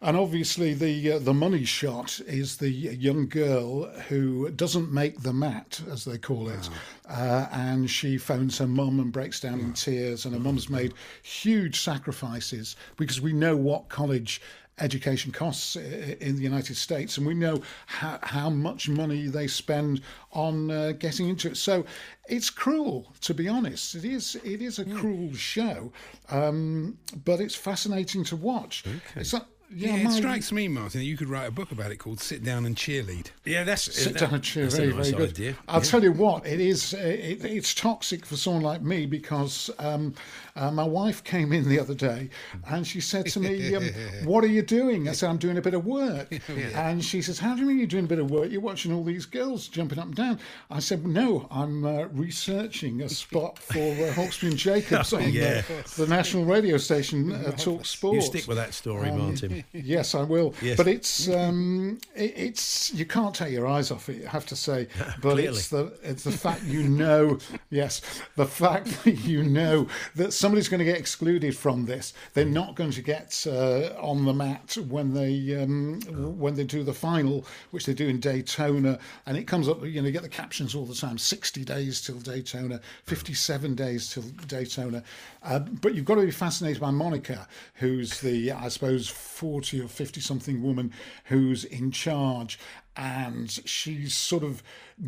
And 0.00 0.16
obviously, 0.16 0.74
the 0.74 1.12
uh, 1.12 1.18
the 1.18 1.34
money 1.34 1.64
shot 1.64 2.20
is 2.20 2.56
the 2.58 2.70
young 2.70 3.26
girl 3.26 3.84
who 4.08 4.48
doesn't 4.50 4.92
make 4.92 5.22
the 5.22 5.32
mat, 5.32 5.80
as 5.90 6.04
they 6.04 6.18
call 6.18 6.48
it, 6.48 6.70
uh, 7.08 7.46
and 7.50 7.90
she 7.90 8.16
phones 8.16 8.58
her 8.58 8.68
mum 8.68 9.00
and 9.00 9.10
breaks 9.10 9.40
down 9.40 9.58
in 9.58 9.72
tears. 9.72 10.24
And 10.24 10.34
her 10.34 10.40
mum's 10.40 10.70
made 10.70 10.94
huge 11.22 11.80
sacrifices 11.80 12.76
because 12.96 13.20
we 13.20 13.32
know 13.32 13.56
what 13.56 13.88
college 13.88 14.40
education 14.80 15.32
costs 15.32 15.76
in 15.76 16.36
the 16.36 16.42
United 16.42 16.76
States, 16.76 17.18
and 17.18 17.26
we 17.26 17.34
know 17.34 17.62
how, 17.86 18.18
how 18.22 18.50
much 18.50 18.88
money 18.88 19.26
they 19.26 19.46
spend 19.46 20.00
on 20.32 20.70
uh, 20.70 20.92
getting 20.98 21.28
into 21.28 21.48
it. 21.48 21.56
So 21.56 21.84
it's 22.28 22.50
cruel, 22.50 23.12
to 23.22 23.34
be 23.34 23.48
honest. 23.48 23.94
It 23.94 24.04
is 24.04 24.36
it 24.44 24.62
is 24.62 24.78
a 24.78 24.84
cruel 24.84 25.34
show, 25.34 25.92
um, 26.30 26.98
but 27.24 27.40
it's 27.40 27.54
fascinating 27.54 28.24
to 28.24 28.36
watch. 28.36 28.84
It's 29.16 29.32
not, 29.32 29.48
Yeah, 29.70 29.96
yeah, 29.96 30.08
it 30.08 30.12
strikes 30.12 30.50
me, 30.50 30.66
Martin, 30.68 31.00
that 31.00 31.04
you 31.06 31.16
could 31.16 31.28
write 31.28 31.46
a 31.46 31.50
book 31.50 31.72
about 31.72 31.90
it 31.90 31.96
called 31.96 32.20
"Sit 32.20 32.42
Down 32.42 32.64
and 32.64 32.74
Cheerlead." 32.74 33.26
Yeah, 33.44 33.64
that's 33.64 33.82
sit 33.94 34.14
that- 34.14 34.20
down 34.20 34.34
and 34.34 34.42
cheer. 34.42 34.62
that's 34.64 34.76
Very, 34.76 34.92
a 34.92 34.94
nice 34.94 35.10
very 35.10 35.26
good. 35.26 35.30
idea. 35.30 35.56
I'll 35.68 35.80
Yeah. 35.80 35.90
tell 35.90 36.02
you 36.02 36.12
what, 36.12 36.46
it 36.46 36.60
is. 36.60 36.94
uh, 36.94 36.98
It, 36.98 37.44
it's 37.44 37.74
toxic 37.74 38.24
for 38.24 38.36
someone 38.36 38.62
like 38.62 38.80
me 38.82 39.04
because 39.04 39.70
um, 39.78 40.14
uh, 40.56 40.70
my 40.70 40.84
wife 40.84 41.22
came 41.22 41.52
in 41.52 41.68
the 41.68 41.78
other 41.78 41.94
day 41.94 42.30
and 42.68 42.86
she 42.86 43.00
said 43.02 43.26
to 43.26 43.40
me, 43.40 43.74
um, 43.74 43.84
"What 44.24 44.42
are 44.42 44.48
you 44.48 44.62
doing?" 44.62 45.08
I 45.08 45.12
said, 45.12 45.28
"I'm 45.28 45.36
doing 45.38 45.58
a 45.58 45.62
bit 45.62 45.74
of 45.74 45.84
work." 45.84 46.32
And 46.74 47.04
she 47.04 47.20
says, 47.20 47.38
"How 47.38 47.54
do 47.54 47.60
you 47.60 47.66
mean 47.66 47.78
you're 47.78 47.86
doing 47.86 48.04
a 48.04 48.08
bit 48.08 48.18
of 48.20 48.30
work? 48.30 48.50
You're 48.50 48.60
watching 48.62 48.92
all 48.92 49.04
these 49.04 49.26
girls 49.26 49.68
jumping 49.68 49.98
up 49.98 50.06
and 50.06 50.14
down." 50.14 50.40
I 50.70 50.78
said, 50.80 51.06
"No, 51.06 51.46
I'm 51.50 51.84
uh, 51.84 52.04
researching 52.12 53.02
a 53.02 53.08
spot 53.08 53.58
for 53.58 53.78
uh, 53.78 54.12
Hawksbee 54.14 54.48
and 54.48 54.56
Jacobs 54.68 55.12
on 55.12 55.30
Yeah. 55.30 55.60
the, 55.62 56.04
the 56.04 56.06
national 56.06 56.46
radio 56.46 56.78
station, 56.78 57.32
uh, 57.32 57.50
Talk 57.52 57.84
Sport." 57.84 58.14
You 58.14 58.22
stick 58.22 58.46
with 58.48 58.56
that 58.56 58.72
story, 58.72 59.10
Martin. 59.10 59.57
Yes, 59.72 60.14
I 60.14 60.22
will. 60.22 60.54
Yes. 60.60 60.76
But 60.76 60.86
it's 60.86 61.28
um, 61.28 61.98
it, 62.14 62.34
it's 62.36 62.92
you 62.92 63.06
can't 63.06 63.34
take 63.34 63.52
your 63.52 63.66
eyes 63.66 63.90
off 63.90 64.08
it. 64.08 64.26
I 64.26 64.30
have 64.30 64.46
to 64.46 64.56
say. 64.56 64.88
But 65.20 65.38
it's 65.38 65.68
the 65.68 65.92
it's 66.02 66.24
the 66.24 66.32
fact 66.32 66.62
you 66.64 66.82
know. 66.82 67.38
yes, 67.70 68.00
the 68.36 68.46
fact 68.46 69.04
that 69.04 69.18
you 69.24 69.42
know 69.42 69.88
that 70.14 70.32
somebody's 70.32 70.68
going 70.68 70.78
to 70.78 70.84
get 70.84 70.98
excluded 70.98 71.56
from 71.56 71.86
this. 71.86 72.12
They're 72.34 72.44
not 72.44 72.74
going 72.74 72.90
to 72.92 73.02
get 73.02 73.46
uh, 73.48 73.94
on 74.00 74.24
the 74.24 74.32
mat 74.32 74.76
when 74.88 75.14
they 75.14 75.60
um, 75.60 76.00
when 76.38 76.54
they 76.54 76.64
do 76.64 76.82
the 76.82 76.94
final, 76.94 77.46
which 77.70 77.86
they 77.86 77.94
do 77.94 78.08
in 78.08 78.20
Daytona, 78.20 78.98
and 79.26 79.36
it 79.36 79.44
comes 79.44 79.68
up. 79.68 79.84
You 79.84 80.00
know, 80.00 80.06
you 80.06 80.12
get 80.12 80.22
the 80.22 80.28
captions 80.28 80.74
all 80.74 80.84
the 80.84 80.94
time: 80.94 81.18
sixty 81.18 81.64
days 81.64 82.00
till 82.00 82.18
Daytona, 82.18 82.80
fifty-seven 83.04 83.74
days 83.74 84.12
till 84.12 84.24
Daytona. 84.46 85.02
Uh, 85.42 85.60
but 85.60 85.94
you've 85.94 86.04
got 86.04 86.16
to 86.16 86.22
be 86.22 86.30
fascinated 86.30 86.80
by 86.80 86.90
Monica, 86.90 87.46
who's 87.74 88.20
the 88.20 88.52
I 88.52 88.68
suppose 88.68 89.08
forty 89.48 89.80
or 89.80 89.88
fifty 89.88 90.20
something 90.20 90.62
woman 90.62 90.92
who's 91.24 91.64
in 91.64 91.90
charge. 91.90 92.58
And 92.96 93.48
she's 93.64 94.12
sort 94.12 94.42
of 94.42 94.60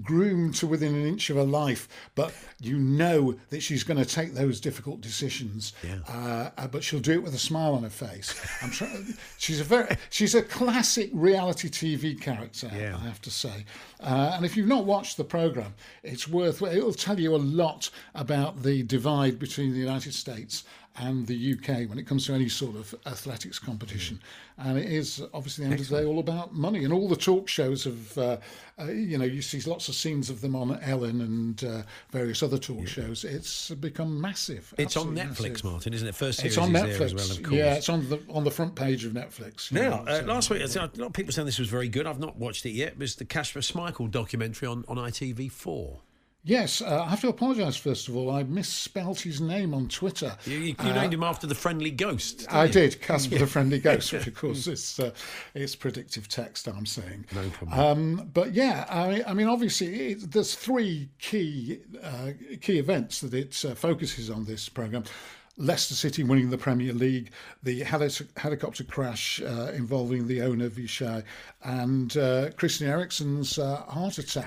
groomed 0.03 0.55
to 0.55 0.67
within 0.69 0.95
an 0.95 1.05
inch 1.05 1.29
of 1.29 1.37
her 1.37 1.43
life, 1.43 1.89
but 2.15 2.33
you 2.61 2.79
know 2.79 3.35
that 3.49 3.61
she's 3.65 3.83
going 3.83 3.99
to 3.99 4.05
take 4.05 4.33
those 4.33 4.61
difficult 4.61 5.01
decisions. 5.01 5.73
Uh, 6.09 6.51
uh, 6.57 6.69
but 6.69 6.85
she'll 6.85 7.01
do 7.01 7.13
it 7.13 7.23
with 7.23 7.35
a 7.35 7.39
smile 7.39 7.75
on 7.75 7.83
her 7.83 7.91
face. 7.91 8.33
I'm 8.63 8.71
trying. 8.71 9.15
She's 9.39 9.61
a 9.61 9.65
very, 9.65 9.97
she's 10.11 10.37
a 10.37 10.43
classic 10.43 11.11
reality 11.13 11.69
TV 11.69 12.21
character. 12.21 12.71
Yeah. 12.73 12.97
I 12.97 13.01
have 13.01 13.21
to 13.23 13.31
say. 13.31 13.65
Uh, 13.99 14.35
and 14.37 14.45
if 14.45 14.57
you've 14.57 14.69
not 14.69 14.85
watched 14.85 15.17
the 15.17 15.25
program, 15.25 15.75
it's 16.05 16.29
worth. 16.29 16.63
It'll 16.63 16.93
tell 16.93 17.19
you 17.19 17.35
a 17.35 17.39
lot 17.39 17.91
about 18.15 18.63
the 18.63 18.85
divide 18.85 19.41
between 19.41 19.73
the 19.73 19.81
United 19.81 20.15
States 20.15 20.63
and 20.97 21.27
the 21.27 21.55
UK 21.55 21.89
when 21.89 21.99
it 21.99 22.07
comes 22.07 22.27
to 22.27 22.33
any 22.35 22.49
sort 22.49 22.77
of 22.77 22.95
athletics 23.07 23.59
competition. 23.59 24.21
And 24.59 24.77
it 24.77 24.91
is 24.91 25.23
obviously 25.33 25.65
the 25.65 25.71
end 25.71 25.81
of 25.81 25.89
the 25.89 25.99
day 26.01 26.05
all 26.05 26.19
about 26.19 26.53
money. 26.53 26.85
And 26.85 26.93
all 26.93 27.09
the 27.09 27.17
talk 27.17 27.49
shows 27.49 27.87
of, 27.87 28.19
uh, 28.19 28.37
uh, 28.79 28.87
you 28.87 29.17
know, 29.17 29.25
you 29.25 29.41
see 29.41 29.61
lots 29.71 29.89
of 29.89 29.95
scenes 29.95 30.29
of 30.29 30.41
them 30.41 30.55
on 30.55 30.79
Ellen 30.83 31.21
and 31.23 31.65
uh, 31.65 31.83
various 32.11 32.43
other 32.43 32.59
talk 32.59 32.87
shows. 32.87 33.25
It's 33.25 33.71
become 33.71 34.21
massive. 34.21 34.75
It's 34.77 34.97
on 34.97 35.15
Netflix, 35.15 35.49
massive. 35.51 35.65
Martin, 35.65 35.95
isn't 35.95 36.09
it? 36.09 36.15
First 36.15 36.41
series 36.41 36.57
It's 36.57 36.59
on 36.59 36.75
is 36.77 36.83
Netflix. 36.83 36.99
there 36.99 37.07
as 37.07 37.15
well, 37.15 37.31
of 37.31 37.43
course. 37.43 37.55
Yeah, 37.55 37.75
it's 37.75 37.89
on 37.89 38.09
the 38.09 38.21
on 38.29 38.45
the 38.45 38.51
front 38.51 38.75
page 38.75 39.05
of 39.05 39.13
Netflix. 39.13 39.73
Now, 39.73 39.81
know, 39.81 39.97
uh, 40.07 40.21
so- 40.21 40.27
last 40.27 40.51
week, 40.51 40.63
a 40.63 40.79
lot 40.79 40.99
of 41.01 41.13
people 41.13 41.33
saying 41.33 41.47
this 41.47 41.59
was 41.59 41.69
very 41.69 41.89
good. 41.89 42.07
I've 42.07 42.21
not 42.21 42.37
watched 42.37 42.67
it 42.67 42.73
yet. 42.73 42.89
It 42.89 42.99
was 42.99 43.15
the 43.15 43.25
Kasper 43.25 43.61
Schmeichel 43.61 44.11
documentary 44.11 44.69
on, 44.69 44.85
on 44.89 44.97
ITV4. 44.99 46.01
Yes, 46.43 46.81
uh, 46.81 47.05
I 47.05 47.11
have 47.11 47.21
to 47.21 47.29
apologise 47.29 47.77
first 47.77 48.09
of 48.09 48.17
all. 48.17 48.31
I 48.31 48.45
misspelt 48.45 49.21
his 49.21 49.43
name 49.43 49.75
on 49.75 49.89
Twitter. 49.89 50.37
You, 50.47 50.59
you, 50.59 50.75
you 50.83 50.93
named 50.95 51.13
him 51.13 51.23
after 51.23 51.47
the 51.47 51.55
friendly 51.55 51.91
ghost. 51.91 52.47
I 52.51 52.65
you? 52.65 52.73
did, 52.73 53.01
Casper 53.03 53.37
the 53.39 53.47
Friendly 53.47 53.79
Ghost, 53.83 54.11
which 54.13 54.27
of 54.27 54.35
course 54.35 54.67
is 54.67 54.99
uh, 54.99 55.11
it's 55.55 55.77
predictive 55.77 56.29
text. 56.29 56.67
I'm 56.67 56.87
saying. 56.87 57.27
No 57.35 57.49
problem. 57.51 57.79
Um, 57.79 58.31
but 58.33 58.55
yeah, 58.55 58.87
I, 58.89 59.23
I 59.27 59.35
mean, 59.35 59.49
obviously, 59.49 60.13
it, 60.13 60.33
there's 60.33 60.55
three 60.55 61.11
key 61.19 61.81
uh, 62.03 62.31
key 62.63 62.79
events 62.79 63.21
that 63.21 63.35
it 63.35 63.63
uh, 63.65 63.75
focuses 63.75 64.31
on. 64.31 64.45
This 64.45 64.69
program. 64.69 65.05
Leicester 65.57 65.95
City 65.95 66.23
winning 66.25 66.49
the 66.49 66.57
Premier 66.57 66.95
League, 66.95 67.33
the 67.63 67.83
heli- 67.83 68.09
helicopter 68.39 68.83
crash 68.83 69.43
uh, 69.43 69.71
involving 69.75 70.27
the 70.27 70.41
owner 70.41 70.71
Vichai, 70.71 71.23
and 71.63 72.17
uh, 72.17 72.49
Christian 72.57 72.89
Eriksen's 72.89 73.59
uh, 73.59 73.83
heart 73.83 74.17
attack. 74.17 74.47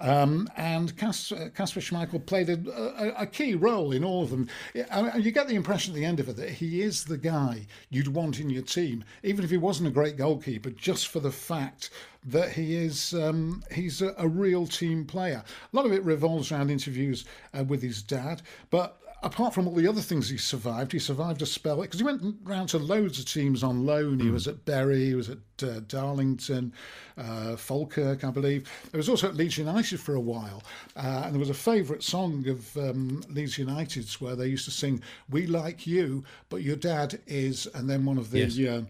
Um, 0.00 0.48
and 0.56 0.90
uh, 0.90 1.12
Kasper 1.54 1.80
Schmeichel 1.80 2.24
played 2.24 2.48
a, 2.48 2.58
a, 2.74 3.22
a 3.22 3.26
key 3.26 3.54
role 3.54 3.92
in 3.92 4.02
all 4.02 4.22
of 4.22 4.30
them. 4.30 4.48
I 4.90 5.02
mean, 5.02 5.22
you 5.22 5.30
get 5.30 5.46
the 5.46 5.54
impression 5.54 5.92
at 5.92 5.96
the 5.96 6.06
end 6.06 6.20
of 6.20 6.28
it 6.28 6.36
that 6.36 6.50
he 6.50 6.80
is 6.80 7.04
the 7.04 7.18
guy 7.18 7.66
you'd 7.90 8.08
want 8.08 8.40
in 8.40 8.48
your 8.48 8.62
team, 8.62 9.04
even 9.22 9.44
if 9.44 9.50
he 9.50 9.58
wasn't 9.58 9.88
a 9.88 9.92
great 9.92 10.16
goalkeeper, 10.16 10.70
just 10.70 11.08
for 11.08 11.20
the 11.20 11.30
fact 11.30 11.90
that 12.24 12.52
he 12.52 12.76
is 12.76 13.14
um, 13.14 13.62
he's 13.72 14.02
a, 14.02 14.14
a 14.18 14.28
real 14.28 14.66
team 14.66 15.04
player. 15.04 15.42
A 15.72 15.76
lot 15.76 15.86
of 15.86 15.92
it 15.92 16.02
revolves 16.04 16.50
around 16.50 16.70
interviews 16.70 17.24
uh, 17.58 17.64
with 17.64 17.82
his 17.82 18.02
dad, 18.02 18.42
but 18.70 18.99
apart 19.22 19.54
from 19.54 19.68
all 19.68 19.74
the 19.74 19.86
other 19.86 20.00
things 20.00 20.28
he 20.28 20.38
survived, 20.38 20.92
he 20.92 20.98
survived 20.98 21.42
a 21.42 21.46
spell 21.46 21.80
because 21.80 22.00
he 22.00 22.04
went 22.04 22.36
round 22.42 22.68
to 22.70 22.78
loads 22.78 23.18
of 23.18 23.26
teams 23.26 23.62
on 23.62 23.84
loan. 23.84 24.18
He 24.18 24.30
was 24.30 24.48
at 24.48 24.64
Bury, 24.64 25.06
he 25.06 25.14
was 25.14 25.30
at 25.30 25.38
uh, 25.62 25.80
Darlington, 25.88 26.72
uh, 27.18 27.56
Falkirk, 27.56 28.24
I 28.24 28.30
believe. 28.30 28.70
He 28.90 28.96
was 28.96 29.08
also 29.08 29.28
at 29.28 29.34
Leeds 29.34 29.58
United 29.58 30.00
for 30.00 30.14
a 30.14 30.20
while, 30.20 30.62
uh, 30.96 31.22
and 31.24 31.34
there 31.34 31.40
was 31.40 31.50
a 31.50 31.54
favourite 31.54 32.02
song 32.02 32.46
of 32.48 32.76
um, 32.76 33.22
Leeds 33.28 33.58
United's 33.58 34.20
where 34.20 34.36
they 34.36 34.46
used 34.46 34.64
to 34.64 34.70
sing 34.70 35.02
"We 35.28 35.46
like 35.46 35.86
you, 35.86 36.24
but 36.48 36.62
your 36.62 36.76
dad 36.76 37.20
is," 37.26 37.66
and 37.74 37.88
then 37.88 38.04
one 38.04 38.18
of 38.18 38.30
the. 38.30 38.40
Yes. 38.40 38.58
Uh, 38.58 38.82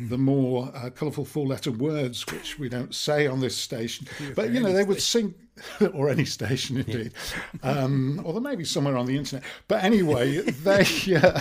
the 0.00 0.18
more 0.18 0.70
uh, 0.74 0.90
colourful 0.90 1.24
four-letter 1.24 1.72
words, 1.72 2.24
which 2.26 2.58
we 2.58 2.68
don't 2.68 2.94
say 2.94 3.26
on 3.26 3.40
this 3.40 3.56
station, 3.56 4.06
but 4.36 4.50
you 4.50 4.60
know 4.60 4.72
they 4.72 4.84
would 4.84 5.02
sing, 5.02 5.34
or 5.92 6.08
any 6.08 6.24
station 6.24 6.78
indeed, 6.78 7.12
um, 7.62 8.20
or 8.24 8.32
there 8.32 8.42
may 8.42 8.56
be 8.56 8.64
somewhere 8.64 8.96
on 8.96 9.06
the 9.06 9.16
internet. 9.16 9.44
But 9.66 9.84
anyway, 9.84 10.38
they 10.40 10.84
uh, 11.16 11.40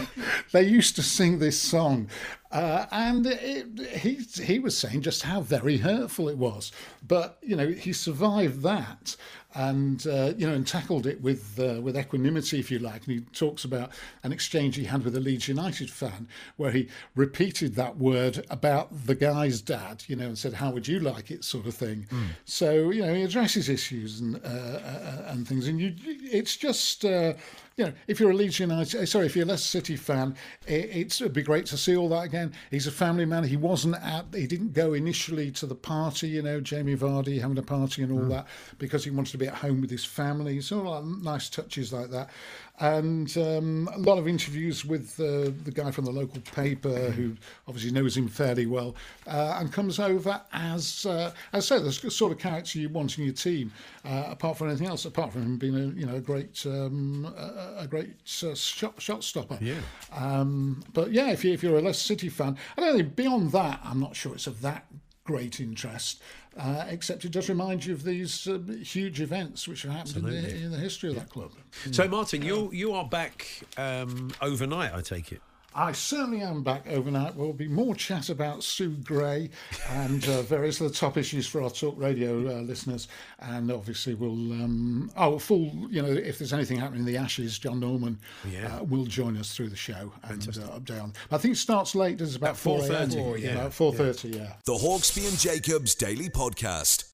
they 0.51 0.63
used 0.63 0.95
to 0.95 1.03
sing 1.03 1.39
this 1.39 1.59
song, 1.59 2.09
Uh, 2.51 2.85
and 2.91 3.25
it, 3.27 3.97
he 3.99 4.15
he 4.41 4.57
was 4.59 4.77
saying 4.77 5.01
just 5.01 5.23
how 5.23 5.41
very 5.41 5.77
hurtful 5.77 6.29
it 6.29 6.37
was, 6.37 6.71
but 7.05 7.37
you 7.41 7.55
know 7.55 7.67
he 7.67 7.91
survived 7.91 8.61
that, 8.61 9.17
and 9.53 10.07
uh, 10.07 10.33
you 10.37 10.47
know 10.47 10.53
and 10.53 10.65
tackled 10.65 11.05
it 11.05 11.19
with 11.21 11.59
uh, 11.59 11.81
with 11.81 11.97
equanimity, 11.97 12.57
if 12.57 12.71
you 12.71 12.79
like. 12.79 13.05
And 13.05 13.15
he 13.15 13.19
talks 13.33 13.65
about 13.65 13.91
an 14.23 14.31
exchange 14.31 14.77
he 14.77 14.85
had 14.85 15.03
with 15.03 15.15
a 15.17 15.19
Leeds 15.19 15.49
United 15.49 15.89
fan 15.89 16.27
where 16.55 16.71
he 16.71 16.87
repeated 17.15 17.75
that 17.75 17.97
word 17.97 18.45
about 18.49 19.07
the 19.07 19.15
guy's 19.15 19.61
dad, 19.61 20.05
you 20.07 20.15
know, 20.15 20.27
and 20.27 20.37
said, 20.37 20.53
"How 20.53 20.71
would 20.71 20.87
you 20.87 21.01
like 21.01 21.31
it?" 21.31 21.43
sort 21.43 21.65
of 21.65 21.75
thing. 21.75 22.07
Mm. 22.09 22.27
So 22.45 22.91
you 22.91 23.05
know 23.05 23.13
he 23.13 23.23
addresses 23.23 23.67
issues 23.67 24.21
and 24.21 24.37
uh, 24.37 24.47
uh, 24.47 25.23
and 25.27 25.45
things, 25.45 25.67
and 25.67 25.81
you 25.81 25.93
it's 26.05 26.55
just 26.55 27.03
uh, 27.03 27.33
you 27.77 27.85
know, 27.85 27.93
if 28.07 28.19
you're 28.19 28.31
a 28.31 28.33
Leeds 28.33 28.59
United, 28.59 29.05
sorry, 29.07 29.27
if 29.27 29.35
you're 29.35 29.45
a 29.45 29.47
Leicester 29.47 29.67
City 29.67 29.95
fan, 29.95 30.35
it, 30.65 31.21
would 31.21 31.31
be 31.31 31.43
great 31.43 31.67
to 31.67 31.77
see 31.77 31.95
all 31.95 32.09
that 32.09 32.23
again. 32.23 32.51
He's 32.71 32.87
a 32.87 32.91
family 32.91 33.25
man. 33.25 33.43
He 33.43 33.55
wasn't 33.55 33.95
at, 33.97 34.25
he 34.33 34.47
didn't 34.47 34.73
go 34.73 34.93
initially 34.93 35.51
to 35.51 35.67
the 35.67 35.75
party, 35.75 36.29
you 36.29 36.41
know, 36.41 36.59
Jamie 36.59 36.95
Vardy 36.95 37.39
having 37.39 37.57
a 37.59 37.61
party 37.61 38.01
and 38.01 38.11
all 38.11 38.25
mm. 38.25 38.29
that 38.29 38.47
because 38.79 39.03
he 39.03 39.11
wanted 39.11 39.29
to 39.31 39.37
be 39.37 39.47
at 39.47 39.53
home 39.53 39.79
with 39.79 39.91
his 39.91 40.03
family. 40.03 40.59
So 40.59 40.87
all 40.87 41.03
nice 41.03 41.49
touches 41.49 41.93
like 41.93 42.09
that 42.09 42.31
and 42.79 43.35
um, 43.37 43.89
a 43.93 43.97
lot 43.97 44.17
of 44.17 44.27
interviews 44.27 44.85
with 44.85 45.19
uh, 45.19 45.51
the 45.63 45.71
guy 45.73 45.89
from 45.89 46.05
the 46.05 46.11
local 46.11 46.39
paper 46.41 47.09
who 47.11 47.35
obviously 47.67 47.91
knows 47.91 48.15
him 48.15 48.27
fairly 48.27 48.65
well 48.65 48.95
uh, 49.25 49.57
and 49.59 49.73
comes 49.73 49.99
over 49.99 50.39
as 50.53 51.05
uh, 51.05 51.31
as 51.53 51.71
I 51.71 51.77
say 51.77 51.83
the 51.83 51.91
sort 51.91 52.31
of 52.31 52.37
character 52.37 52.79
you 52.79 52.89
want 52.89 53.17
in 53.17 53.25
your 53.25 53.33
team 53.33 53.71
uh, 54.05 54.25
apart 54.27 54.57
from 54.57 54.67
anything 54.67 54.87
else 54.87 55.05
apart 55.05 55.33
from 55.33 55.43
him 55.43 55.57
being 55.57 55.75
a 55.75 55.87
you 55.99 56.05
know 56.05 56.15
a 56.15 56.21
great 56.21 56.63
um, 56.65 57.33
a, 57.35 57.75
a, 57.79 57.87
great 57.87 58.13
uh, 58.43 58.53
shot, 58.53 59.01
shot 59.01 59.23
stopper. 59.23 59.57
Yeah. 59.59 59.79
Um, 60.11 60.83
but 60.93 61.11
yeah 61.11 61.31
if, 61.31 61.43
you, 61.43 61.53
if 61.53 61.63
you're 61.63 61.77
a 61.77 61.81
Leicester 61.81 62.05
City 62.05 62.29
fan 62.29 62.57
I 62.77 62.81
don't 62.81 62.97
think 62.97 63.15
beyond 63.15 63.51
that 63.53 63.79
I'm 63.83 63.99
not 63.99 64.15
sure 64.15 64.35
it's 64.35 64.47
of 64.47 64.61
that 64.61 64.85
great 65.23 65.59
interest 65.59 66.21
uh, 66.57 66.85
except 66.89 67.25
it 67.25 67.31
does 67.31 67.49
remind 67.49 67.85
you 67.85 67.93
of 67.93 68.03
these 68.03 68.47
uh, 68.47 68.59
huge 68.81 69.21
events 69.21 69.67
which 69.67 69.83
have 69.83 69.91
happened 69.91 70.27
in 70.27 70.41
the, 70.41 70.55
in 70.55 70.71
the, 70.71 70.77
history 70.77 71.09
of 71.09 71.15
that 71.15 71.29
club. 71.29 71.51
So, 71.91 72.07
Martin, 72.07 72.41
you 72.41 72.71
you 72.71 72.93
are 72.93 73.05
back 73.05 73.47
um, 73.77 74.31
overnight, 74.41 74.93
I 74.93 75.01
take 75.01 75.31
it. 75.31 75.41
I 75.77 75.91
certainly 75.91 76.41
am 76.41 76.63
back 76.63 76.87
overnight. 76.87 77.35
There'll 77.35 77.53
be 77.53 77.67
more 77.67 77.93
chat 77.93 78.29
about 78.29 78.63
Sue 78.63 78.97
Gray 78.97 79.51
and 79.91 80.27
uh, 80.27 80.41
various 80.41 80.81
other 80.81 80.89
top 80.89 81.17
issues 81.17 81.45
for 81.47 81.61
our 81.61 81.69
talk 81.69 81.93
radio 81.99 82.39
uh, 82.39 82.61
listeners. 82.61 83.07
And 83.37 83.71
obviously, 83.71 84.15
we'll, 84.15 84.53
um, 84.53 85.11
oh, 85.15 85.37
full, 85.37 85.71
you 85.91 86.01
know, 86.01 86.11
if 86.11 86.39
there's 86.39 86.51
anything 86.51 86.79
happening 86.79 87.01
in 87.01 87.05
the 87.05 87.17
Ashes, 87.17 87.59
John 87.59 87.79
Norman 87.79 88.19
yeah. 88.49 88.77
uh, 88.77 88.85
will 88.85 89.05
join 89.05 89.37
us 89.37 89.55
through 89.55 89.69
the 89.69 89.75
show 89.75 90.11
and 90.23 90.41
uh, 90.47 90.79
update 90.79 91.03
on. 91.03 91.13
I 91.29 91.37
think 91.37 91.53
it 91.53 91.57
starts 91.57 91.93
late, 91.93 92.19
it's 92.21 92.35
about 92.35 92.55
4.30. 92.55 93.39
yeah. 93.39 93.51
About 93.51 93.71
4.30, 93.71 94.33
yeah. 94.33 94.41
yeah. 94.41 94.53
The 94.65 94.73
Hawksbee 94.73 95.29
and 95.29 95.37
Jacobs 95.37 95.93
Daily 95.93 96.29
Podcast. 96.29 97.13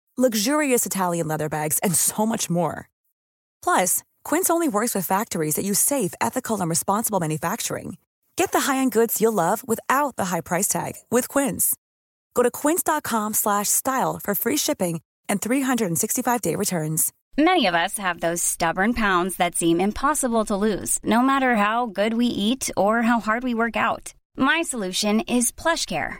luxurious 0.21 0.85
Italian 0.85 1.27
leather 1.27 1.49
bags, 1.49 1.79
and 1.79 1.95
so 1.95 2.25
much 2.25 2.49
more. 2.49 2.89
Plus, 3.63 4.03
Quince 4.25 4.49
only 4.49 4.67
works 4.67 4.93
with 4.93 5.05
factories 5.07 5.55
that 5.55 5.65
use 5.65 5.79
safe, 5.79 6.13
ethical, 6.19 6.59
and 6.59 6.69
responsible 6.69 7.21
manufacturing. 7.21 7.97
Get 8.35 8.51
the 8.51 8.61
high-end 8.71 8.91
goods 8.91 9.21
you'll 9.21 9.41
love 9.45 9.65
without 9.65 10.17
the 10.17 10.25
high 10.25 10.41
price 10.41 10.67
tag 10.67 10.93
with 11.09 11.29
Quince. 11.29 11.75
Go 12.33 12.43
to 12.43 12.51
quince.com/style 12.51 14.19
for 14.23 14.35
free 14.35 14.57
shipping 14.57 15.01
and 15.29 15.39
365-day 15.41 16.55
returns. 16.55 17.13
Many 17.37 17.65
of 17.67 17.75
us 17.75 17.97
have 17.97 18.19
those 18.19 18.43
stubborn 18.43 18.93
pounds 18.93 19.37
that 19.37 19.55
seem 19.55 19.79
impossible 19.79 20.43
to 20.45 20.55
lose, 20.55 20.99
no 21.03 21.21
matter 21.21 21.55
how 21.55 21.85
good 21.85 22.13
we 22.13 22.27
eat 22.27 22.69
or 22.75 23.01
how 23.03 23.19
hard 23.19 23.43
we 23.43 23.53
work 23.53 23.77
out. 23.77 24.13
My 24.35 24.61
solution 24.63 25.21
is 25.21 25.51
PlushCare 25.51 26.19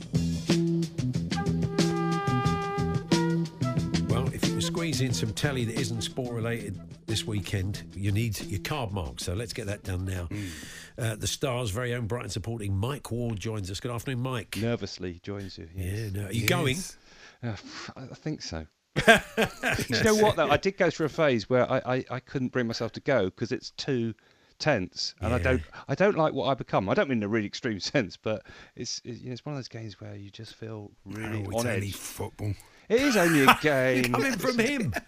Squeeze 4.93 5.07
in 5.07 5.13
some 5.13 5.33
telly 5.33 5.63
that 5.63 5.79
isn't 5.79 6.01
sport 6.01 6.33
related 6.33 6.77
this 7.05 7.25
weekend, 7.25 7.83
you 7.95 8.11
need 8.11 8.39
your 8.41 8.59
card 8.59 8.91
mark. 8.91 9.19
So 9.21 9.33
let's 9.33 9.53
get 9.53 9.67
that 9.67 9.83
done 9.83 10.03
now. 10.03 10.27
Mm. 10.29 10.49
Uh, 10.97 11.15
the 11.15 11.27
Stars' 11.27 11.69
very 11.69 11.93
own 11.93 12.07
Brighton 12.07 12.29
supporting 12.29 12.75
Mike 12.75 13.09
Ward 13.09 13.39
joins 13.39 13.71
us. 13.71 13.79
Good 13.79 13.91
afternoon, 13.91 14.21
Mike. 14.21 14.57
Nervously 14.57 15.19
joins 15.23 15.57
you. 15.57 15.69
Yes. 15.75 15.93
Yeah, 15.93 16.21
no. 16.21 16.27
Are 16.27 16.33
you 16.33 16.41
yes. 16.41 16.49
going? 16.49 16.77
Uh, 17.41 17.55
I 17.95 18.15
think 18.15 18.41
so. 18.41 18.67
you 19.07 20.03
know 20.03 20.15
what 20.15 20.35
though? 20.35 20.49
I 20.49 20.57
did 20.57 20.75
go 20.77 20.89
through 20.89 21.05
a 21.05 21.09
phase 21.09 21.49
where 21.49 21.71
I, 21.71 21.77
I, 21.85 22.05
I 22.11 22.19
couldn't 22.19 22.51
bring 22.51 22.67
myself 22.67 22.91
to 22.93 22.99
go 22.99 23.25
because 23.25 23.53
it's 23.53 23.71
too 23.71 24.13
tense, 24.59 25.15
and 25.21 25.29
yeah. 25.29 25.35
I 25.35 25.39
don't 25.39 25.61
I 25.87 25.95
don't 25.95 26.17
like 26.17 26.33
what 26.33 26.47
I 26.47 26.53
become. 26.53 26.89
I 26.89 26.93
don't 26.93 27.07
mean 27.07 27.19
in 27.19 27.23
a 27.23 27.29
really 27.29 27.47
extreme 27.47 27.79
sense, 27.79 28.17
but 28.17 28.45
it's 28.75 29.01
it's, 29.05 29.21
you 29.21 29.27
know, 29.27 29.33
it's 29.33 29.45
one 29.45 29.53
of 29.53 29.57
those 29.57 29.69
games 29.69 30.01
where 30.01 30.15
you 30.15 30.29
just 30.29 30.55
feel 30.55 30.91
really 31.05 31.45
oh, 31.53 31.59
on 31.59 31.67
edge. 31.67 31.93
football. 31.93 32.53
It 32.91 33.01
is 33.03 33.15
only 33.15 33.45
a 33.45 33.57
game. 33.61 34.11
Coming 34.11 34.37
from 34.37 34.59
him. 34.59 34.93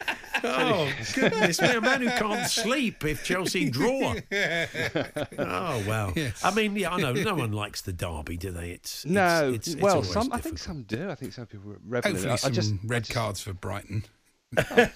Oh, 0.45 0.91
oh 0.91 1.03
goodness 1.15 1.61
me. 1.61 1.69
A 1.69 1.79
man 1.79 2.01
who 2.01 2.09
can't 2.09 2.49
sleep 2.49 3.05
if 3.05 3.23
Chelsea 3.23 3.69
draw. 3.69 4.13
oh, 4.34 5.84
well. 5.88 6.11
Yes. 6.17 6.43
I 6.43 6.53
mean, 6.53 6.75
yeah, 6.75 6.91
I 6.91 6.99
know. 6.99 7.13
No 7.13 7.36
one 7.36 7.53
likes 7.53 7.79
the 7.79 7.93
derby, 7.93 8.36
do 8.36 8.51
they? 8.51 8.71
It's, 8.71 9.05
no. 9.05 9.53
It's, 9.53 9.69
it's, 9.69 9.81
well, 9.81 10.03
some, 10.03 10.34
I 10.34 10.39
think 10.39 10.57
some 10.57 10.84
do. 10.84 11.09
I 11.09 11.15
think 11.15 11.31
some 11.31 11.45
people 11.45 11.75
revel 11.88 12.11
in 12.11 12.17
it. 12.17 12.38
some 12.39 12.51
I 12.51 12.53
just, 12.53 12.73
red 12.84 13.05
just, 13.05 13.15
cards 13.15 13.39
for 13.39 13.53
Brighton. 13.53 14.03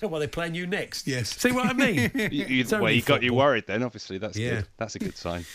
well, 0.01 0.19
they're 0.19 0.27
playing 0.27 0.55
you 0.55 0.67
next. 0.67 1.07
Yes. 1.07 1.29
See 1.29 1.53
what 1.53 1.67
I 1.67 1.71
mean? 1.71 2.11
you, 2.13 2.45
you, 2.45 2.65
well, 2.69 2.91
you 2.91 3.01
got 3.01 3.23
you 3.23 3.33
worried 3.33 3.67
then. 3.67 3.83
Obviously, 3.83 4.17
that's 4.17 4.37
yeah. 4.37 4.49
good. 4.49 4.67
That's 4.75 4.95
a 4.95 4.99
good 4.99 5.15
sign. 5.15 5.45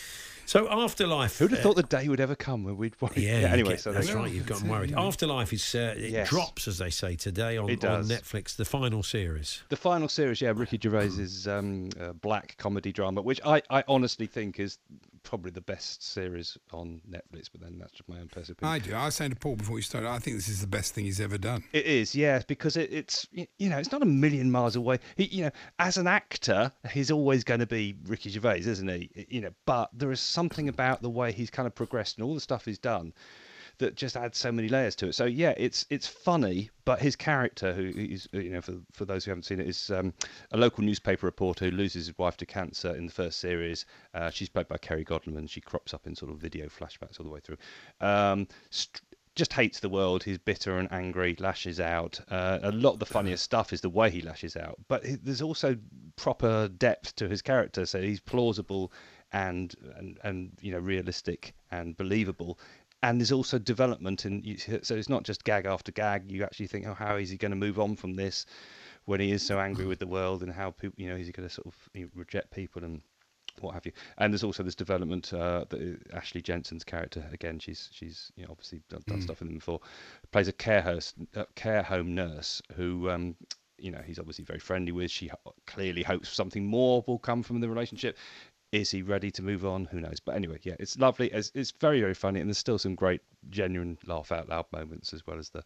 So 0.45 0.69
Afterlife. 0.69 1.37
Who'd 1.37 1.51
have 1.51 1.59
uh, 1.59 1.63
thought 1.63 1.75
the 1.75 1.83
day 1.83 2.07
would 2.07 2.19
ever 2.19 2.35
come 2.35 2.63
when 2.63 2.77
we'd 2.77 2.99
worry? 3.01 3.11
Yeah. 3.15 3.39
yeah 3.39 3.47
anyway, 3.47 3.71
get, 3.71 3.81
so 3.81 3.91
that's 3.91 4.11
right. 4.11 4.31
You've 4.31 4.45
gotten 4.45 4.69
worried. 4.69 4.93
Afterlife 4.93 5.53
is 5.53 5.75
uh, 5.75 5.95
it 5.97 6.11
yes. 6.11 6.29
drops, 6.29 6.67
as 6.67 6.77
they 6.77 6.89
say 6.89 7.15
today, 7.15 7.57
on, 7.57 7.69
on, 7.69 7.77
Netflix. 7.77 8.55
The 8.55 8.65
final 8.65 9.03
series. 9.03 9.63
The 9.69 9.77
final 9.77 10.09
series, 10.09 10.41
yeah. 10.41 10.53
Ricky 10.55 10.77
Gervais's 10.77 11.47
um, 11.47 11.89
uh, 11.99 12.13
black 12.13 12.55
comedy 12.57 12.91
drama, 12.91 13.21
which 13.21 13.41
I, 13.45 13.61
I 13.69 13.83
honestly 13.87 14.27
think 14.27 14.59
is 14.59 14.77
probably 15.23 15.51
the 15.51 15.61
best 15.61 16.03
series 16.03 16.57
on 16.71 17.01
Netflix, 17.09 17.49
but 17.51 17.61
then 17.61 17.77
that's 17.79 17.91
just 17.91 18.07
my 18.07 18.19
own 18.19 18.27
personal 18.27 18.55
opinion. 18.59 18.75
I 18.75 18.79
do. 18.79 18.93
I 18.95 19.05
was 19.05 19.15
saying 19.15 19.31
to 19.31 19.35
Paul 19.35 19.55
before 19.55 19.75
we 19.75 19.81
started, 19.81 20.07
I 20.07 20.19
think 20.19 20.37
this 20.37 20.49
is 20.49 20.61
the 20.61 20.67
best 20.67 20.93
thing 20.93 21.05
he's 21.05 21.21
ever 21.21 21.37
done. 21.37 21.63
It 21.73 21.85
is, 21.85 22.13
yeah, 22.15 22.41
because 22.47 22.77
it, 22.77 22.91
it's 22.91 23.27
you 23.31 23.69
know 23.69 23.77
it's 23.77 23.91
not 23.91 24.01
a 24.01 24.05
million 24.05 24.51
miles 24.51 24.75
away. 24.75 24.99
He, 25.15 25.25
you 25.25 25.43
know, 25.45 25.51
as 25.79 25.97
an 25.97 26.07
actor, 26.07 26.71
he's 26.91 27.11
always 27.11 27.43
going 27.43 27.61
to 27.61 27.67
be 27.67 27.95
Ricky 28.05 28.29
Gervais, 28.29 28.59
isn't 28.59 28.87
he? 28.87 29.09
You 29.29 29.41
know, 29.41 29.51
but 29.65 29.89
there 29.93 30.11
is 30.11 30.19
something 30.19 30.69
about 30.69 31.01
the 31.01 31.09
way 31.09 31.31
he's 31.31 31.49
kind 31.49 31.67
of 31.67 31.73
progressed 31.73 32.17
and 32.17 32.25
all 32.25 32.33
the 32.33 32.41
stuff 32.41 32.65
he's 32.65 32.79
done 32.79 33.13
that 33.79 33.95
just 33.95 34.15
adds 34.15 34.37
so 34.37 34.51
many 34.51 34.69
layers 34.69 34.95
to 34.97 35.07
it. 35.07 35.13
So 35.13 35.25
yeah, 35.25 35.53
it's 35.57 35.85
it's 35.89 36.07
funny, 36.07 36.69
but 36.85 36.99
his 36.99 37.15
character, 37.15 37.73
who 37.73 37.91
is 37.95 38.27
you 38.31 38.51
know 38.51 38.61
for 38.61 38.75
for 38.91 39.05
those 39.05 39.25
who 39.25 39.31
haven't 39.31 39.43
seen 39.43 39.59
it, 39.59 39.67
is 39.67 39.89
um, 39.91 40.13
a 40.51 40.57
local 40.57 40.83
newspaper 40.83 41.25
reporter 41.25 41.65
who 41.65 41.71
loses 41.71 42.07
his 42.07 42.17
wife 42.17 42.37
to 42.37 42.45
cancer 42.45 42.95
in 42.95 43.05
the 43.05 43.11
first 43.11 43.39
series. 43.39 43.85
Uh, 44.13 44.29
she's 44.29 44.49
played 44.49 44.67
by 44.67 44.77
Kerry 44.77 45.03
Godliman. 45.03 45.47
She 45.47 45.61
crops 45.61 45.93
up 45.93 46.07
in 46.07 46.15
sort 46.15 46.31
of 46.31 46.37
video 46.37 46.67
flashbacks 46.67 47.19
all 47.19 47.25
the 47.25 47.31
way 47.31 47.39
through. 47.39 47.57
Um, 48.01 48.47
st- 48.69 49.01
just 49.35 49.53
hates 49.53 49.79
the 49.79 49.89
world. 49.89 50.23
He's 50.23 50.37
bitter 50.37 50.77
and 50.77 50.91
angry, 50.91 51.35
lashes 51.39 51.79
out. 51.79 52.19
Uh, 52.29 52.59
a 52.61 52.71
lot 52.71 52.93
of 52.93 52.99
the 52.99 53.05
funniest 53.05 53.43
stuff 53.49 53.73
is 53.73 53.81
the 53.81 53.89
way 53.89 54.11
he 54.11 54.21
lashes 54.21 54.55
out, 54.55 54.77
but 54.87 55.03
there's 55.23 55.41
also 55.41 55.75
proper 56.15 56.67
depth 56.67 57.15
to 57.15 57.27
his 57.27 57.41
character. 57.41 57.85
So 57.85 58.01
he's 58.01 58.19
plausible 58.19 58.91
and 59.33 59.73
and 59.97 60.19
and 60.23 60.51
you 60.61 60.71
know 60.71 60.79
realistic 60.79 61.55
and 61.71 61.97
believable. 61.97 62.59
And 63.03 63.19
there's 63.19 63.31
also 63.31 63.59
development, 63.59 64.25
and 64.25 64.43
you, 64.43 64.57
so 64.57 64.95
it's 64.95 65.09
not 65.09 65.23
just 65.23 65.43
gag 65.43 65.65
after 65.67 65.91
gag. 65.91 66.31
You 66.31 66.43
actually 66.43 66.67
think, 66.67 66.87
oh, 66.87 66.95
how 66.95 67.17
is 67.17 67.29
he 67.29 67.37
going 67.37 67.51
to 67.51 67.57
move 67.57 67.79
on 67.79 67.95
from 67.95 68.15
this 68.15 68.45
when 69.05 69.19
he 69.19 69.31
is 69.31 69.43
so 69.43 69.59
angry 69.59 69.85
with 69.85 69.99
the 69.99 70.07
world, 70.07 70.41
and 70.41 70.51
how 70.51 70.71
people, 70.71 70.95
you 70.97 71.09
know, 71.09 71.15
is 71.15 71.27
he 71.27 71.33
going 71.33 71.47
to 71.47 71.53
sort 71.53 71.67
of 71.67 71.75
you 71.93 72.05
know, 72.05 72.09
reject 72.15 72.49
people 72.51 72.83
and 72.83 73.01
what 73.59 73.73
have 73.73 73.85
you. 73.85 73.91
And 74.17 74.33
there's 74.33 74.43
also 74.43 74.63
this 74.63 74.73
development 74.75 75.33
uh, 75.33 75.65
that 75.69 75.99
Ashley 76.13 76.41
Jensen's 76.41 76.83
character 76.83 77.23
again. 77.31 77.59
She's 77.59 77.89
she's 77.91 78.31
you 78.35 78.45
know 78.45 78.51
obviously 78.51 78.81
done, 78.89 79.03
done 79.05 79.19
Mm. 79.19 79.23
stuff 79.23 79.39
with 79.41 79.49
him 79.49 79.55
before. 79.55 79.81
Plays 80.31 80.47
a 80.47 80.53
care 80.53 80.81
host, 80.81 81.15
uh, 81.35 81.45
care 81.55 81.83
home 81.83 82.15
nurse 82.15 82.61
who. 82.75 83.09
Um, 83.09 83.35
you 83.79 83.91
know 83.91 84.01
he's 84.05 84.19
obviously 84.19 84.45
very 84.45 84.59
friendly 84.59 84.93
with. 84.93 85.11
She 85.11 85.29
clearly 85.67 86.03
hopes 86.03 86.29
something 86.29 86.65
more 86.65 87.03
will 87.05 87.19
come 87.19 87.43
from 87.43 87.59
the 87.59 87.67
relationship. 87.67 88.17
Is 88.73 88.89
he 88.91 89.03
ready 89.03 89.29
to 89.31 89.41
move 89.43 89.65
on? 89.65 89.85
Who 89.85 89.99
knows? 90.01 90.19
But 90.19 90.35
anyway, 90.35 90.57
yeah, 90.63 90.73
it's 90.79 90.97
lovely. 90.97 91.27
It's, 91.27 91.51
it's 91.53 91.71
very 91.71 91.99
very 92.01 92.15
funny, 92.15 92.39
and 92.39 92.49
there's 92.49 92.57
still 92.57 92.79
some 92.79 92.95
great 92.95 93.21
genuine 93.51 93.97
laugh 94.07 94.31
out 94.31 94.49
loud 94.49 94.65
moments 94.71 95.13
as 95.13 95.25
well 95.27 95.37
as 95.37 95.49
the 95.49 95.63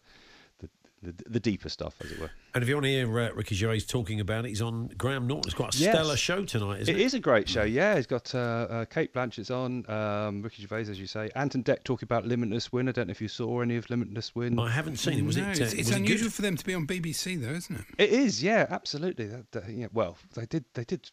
the, 0.60 0.68
the, 1.02 1.14
the 1.30 1.40
deeper 1.40 1.68
stuff, 1.68 1.94
as 2.02 2.10
it 2.12 2.18
were. 2.20 2.30
And 2.54 2.62
if 2.62 2.68
you 2.68 2.74
want 2.74 2.84
to 2.86 2.90
hear 2.90 3.20
uh, 3.20 3.30
Ricky 3.32 3.54
Gervais 3.54 3.80
talking 3.82 4.18
about 4.20 4.44
it, 4.44 4.48
he's 4.48 4.60
on 4.60 4.88
Graham 4.98 5.26
Norton. 5.28 5.48
It's 5.48 5.54
quite 5.54 5.72
a 5.74 5.78
Yes. 5.78 5.94
stellar 5.94 6.16
show 6.16 6.44
tonight, 6.44 6.80
isn't 6.82 6.94
It 6.94 7.00
it? 7.00 7.04
is 7.04 7.14
a 7.14 7.20
great 7.20 7.48
show, 7.48 7.62
yeah. 7.62 7.94
He's 7.94 8.08
got 8.08 8.34
uh, 8.34 8.38
uh, 8.68 8.84
Cate 8.86 9.12
Blanchett's 9.12 9.50
on, 9.52 9.88
um, 9.88 10.42
Ricky 10.42 10.62
Gervais, 10.62 10.90
as 10.90 10.98
you 10.98 11.06
say, 11.06 11.30
Ant 11.36 11.54
and 11.54 11.64
Dec 11.64 11.84
talking 11.84 12.04
about 12.04 12.26
Limitless 12.26 12.72
Win. 12.72 12.88
I 12.88 12.92
don't 12.92 13.06
know 13.06 13.12
if 13.12 13.20
you 13.22 13.28
saw 13.28 13.60
any 13.60 13.76
of 13.76 13.88
Limitless 13.88 14.34
Win. 14.34 14.58
I 14.58 14.70
haven't 14.70 14.96
seen 14.96 15.20
it. 15.20 15.24
Was 15.24 15.36
no, 15.36 15.44
it? 15.44 15.50
it's, 15.50 15.60
uh, 15.60 15.64
it's 15.64 15.74
was 15.76 15.90
it 15.90 15.96
unusual 15.98 16.26
good? 16.26 16.32
for 16.34 16.42
them 16.42 16.56
to 16.56 16.64
be 16.64 16.74
on 16.74 16.84
BBC, 16.86 17.40
though, 17.40 17.52
isn't 17.52 17.76
it? 17.78 17.84
It 17.96 18.10
is, 18.10 18.42
yeah, 18.42 18.66
absolutely. 18.68 19.26
That, 19.28 19.52
that- 19.52 19.68
yeah, 19.70 19.86
well, 19.92 20.16
they 20.34 20.46
did, 20.46 20.64
they 20.74 20.84
did 20.84 21.08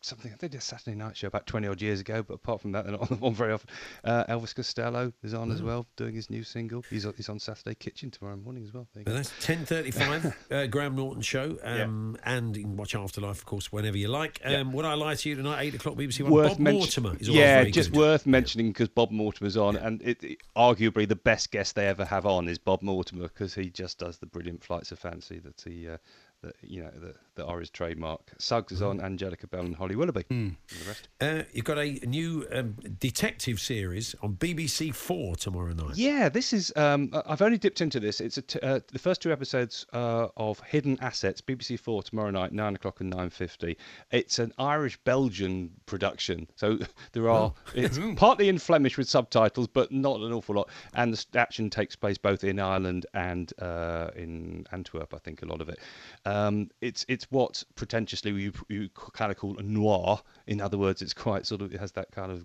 something. 0.00 0.34
They 0.38 0.48
did 0.48 0.58
a 0.58 0.60
Saturday 0.60 0.96
night 0.96 1.16
show 1.16 1.26
about 1.28 1.46
twenty 1.46 1.68
odd 1.68 1.80
years 1.82 2.00
ago, 2.00 2.22
but 2.22 2.34
apart 2.34 2.60
from 2.60 2.72
that, 2.72 2.84
they're 2.84 2.96
not 2.96 3.10
on, 3.12 3.18
on 3.22 3.34
very 3.34 3.52
often. 3.52 3.68
Uh, 4.04 4.24
Elvis 4.24 4.54
Costello 4.54 5.12
is 5.22 5.34
on 5.34 5.50
as 5.50 5.60
Oh. 5.60 5.64
well, 5.64 5.86
doing 5.96 6.14
his 6.14 6.30
new 6.30 6.42
single. 6.42 6.82
He's 6.90 7.04
on, 7.06 7.14
he's 7.16 7.28
on 7.28 7.38
Saturday 7.38 7.74
Kitchen 7.74 8.10
tomorrow 8.10 8.36
morning 8.36 8.64
as 8.64 8.72
well. 8.72 8.86
There 8.94 9.02
you 9.02 9.04
go. 9.06 9.12
that's 9.12 9.32
ten 9.40 9.64
thirty-five, 9.64 10.36
uh, 10.50 10.66
Graham 10.66 10.96
Norton 10.96 11.22
show, 11.22 11.58
um, 11.62 12.16
and 12.24 12.56
you 12.56 12.62
can 12.64 12.76
watch 12.76 12.94
Afterlife, 12.94 13.38
of 13.38 13.46
course, 13.46 13.70
whenever 13.72 13.96
you 13.98 14.08
like. 14.08 14.40
Um, 14.44 14.52
Yeah. 14.52 14.62
Would 14.62 14.84
I 14.84 14.94
lie 14.94 15.14
to 15.14 15.28
you 15.28 15.34
tonight? 15.36 15.62
Eight 15.62 15.74
o'clock, 15.74 15.94
BBC 15.96 16.22
One. 16.22 16.32
worth 16.32 16.48
Bob 16.50 16.60
Mortimer 16.60 17.16
is 17.18 17.28
yeah, 17.28 17.64
just 17.64 17.92
good. 17.92 17.98
worth 17.98 18.26
mentioning 18.26 18.68
because 18.68 18.88
Bob 18.88 19.10
Mortimer's 19.10 19.56
on, 19.56 19.76
and 19.76 20.00
it, 20.02 20.22
it- 20.24 20.38
arguably 20.56 21.06
the 21.08 21.16
best 21.16 21.50
guest 21.50 21.74
they 21.74 21.86
ever 21.86 22.04
have 22.04 22.26
on 22.26 22.48
is 22.48 22.58
Bob 22.58 22.82
Mortimer 22.82 23.24
because 23.28 23.54
he 23.54 23.70
just 23.70 23.98
does 23.98 24.18
the 24.18 24.26
brilliant 24.26 24.62
flights 24.64 24.92
of 24.92 24.98
fancy 24.98 25.38
that 25.40 25.60
he, 25.66 25.88
uh, 25.88 25.96
that 26.42 26.54
you 26.62 26.82
know, 26.82 26.90
that, 27.00 27.16
that 27.40 27.46
are 27.46 27.58
his 27.60 27.70
trademark. 27.70 28.20
Suggs 28.38 28.70
is 28.72 28.82
on, 28.82 29.00
Angelica 29.00 29.46
Bell 29.46 29.62
and 29.64 29.74
Holly 29.74 29.96
Willoughby, 29.96 30.24
and 30.28 30.56
the 30.68 30.88
rest. 30.88 31.08
Uh, 31.20 31.42
you've 31.52 31.64
got 31.64 31.78
a 31.78 31.92
new 32.06 32.46
um, 32.52 32.76
detective 32.98 33.60
series 33.60 34.14
on 34.22 34.34
BBC 34.34 34.94
Four 34.94 35.36
tomorrow 35.36 35.72
night. 35.72 35.96
Yeah, 35.96 36.28
this 36.28 36.52
is. 36.52 36.72
Um, 36.76 37.10
I've 37.26 37.40
only 37.40 37.56
dipped 37.56 37.80
into 37.80 37.98
this. 37.98 38.20
It's 38.20 38.36
a 38.36 38.42
t- 38.42 38.60
uh, 38.60 38.80
the 38.92 38.98
first 38.98 39.22
two 39.22 39.32
episodes 39.32 39.86
uh, 39.94 40.28
of 40.36 40.60
Hidden 40.60 40.98
Assets, 41.00 41.40
BBC 41.40 41.78
Four 41.80 42.02
tomorrow 42.02 42.30
night, 42.30 42.52
nine 42.52 42.74
o'clock 42.74 43.00
and 43.00 43.08
nine 43.08 43.30
fifty. 43.30 43.78
It's 44.10 44.38
an 44.38 44.52
Irish-Belgian 44.58 45.70
production, 45.86 46.46
so 46.56 46.78
there 47.12 47.28
are. 47.30 47.54
It's 47.74 47.98
partly 48.16 48.50
in 48.50 48.58
Flemish 48.58 48.98
with 48.98 49.08
subtitles, 49.08 49.66
but 49.66 49.90
not 49.90 50.20
an 50.20 50.32
awful 50.32 50.56
lot. 50.56 50.68
And 50.94 51.14
the 51.14 51.38
action 51.38 51.70
takes 51.70 51.96
place 51.96 52.18
both 52.18 52.44
in 52.44 52.60
Ireland 52.60 53.06
and 53.14 53.50
uh, 53.60 54.10
in 54.14 54.66
Antwerp. 54.72 55.14
I 55.14 55.18
think 55.18 55.40
a 55.42 55.46
lot 55.46 55.62
of 55.62 55.70
it. 55.70 55.78
Um, 56.26 56.68
it's 56.82 57.06
it's 57.08 57.29
what 57.30 57.64
pretentiously 57.76 58.32
you 58.32 58.52
you 58.68 58.88
kind 58.90 59.32
of 59.32 59.38
call 59.38 59.54
noir. 59.54 60.20
In 60.46 60.60
other 60.60 60.76
words, 60.76 61.00
it's 61.00 61.14
quite 61.14 61.46
sort 61.46 61.62
of 61.62 61.72
it 61.72 61.80
has 61.80 61.92
that 61.92 62.10
kind 62.10 62.30
of 62.30 62.44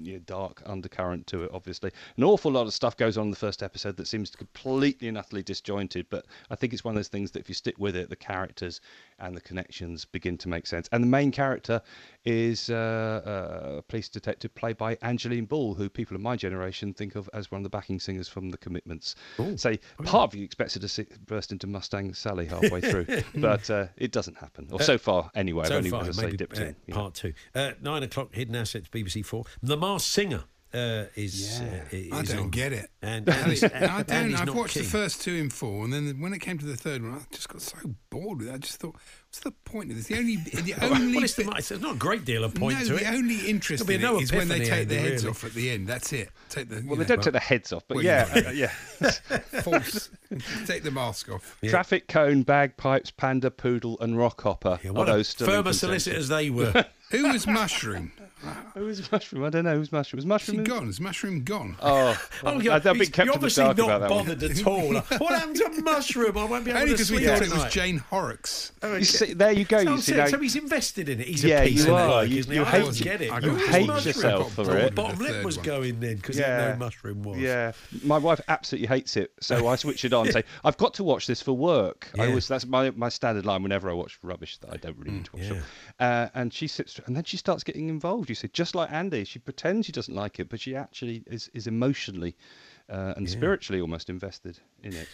you 0.00 0.14
know, 0.14 0.18
dark 0.20 0.62
undercurrent 0.66 1.26
to 1.28 1.44
it. 1.44 1.50
Obviously, 1.52 1.90
an 2.16 2.24
awful 2.24 2.50
lot 2.52 2.66
of 2.66 2.72
stuff 2.74 2.96
goes 2.96 3.16
on 3.16 3.24
in 3.26 3.30
the 3.30 3.36
first 3.36 3.62
episode 3.62 3.96
that 3.96 4.06
seems 4.06 4.30
completely 4.30 5.08
and 5.08 5.16
utterly 5.18 5.42
disjointed. 5.42 6.06
But 6.10 6.26
I 6.50 6.54
think 6.56 6.72
it's 6.72 6.84
one 6.84 6.94
of 6.94 6.96
those 6.96 7.08
things 7.08 7.30
that 7.32 7.40
if 7.40 7.48
you 7.48 7.54
stick 7.54 7.76
with 7.78 7.96
it, 7.96 8.08
the 8.10 8.16
characters 8.16 8.80
and 9.18 9.36
the 9.36 9.40
connections 9.40 10.04
begin 10.04 10.36
to 10.38 10.48
make 10.48 10.66
sense. 10.66 10.88
And 10.92 11.02
the 11.02 11.08
main 11.08 11.30
character 11.30 11.80
is 12.24 12.68
uh, 12.70 13.22
uh, 13.74 13.76
a 13.78 13.82
police 13.82 14.08
detective 14.08 14.54
played 14.54 14.76
by 14.76 14.98
Angeline 15.02 15.44
Ball, 15.46 15.74
who 15.74 15.88
people 15.88 16.14
of 16.14 16.20
my 16.20 16.36
generation 16.36 16.92
think 16.92 17.14
of 17.14 17.30
as 17.32 17.50
one 17.50 17.60
of 17.60 17.62
the 17.62 17.70
backing 17.70 18.00
singers 18.00 18.28
from 18.28 18.50
The 18.50 18.58
Commitments. 18.58 19.14
Say 19.56 19.78
part 20.04 20.30
of 20.32 20.34
you 20.38 20.44
expects 20.44 20.74
her 20.74 20.80
to 20.80 21.06
burst 21.26 21.52
into 21.52 21.66
Mustang 21.66 22.12
Sally 22.14 22.46
halfway 22.46 22.80
through, 22.80 23.06
but 23.36 23.68
uh, 23.70 23.86
it 23.96 24.12
doesn't 24.12 24.36
happen. 24.36 24.68
Or 24.72 24.80
Uh, 24.80 24.84
so 24.84 24.98
far, 24.98 25.30
anyway. 25.34 25.62
I've 25.62 25.68
So 25.68 25.76
only, 25.76 25.90
far, 25.90 26.04
I 26.04 26.10
say, 26.10 26.24
maybe 26.26 26.36
dipped 26.36 26.58
in. 26.58 26.74
you 26.86 26.94
know. 26.94 27.00
part 27.00 27.14
two. 27.14 27.32
Uh, 27.54 27.72
nine 27.80 28.02
o'clock, 28.02 28.34
Hidden 28.34 28.56
Assets, 28.56 28.88
BBC 28.88 29.24
Four. 29.24 29.44
The 29.62 29.76
Masked 29.92 30.10
Singer 30.10 30.44
uh, 30.74 31.04
is. 31.14 31.60
Yeah. 31.60 31.66
Uh, 31.66 31.96
is 31.96 32.12
I 32.12 32.22
don't 32.22 32.44
on. 32.44 32.50
get 32.50 32.72
it. 32.72 32.90
And, 33.00 33.28
And 33.28 33.62
and 33.62 33.74
I 33.90 34.02
don't. 34.02 34.30
he's 34.30 34.40
I've 34.40 34.54
watched 34.54 34.74
keen. 34.74 34.82
the 34.82 34.88
first 34.88 35.22
two 35.22 35.34
in 35.34 35.48
four, 35.50 35.84
and 35.84 35.92
then 35.92 36.20
when 36.20 36.32
it 36.34 36.40
came 36.40 36.58
to 36.58 36.66
the 36.66 36.76
third 36.76 37.02
one, 37.02 37.14
I 37.14 37.18
just 37.30 37.48
got 37.48 37.62
so 37.62 37.76
bored 38.10 38.38
with 38.40 38.48
it. 38.48 38.54
I 38.54 38.58
just 38.58 38.80
thought, 38.80 38.94
what's 39.28 39.40
the 39.40 39.52
point 39.52 39.90
of 39.90 39.96
this? 39.96 40.08
The 40.08 40.18
only, 40.18 40.36
the 40.36 40.74
only 40.82 41.14
well, 41.14 41.24
it's, 41.24 41.34
the, 41.34 41.50
it's 41.56 41.70
not 41.70 41.94
a 41.94 41.98
great 41.98 42.24
deal 42.24 42.42
of 42.44 42.54
point 42.54 42.78
no, 42.78 42.84
to 42.84 42.92
the 42.94 42.96
it. 42.96 43.04
The 43.04 43.08
only 43.16 43.48
interest 43.48 43.88
in 43.88 44.00
no 44.02 44.18
it 44.18 44.24
is 44.24 44.32
when 44.32 44.48
they 44.48 44.64
take 44.64 44.88
their 44.88 45.00
over, 45.00 45.08
heads 45.08 45.22
really. 45.24 45.30
off 45.30 45.44
at 45.44 45.52
the 45.54 45.70
end. 45.70 45.86
That's 45.86 46.12
it. 46.12 46.30
Take 46.50 46.68
the. 46.68 46.82
you 46.82 46.88
Well, 46.88 46.96
they 46.96 47.04
know, 47.04 47.08
don't 47.08 47.22
take 47.22 47.32
the 47.32 47.40
heads 47.40 47.72
off, 47.72 47.84
but 47.88 47.96
Well, 47.96 48.04
yeah, 48.04 48.34
you 48.36 48.42
know. 48.42 48.50
yeah. 48.50 48.66
false. 49.62 50.10
take 50.66 50.82
the 50.82 50.90
mask 50.90 51.30
off. 51.30 51.56
Traffic 51.64 52.08
cone, 52.08 52.42
bagpipes, 52.42 53.10
panda, 53.12 53.50
poodle, 53.50 53.96
and 54.00 54.16
rockhopper. 54.16 54.82
Yeah, 54.82 54.90
what 54.90 55.08
a 55.08 55.12
those 55.12 55.28
still 55.28 55.46
in 55.48 55.52
firmer 55.54 55.72
solicitors 55.72 56.28
they 56.28 56.50
were. 56.50 56.84
Who 57.12 57.28
was 57.32 57.46
Mushroom? 57.46 58.12
Who 58.74 58.84
was 58.84 59.10
Mushroom? 59.10 59.44
I 59.44 59.50
don't 59.50 59.64
know. 59.64 59.76
Who's 59.76 59.90
Mushroom? 59.90 60.18
Was 60.18 60.24
Is 60.24 60.28
Mushroom? 60.28 60.58
he 60.58 60.64
gone? 60.64 60.88
Is 60.90 61.00
Mushroom 61.00 61.42
gone? 61.42 61.74
Oh, 61.80 62.20
Oh, 62.44 62.58
I- 62.58 62.60
yeah, 62.60 62.74
I've 62.74 62.82
been 62.82 62.96
he's- 62.96 63.08
kept 63.08 63.24
you're 63.26 63.32
the 63.32 63.38
obviously 63.38 63.64
not 63.64 63.78
about 63.78 64.00
that 64.02 64.10
one. 64.10 64.26
bothered 64.26 64.42
at 64.42 64.66
all. 64.66 64.92
what 65.18 65.34
happened 65.34 65.56
to 65.56 65.82
Mushroom? 65.82 66.36
I 66.36 66.44
won't 66.44 66.64
be 66.66 66.70
able 66.70 66.80
Only 66.82 66.92
to 66.92 66.94
because 66.96 67.10
we 67.10 67.24
thought 67.24 67.40
it 67.42 67.50
was. 67.50 67.72
Jane 67.72 67.98
Horrocks. 67.98 68.72
Oh, 68.82 68.96
You 68.96 69.04
see, 69.04 69.32
there 69.32 69.52
you 69.52 69.64
go. 69.64 69.82
So, 69.82 69.90
You 69.92 69.98
see, 70.02 70.16
now, 70.16 70.26
so 70.26 70.38
he's 70.38 70.54
invested 70.56 71.08
in 71.08 71.20
it. 71.20 71.26
He's 71.28 71.44
Yeah, 71.44 71.62
a 71.62 71.68
piece 71.68 71.86
you 71.86 71.92
of 71.94 71.98
are. 71.98 72.08
work, 72.08 72.28
You- 72.28 72.38
isn't 72.40 72.52
you 72.52 72.64
he? 72.64 72.70
Hate- 72.70 72.82
don't 72.82 72.98
get 72.98 73.20
it. 73.22 73.32
I 73.32 73.40
Who 73.40 73.46
got 73.46 73.52
was 73.54 73.66
hate 73.68 73.86
Mushroom? 73.86 74.14
yourself 74.14 74.52
for 74.54 74.76
it. 74.78 74.84
the 74.84 74.90
Bottom 74.92 75.18
lip 75.18 75.44
was 75.44 75.56
going 75.56 76.00
then 76.00 76.16
because 76.16 76.36
he 76.36 76.42
didn't 76.42 76.58
know 76.58 76.72
who 76.72 76.78
Mushroom 76.78 77.22
was. 77.22 77.38
Yeah, 77.38 77.72
my 78.04 78.18
wife 78.18 78.40
absolutely 78.48 78.88
hates 78.88 79.16
it, 79.16 79.32
so 79.40 79.66
I 79.66 79.76
switch 79.76 80.04
it 80.04 80.12
on 80.12 80.26
and 80.26 80.32
say, 80.34 80.44
"I've 80.64 80.76
got 80.76 80.92
to 80.94 81.04
watch 81.04 81.26
this 81.26 81.40
for 81.40 81.52
work." 81.56 82.10
I 82.18 82.24
Yeah. 82.24 82.28
always 82.28 82.46
that's 82.48 82.66
my 82.66 82.90
my 82.90 83.08
standard 83.08 83.46
line 83.46 83.62
whenever 83.62 83.88
I 83.88 83.94
watch 83.94 84.18
rubbish 84.22 84.58
that 84.58 84.70
I 84.72 84.76
don't 84.76 84.98
really 84.98 85.12
need 85.12 85.24
to 85.26 85.36
watch. 85.36 85.46
yeah. 85.46 85.60
Uh, 86.06 86.28
and 86.34 86.52
she 86.52 86.66
sits, 86.68 87.00
and 87.06 87.16
then 87.16 87.24
she 87.24 87.38
starts 87.38 87.64
getting 87.64 87.88
involved. 87.88 88.25
You 88.28 88.34
see, 88.34 88.48
just 88.52 88.74
like 88.74 88.90
Andy, 88.92 89.24
she 89.24 89.38
pretends 89.38 89.86
she 89.86 89.92
doesn't 89.92 90.14
like 90.14 90.40
it, 90.40 90.48
but 90.48 90.60
she 90.60 90.74
actually 90.76 91.22
is 91.26 91.50
is 91.54 91.66
emotionally 91.66 92.36
uh, 92.88 93.14
and 93.16 93.28
spiritually 93.28 93.80
almost 93.80 94.10
invested 94.10 94.58
in 94.82 94.94
it. 94.94 95.08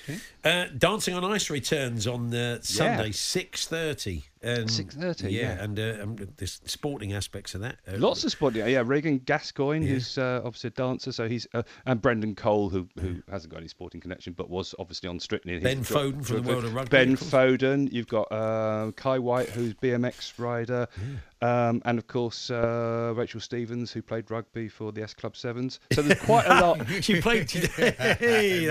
Uh, 0.45 0.67
Dancing 0.77 1.15
on 1.15 1.25
Ice 1.25 1.51
returns 1.51 2.07
on 2.07 2.35
uh, 2.35 2.61
Sunday, 2.63 3.13
six 3.13 3.67
thirty. 3.67 4.25
6:30, 4.43 5.31
yeah. 5.31 5.63
and 5.63 5.79
uh, 5.79 6.03
um, 6.03 6.17
the 6.37 6.47
sporting 6.47 7.13
aspects 7.13 7.55
of 7.55 7.61
that. 7.61 7.77
Uh, 7.87 7.97
Lots 7.99 8.25
of 8.25 8.33
sport, 8.33 8.55
yeah. 8.55 8.67
yeah. 8.67 8.83
Regan 8.85 9.19
Gascoigne, 9.19 9.87
who's 9.87 10.19
uh, 10.19 10.43
obviously 10.45 10.69
a 10.69 10.71
dancer, 10.73 11.13
so 11.13 11.29
he's 11.29 11.47
uh, 11.55 11.63
and 11.87 12.03
Brendan 12.03 12.35
Cole, 12.35 12.69
who 12.69 12.89
who 13.01 13.23
hasn't 13.31 13.53
got 13.53 13.59
any 13.59 13.69
sporting 13.69 14.01
connection, 14.01 14.33
but 14.33 14.51
was 14.51 14.75
obviously 14.79 15.09
on 15.09 15.21
Strictly. 15.21 15.55
He's 15.55 15.63
Ben 15.63 15.85
Foden 15.85 16.25
from 16.25 16.43
the 16.43 16.49
world 16.49 16.65
of 16.65 16.75
rugby, 16.75 16.91
Ben 16.91 17.13
of 17.13 17.21
course. 17.21 17.31
Foden. 17.31 17.93
You've 17.93 18.09
got 18.09 18.33
uh, 18.33 18.91
Kye 18.97 19.19
Whyte, 19.19 19.49
who's 19.51 19.75
BMX 19.75 20.39
rider, 20.39 20.89
um, 21.41 21.81
and 21.85 21.99
of 21.99 22.07
course 22.09 22.51
uh, 22.51 23.13
Rachel 23.15 23.41
Stevens, 23.41 23.93
who 23.93 24.03
played 24.03 24.31
rugby 24.31 24.69
for 24.69 24.91
the 24.91 25.03
S 25.03 25.15
Club 25.15 25.37
Sevens. 25.37 25.79
So 25.93 26.03
there's 26.03 26.21
quite 26.21 26.47
a 26.47 26.61
lot. 26.61 26.87
she 27.01 27.21
played 27.21 27.47
today. 27.49 27.95
That's 27.99 28.21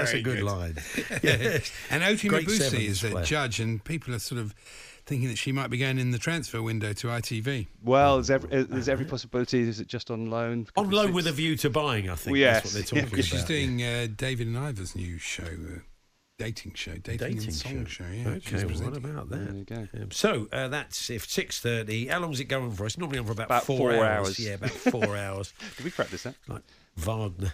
a 0.09 0.13
Very 0.13 0.21
good, 0.21 0.37
good. 0.37 0.43
line. 0.43 0.75
And 1.89 2.03
Oti 2.03 2.27
Great 2.27 2.47
Mabuse 2.47 2.73
is 2.79 3.03
a 3.03 3.09
player. 3.11 3.25
judge, 3.25 3.59
and 3.59 3.83
people 3.83 4.13
are 4.15 4.19
sort 4.19 4.41
of 4.41 4.53
thinking 5.05 5.27
that 5.29 5.37
she 5.37 5.51
might 5.51 5.69
be 5.69 5.77
going 5.77 5.97
in 5.97 6.11
the 6.11 6.19
transfer 6.19 6.61
window 6.61 6.93
to 6.93 7.07
ITV. 7.07 7.67
Well, 7.83 8.15
there's 8.17 8.29
every, 8.29 8.51
uh, 8.51 8.65
there's 8.69 8.87
every 8.89 9.05
possibility. 9.05 9.61
Is 9.61 9.79
it 9.79 9.87
just 9.87 10.11
on 10.11 10.29
loan? 10.29 10.67
On 10.77 10.89
loan 10.89 11.13
with 11.13 11.27
a 11.27 11.31
view 11.31 11.55
to 11.57 11.69
buying, 11.69 12.09
I 12.09 12.15
think. 12.15 12.35
Well, 12.37 12.53
That's 12.53 12.65
what 12.65 12.73
they're 12.73 12.81
Yeah, 12.81 12.87
talking 13.03 13.09
Because 13.09 13.25
she's 13.27 13.43
doing 13.43 13.81
uh, 13.83 14.07
David 14.15 14.47
and 14.47 14.57
Ivor's 14.57 14.95
new 14.95 15.17
show, 15.17 15.43
uh, 15.43 15.79
dating 16.37 16.73
show, 16.75 16.93
dating, 16.93 17.17
dating 17.17 17.37
and 17.43 17.53
song 17.53 17.85
show. 17.87 18.03
Yeah, 18.05 18.29
okay, 18.29 18.57
well, 18.57 18.61
what 18.61 18.67
presenting. 18.67 19.05
about 19.05 19.29
There 19.29 19.39
that? 19.39 19.55
you 19.55 19.63
go. 19.65 19.87
Um, 19.99 20.11
so 20.11 20.47
uh, 20.53 20.67
that's 20.67 21.09
if 21.09 21.25
six 21.29 21.59
thirty. 21.59 22.07
How 22.07 22.19
long 22.19 22.31
is 22.31 22.39
it 22.39 22.45
going 22.45 22.71
for? 22.71 22.85
It's 22.85 22.97
normally 22.97 23.19
on 23.19 23.25
for 23.25 23.31
about, 23.33 23.47
About 23.47 23.63
four, 23.65 23.77
four 23.77 23.91
hours. 24.05 24.27
hours. 24.27 24.39
Yeah, 24.39 24.53
about 24.53 24.69
four 24.71 25.17
hours. 25.25 25.53
Did 25.77 25.83
we 25.85 25.91
practice 25.91 26.23
that? 26.23 26.35
Like 26.47 26.61
Wagner. 26.95 27.53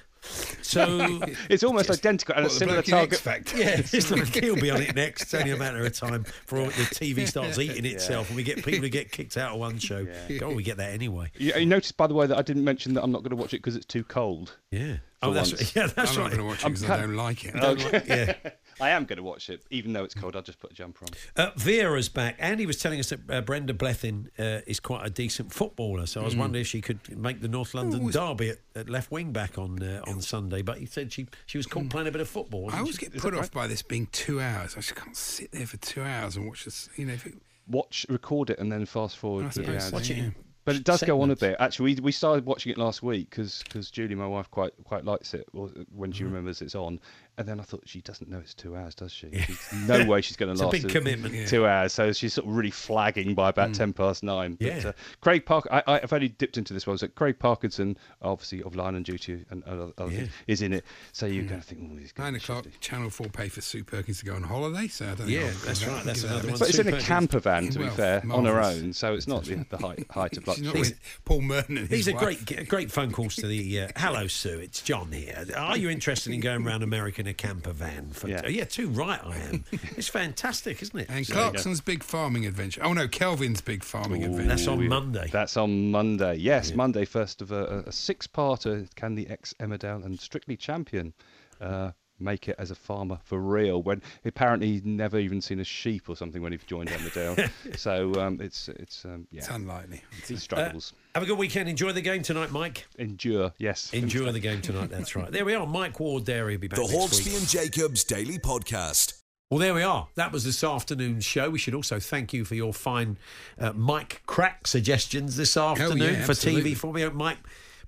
So 0.62 1.22
It's 1.50 1.64
almost 1.64 1.90
identical 1.90 2.36
and 2.36 2.46
a 2.46 2.48
What, 2.48 2.54
the 2.54 2.60
similar 2.60 2.76
bloke 2.82 2.88
in 2.88 2.92
target. 2.92 3.20
Factor? 3.20 3.58
yeah, 3.58 3.70
it's 3.80 4.12
like 4.12 4.28
he'll 4.34 4.56
be 4.56 4.70
on 4.72 4.82
it 4.82 4.96
next. 4.96 5.24
It's 5.24 5.34
only 5.34 5.52
a 5.52 5.58
matter 5.58 5.86
of 5.86 5.94
time 5.94 6.24
before 6.24 6.66
the 6.66 6.72
TV 6.84 7.28
starts 7.28 7.58
eating 7.58 7.86
itself, 7.86 8.28
and 8.28 8.36
we 8.36 8.44
get 8.44 8.58
people 8.64 8.82
who 8.82 8.90
get 8.90 9.12
kicked 9.12 9.38
out 9.38 9.54
of 9.54 9.60
one 9.60 9.78
show. 9.80 10.06
God, 10.40 10.56
we 10.56 10.64
get 10.64 10.78
that 10.78 10.92
anyway. 10.92 11.32
You, 11.38 11.54
you 11.56 11.66
noticed, 11.66 11.98
by 11.98 12.08
the 12.08 12.14
way, 12.14 12.28
that 12.28 12.38
I 12.38 12.42
didn't 12.42 12.64
mention 12.64 12.94
that 12.96 13.04
I'm 13.04 13.12
not 13.12 13.24
going 13.24 13.32
to 13.32 13.36
watch 13.38 13.54
it 13.54 13.58
because 13.58 13.76
it's 13.76 13.86
too 13.86 14.04
cold. 14.04 14.58
Yeah. 14.72 14.98
Oh, 15.24 15.34
that's 15.34 15.52
once. 15.52 15.76
yeah, 15.76 15.88
that's 15.88 16.16
right. 16.18 16.18
I'm 16.18 16.24
not 16.24 16.32
going 16.32 16.38
to 16.42 16.46
watch 16.46 16.64
it 16.66 16.68
because 16.68 16.90
I 16.90 16.98
don't 17.02 17.16
like 17.16 17.46
it. 17.46 17.56
Don't 17.56 17.92
like- 17.94 18.08
yeah. 18.08 18.36
I 18.80 18.90
am 18.92 19.06
going 19.06 19.18
to 19.18 19.24
watch 19.24 19.50
it, 19.50 19.64
even 19.72 19.94
though 19.94 20.04
it's 20.04 20.14
cold. 20.14 20.36
I'll 20.36 20.42
just 20.42 20.60
put 20.60 20.72
a 20.72 20.74
jumper 20.74 21.06
on. 21.06 21.12
Uh, 21.46 21.52
Vera's 21.56 22.10
back. 22.10 22.36
Andy 22.40 22.66
was 22.66 22.78
telling 22.78 23.00
us 23.00 23.10
that 23.10 23.20
uh, 23.30 23.42
Brenda 23.42 23.74
Blethyn 23.74 24.28
uh, 24.38 24.62
is 24.68 24.80
quite 24.80 25.06
a 25.06 25.10
decent 25.10 25.52
footballer, 25.54 26.06
so 26.06 26.22
I 26.22 26.24
was 26.26 26.36
wondering 26.36 26.62
if 26.62 26.68
she 26.68 26.82
could 26.82 27.18
make 27.18 27.42
the 27.42 27.48
North 27.48 27.74
London 27.74 28.04
Ooh, 28.06 28.12
derby 28.12 28.50
at, 28.50 28.58
at 28.76 28.90
left 28.90 29.12
wing 29.12 29.32
back 29.32 29.58
on 29.58 29.82
uh, 29.82 30.02
on 30.08 30.22
Sunday. 30.22 30.62
But 30.62 30.78
he 30.78 30.86
said 30.86 31.12
she 31.12 31.28
she 31.46 31.58
was 31.58 31.66
caught 31.66 31.90
playing 31.90 32.08
a 32.08 32.12
bit 32.12 32.22
of 32.22 32.28
football. 32.30 32.70
I 32.72 32.80
always 32.80 32.96
she? 32.98 33.08
get 33.08 33.18
put 33.18 33.34
off 33.34 33.52
by 33.52 33.68
this 33.68 33.82
being 33.82 34.08
two 34.12 34.40
hours. 34.40 34.74
I 34.74 34.82
just 34.82 34.96
can't 34.96 35.16
sit 35.18 35.52
there 35.52 35.66
for 35.66 35.78
two 35.78 36.04
hours 36.04 36.36
and 36.36 36.48
watch 36.48 36.66
this. 36.66 36.90
You 36.96 37.06
know, 37.08 37.14
if 37.14 37.26
it, 37.26 37.34
Watch, 37.70 38.06
record 38.08 38.50
it, 38.50 38.60
and 38.60 38.72
then 38.72 38.86
fast 38.86 39.18
forward. 39.18 39.48
I 39.48 39.50
to 39.50 39.60
the 39.60 39.66
suppose 39.66 39.84
so, 39.90 39.94
Watch 39.94 40.10
it. 40.10 40.18
yeah. 40.18 40.24
in 40.24 40.36
But 40.64 40.76
it 40.78 40.86
does 40.86 41.04
go 41.04 41.20
on 41.22 41.32
a 41.32 41.36
bit. 41.36 41.58
Actually, 41.60 41.96
we, 41.96 42.02
we 42.02 42.12
started 42.14 42.46
watching 42.46 42.72
it 42.72 42.78
last 42.78 43.04
week 43.04 43.30
because 43.30 43.62
Julie, 43.92 44.16
my 44.16 44.26
wife, 44.28 44.50
quite 44.52 44.72
quite 44.86 45.04
likes 45.04 45.34
it 45.34 45.48
or 45.54 45.68
when 45.94 46.12
Mm-hmm. 46.12 46.18
she 46.18 46.24
remembers 46.24 46.62
it's 46.62 46.76
on. 46.76 47.00
And 47.40 47.48
then 47.48 47.60
I 47.60 47.64
thought 47.64 47.84
she 47.86 48.02
doesn't 48.02 48.30
know 48.32 48.40
it's 48.40 48.56
two 48.56 48.76
hours, 48.76 48.96
does 48.96 49.12
she? 49.12 49.30
She's, 49.32 49.60
no 49.88 50.04
way 50.08 50.22
she's 50.22 50.36
going 50.38 50.48
to 50.48 50.54
It's 50.54 50.62
a 50.62 50.66
last 50.66 50.72
big 50.72 50.86
it- 50.86 50.92
commitment. 50.92 51.48
Two 51.48 51.68
hours, 51.68 51.94
so 51.94 52.12
she's 52.12 52.34
sort 52.34 52.48
of 52.48 52.56
really 52.56 52.72
flagging 52.72 53.36
by 53.36 53.50
about 53.50 53.76
ten 53.76 53.94
past 53.94 54.24
nine. 54.24 54.56
But, 54.56 54.66
Yeah. 54.68 54.88
uh, 54.90 54.92
Craig 55.22 55.46
Park, 55.46 55.68
I, 55.70 55.84
I've 55.86 56.12
only 56.14 56.30
dipped 56.30 56.58
into 56.58 56.74
this 56.74 56.88
one. 56.88 56.98
So 56.98 57.08
Craig 57.10 57.38
Parkinson, 57.38 57.96
obviously 58.24 58.64
of 58.64 58.76
Line 58.76 58.96
of 58.96 59.04
Duty 59.04 59.46
and 59.52 59.64
other, 59.66 59.92
other 60.00 60.10
things, 60.10 60.30
is 60.48 60.64
in 60.64 60.74
it. 60.74 60.84
So 61.12 61.28
you're 61.28 61.44
going 61.44 61.62
to 61.62 61.68
think, 61.68 61.92
oh, 61.94 61.98
he's 61.98 62.12
gonna 62.12 62.32
nine 62.32 62.42
o'clock, 62.42 62.64
shifty. 62.64 62.80
Channel 62.80 63.12
Four 63.12 63.28
pay 63.28 63.50
for 63.50 63.62
Sue 63.62 63.84
Perkins 63.84 64.18
to 64.20 64.26
go 64.26 64.34
on 64.34 64.42
holiday. 64.42 64.88
So 64.88 65.06
I 65.12 65.14
don't 65.14 65.28
Yeah, 65.30 65.42
know. 65.42 65.52
that's 65.52 65.86
right, 65.86 66.04
that's 66.04 66.24
another 66.24 66.50
one. 66.50 66.58
But 66.58 66.70
it's 66.70 66.80
in 66.80 66.92
a 66.92 67.00
camper 67.00 67.40
van, 67.40 67.70
to 67.70 67.78
be 67.78 67.86
Well, 67.86 67.94
fair, 67.94 68.24
on 68.32 68.46
her 68.46 68.60
own. 68.60 68.94
So 68.94 69.14
it's 69.14 69.28
not 69.28 69.44
the, 69.46 69.64
the 69.70 69.78
height, 69.78 70.08
height 70.12 70.38
of 70.38 70.44
She's 70.46 70.64
not 70.64 70.74
luxury. 70.76 70.80
with 70.80 71.00
Paul 71.24 71.42
Merton 71.42 71.78
and 71.78 71.88
his 71.88 72.06
These 72.06 72.16
are 72.16 72.18
great, 72.18 72.68
great 72.68 72.92
phone 72.92 73.12
calls 73.12 73.36
to 73.36 73.46
the. 73.46 73.82
Uh, 73.82 73.88
Hello, 73.96 74.26
Sue. 74.26 74.58
It's 74.58 74.82
John 74.82 75.12
here. 75.12 75.46
Are 75.56 75.78
you 75.78 75.90
interested 75.92 76.34
in 76.34 76.40
going 76.40 76.66
around 76.66 76.82
America 76.82 77.22
in 77.28 77.32
a 77.32 77.34
camper 77.34 77.72
van? 77.74 78.10
For, 78.12 78.30
Yeah. 78.30 78.48
yeah, 78.48 78.64
too 78.64 78.88
right. 78.90 79.20
I 79.24 79.38
am. 79.38 79.66
It's 79.98 80.08
fantastic, 80.08 80.82
isn't 80.82 80.98
it? 81.00 81.10
And 81.10 81.26
So- 81.28 81.34
Clarkson's 81.34 81.82
big 81.82 82.04
farming 82.04 82.46
adventure. 82.46 82.82
Oh 82.84 82.94
no, 82.94 83.08
Kelvin's 83.08 83.62
big 83.62 83.84
farming 83.84 84.24
adventure. 84.24 84.48
That's 84.48 84.68
on 84.68 84.88
Monday. 84.88 85.30
That's 85.32 85.58
on 85.58 85.92
Monday. 85.92 86.36
Yes, 86.36 86.74
Monday 86.74 87.06
first 87.06 87.42
of 87.42 87.52
a, 87.52 87.84
a 87.88 87.92
six-parter. 87.92 88.88
Can 88.96 89.16
the 89.16 89.28
ex 89.28 89.54
Emmerdale 89.60 90.04
and 90.06 90.20
Strictly 90.20 90.56
champion 90.58 91.14
uh, 91.60 91.92
make 92.20 92.48
it 92.48 92.56
as 92.58 92.72
a 92.72 92.76
farmer 92.76 93.20
for 93.24 93.40
real? 93.40 93.82
When 93.82 94.02
apparently 94.26 94.74
he'd 94.74 94.86
never 94.86 95.20
even 95.20 95.42
seen 95.42 95.60
a 95.60 95.64
sheep 95.64 96.10
or 96.10 96.16
something 96.16 96.42
when 96.42 96.52
he 96.52 96.58
joined 96.66 96.90
Emmerdale. 96.90 97.50
so 97.78 98.14
um, 98.22 98.40
it's 98.42 98.70
it's 98.70 99.06
um, 99.06 99.28
yeah, 99.32 99.40
It's 99.40 99.50
unlikely. 99.50 100.02
he 100.28 100.36
Uh, 100.36 100.38
struggles. 100.38 100.94
have 101.14 101.24
a 101.24 101.26
good 101.26 101.38
weekend. 101.38 101.70
Enjoy 101.70 101.92
the 101.92 102.02
game 102.02 102.22
tonight, 102.24 102.52
Mike. 102.52 102.86
Endure, 102.98 103.54
yes. 103.58 103.92
Enjoy 103.94 104.32
the 104.32 104.40
game 104.40 104.62
tonight. 104.62 104.90
That's 104.90 105.16
right. 105.16 105.32
There 105.32 105.46
we 105.46 105.54
are. 105.54 105.66
Mike 105.66 106.00
Ward 106.00 106.26
there. 106.26 106.50
He'll 106.50 106.60
be 106.60 106.68
back 106.68 106.78
The 106.80 106.88
next 106.88 107.20
Hawksbee 107.22 107.38
and 107.38 107.48
Jacobs 107.48 108.04
Daily 108.04 108.40
Podcast. 108.40 109.22
Well, 109.50 109.60
there 109.60 109.74
we 109.74 109.82
are. 109.84 110.10
That 110.16 110.34
was 110.34 110.44
this 110.44 110.62
afternoon's 110.62 111.24
show. 111.24 111.50
We 111.50 111.58
should 111.58 111.74
also 111.74 112.02
thank 112.02 112.34
you 112.34 112.44
for 112.44 112.56
your 112.56 112.74
fine 112.74 113.18
uh, 113.58 113.72
Mike 113.72 114.22
Krack 114.28 114.68
suggestions 114.68 115.38
this 115.38 115.56
afternoon 115.56 116.16
yeah, 116.16 116.26
for 116.26 116.32
absolutely. 116.32 116.74
TV. 116.74 116.78
For 116.78 116.92
me, 116.94 117.08
Mike 117.12 117.38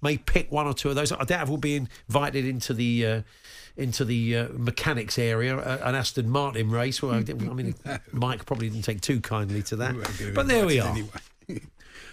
may 0.02 0.18
pick 0.18 0.50
one 0.54 0.68
or 0.68 0.74
two 0.74 0.88
of 0.88 0.96
those. 0.96 1.12
I 1.12 1.22
doubt 1.26 1.44
if 1.44 1.50
we'll 1.50 1.58
be 1.58 1.76
invited 2.08 2.46
into 2.46 2.74
the 2.74 3.06
uh, 3.06 3.22
into 3.80 4.06
the 4.06 4.38
uh, 4.38 4.48
mechanics 4.54 5.18
area, 5.18 5.58
uh, 5.58 5.82
an 5.84 5.96
Aston 5.96 6.30
Martin 6.30 6.70
race. 6.70 7.02
Well, 7.02 7.14
I, 7.14 7.18
I 7.30 7.34
mean, 7.34 7.76
Mike 8.12 8.46
probably 8.46 8.70
didn't 8.70 8.86
take 8.86 9.02
too 9.02 9.22
kindly 9.22 9.64
to 9.64 9.78
that. 9.78 9.94
We 9.94 10.02
won't 10.02 10.18
get 10.18 10.36
But 10.36 10.48
there 10.48 10.66
we 10.66 10.80
are. 10.80 10.90
Anyway. 10.90 11.10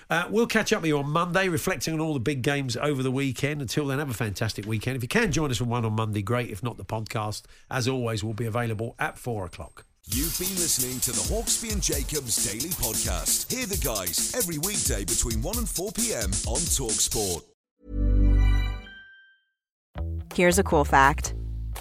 Uh, 0.08 0.24
we'll 0.30 0.46
catch 0.46 0.72
up 0.72 0.82
with 0.82 0.88
you 0.88 0.98
on 0.98 1.10
Monday, 1.10 1.48
reflecting 1.48 1.92
on 1.92 1.98
all 1.98 2.14
the 2.14 2.20
big 2.20 2.40
games 2.40 2.76
over 2.76 3.02
the 3.02 3.10
weekend. 3.10 3.60
Until 3.60 3.86
then, 3.86 3.98
have 3.98 4.08
a 4.08 4.14
fantastic 4.14 4.64
weekend. 4.64 4.96
If 4.96 5.02
you 5.02 5.08
can 5.08 5.32
join 5.32 5.50
us 5.50 5.58
for 5.58 5.64
one 5.64 5.84
on 5.84 5.94
Monday, 5.94 6.22
great. 6.22 6.48
If 6.48 6.62
not, 6.62 6.76
the 6.76 6.84
podcast, 6.84 7.42
as 7.72 7.88
always, 7.88 8.22
will 8.22 8.32
be 8.32 8.46
available 8.46 8.94
at 9.00 9.18
four 9.18 9.44
o'clock. 9.44 9.84
You've 10.06 10.38
been 10.38 10.54
listening 10.54 11.00
to 11.00 11.10
the 11.10 11.34
Hawksbee 11.34 11.72
and 11.72 11.82
Jacobs 11.82 12.36
Daily 12.46 12.70
Podcast. 12.70 13.52
Hear 13.52 13.66
the 13.66 13.76
guys 13.78 14.32
every 14.36 14.58
weekday 14.58 15.04
between 15.04 15.42
1 15.42 15.58
and 15.58 15.68
4 15.68 15.90
p.m. 15.90 16.30
on 16.46 16.60
Talksport. 16.60 17.42
Here's 20.32 20.60
a 20.60 20.62
cool 20.62 20.84
fact 20.84 21.34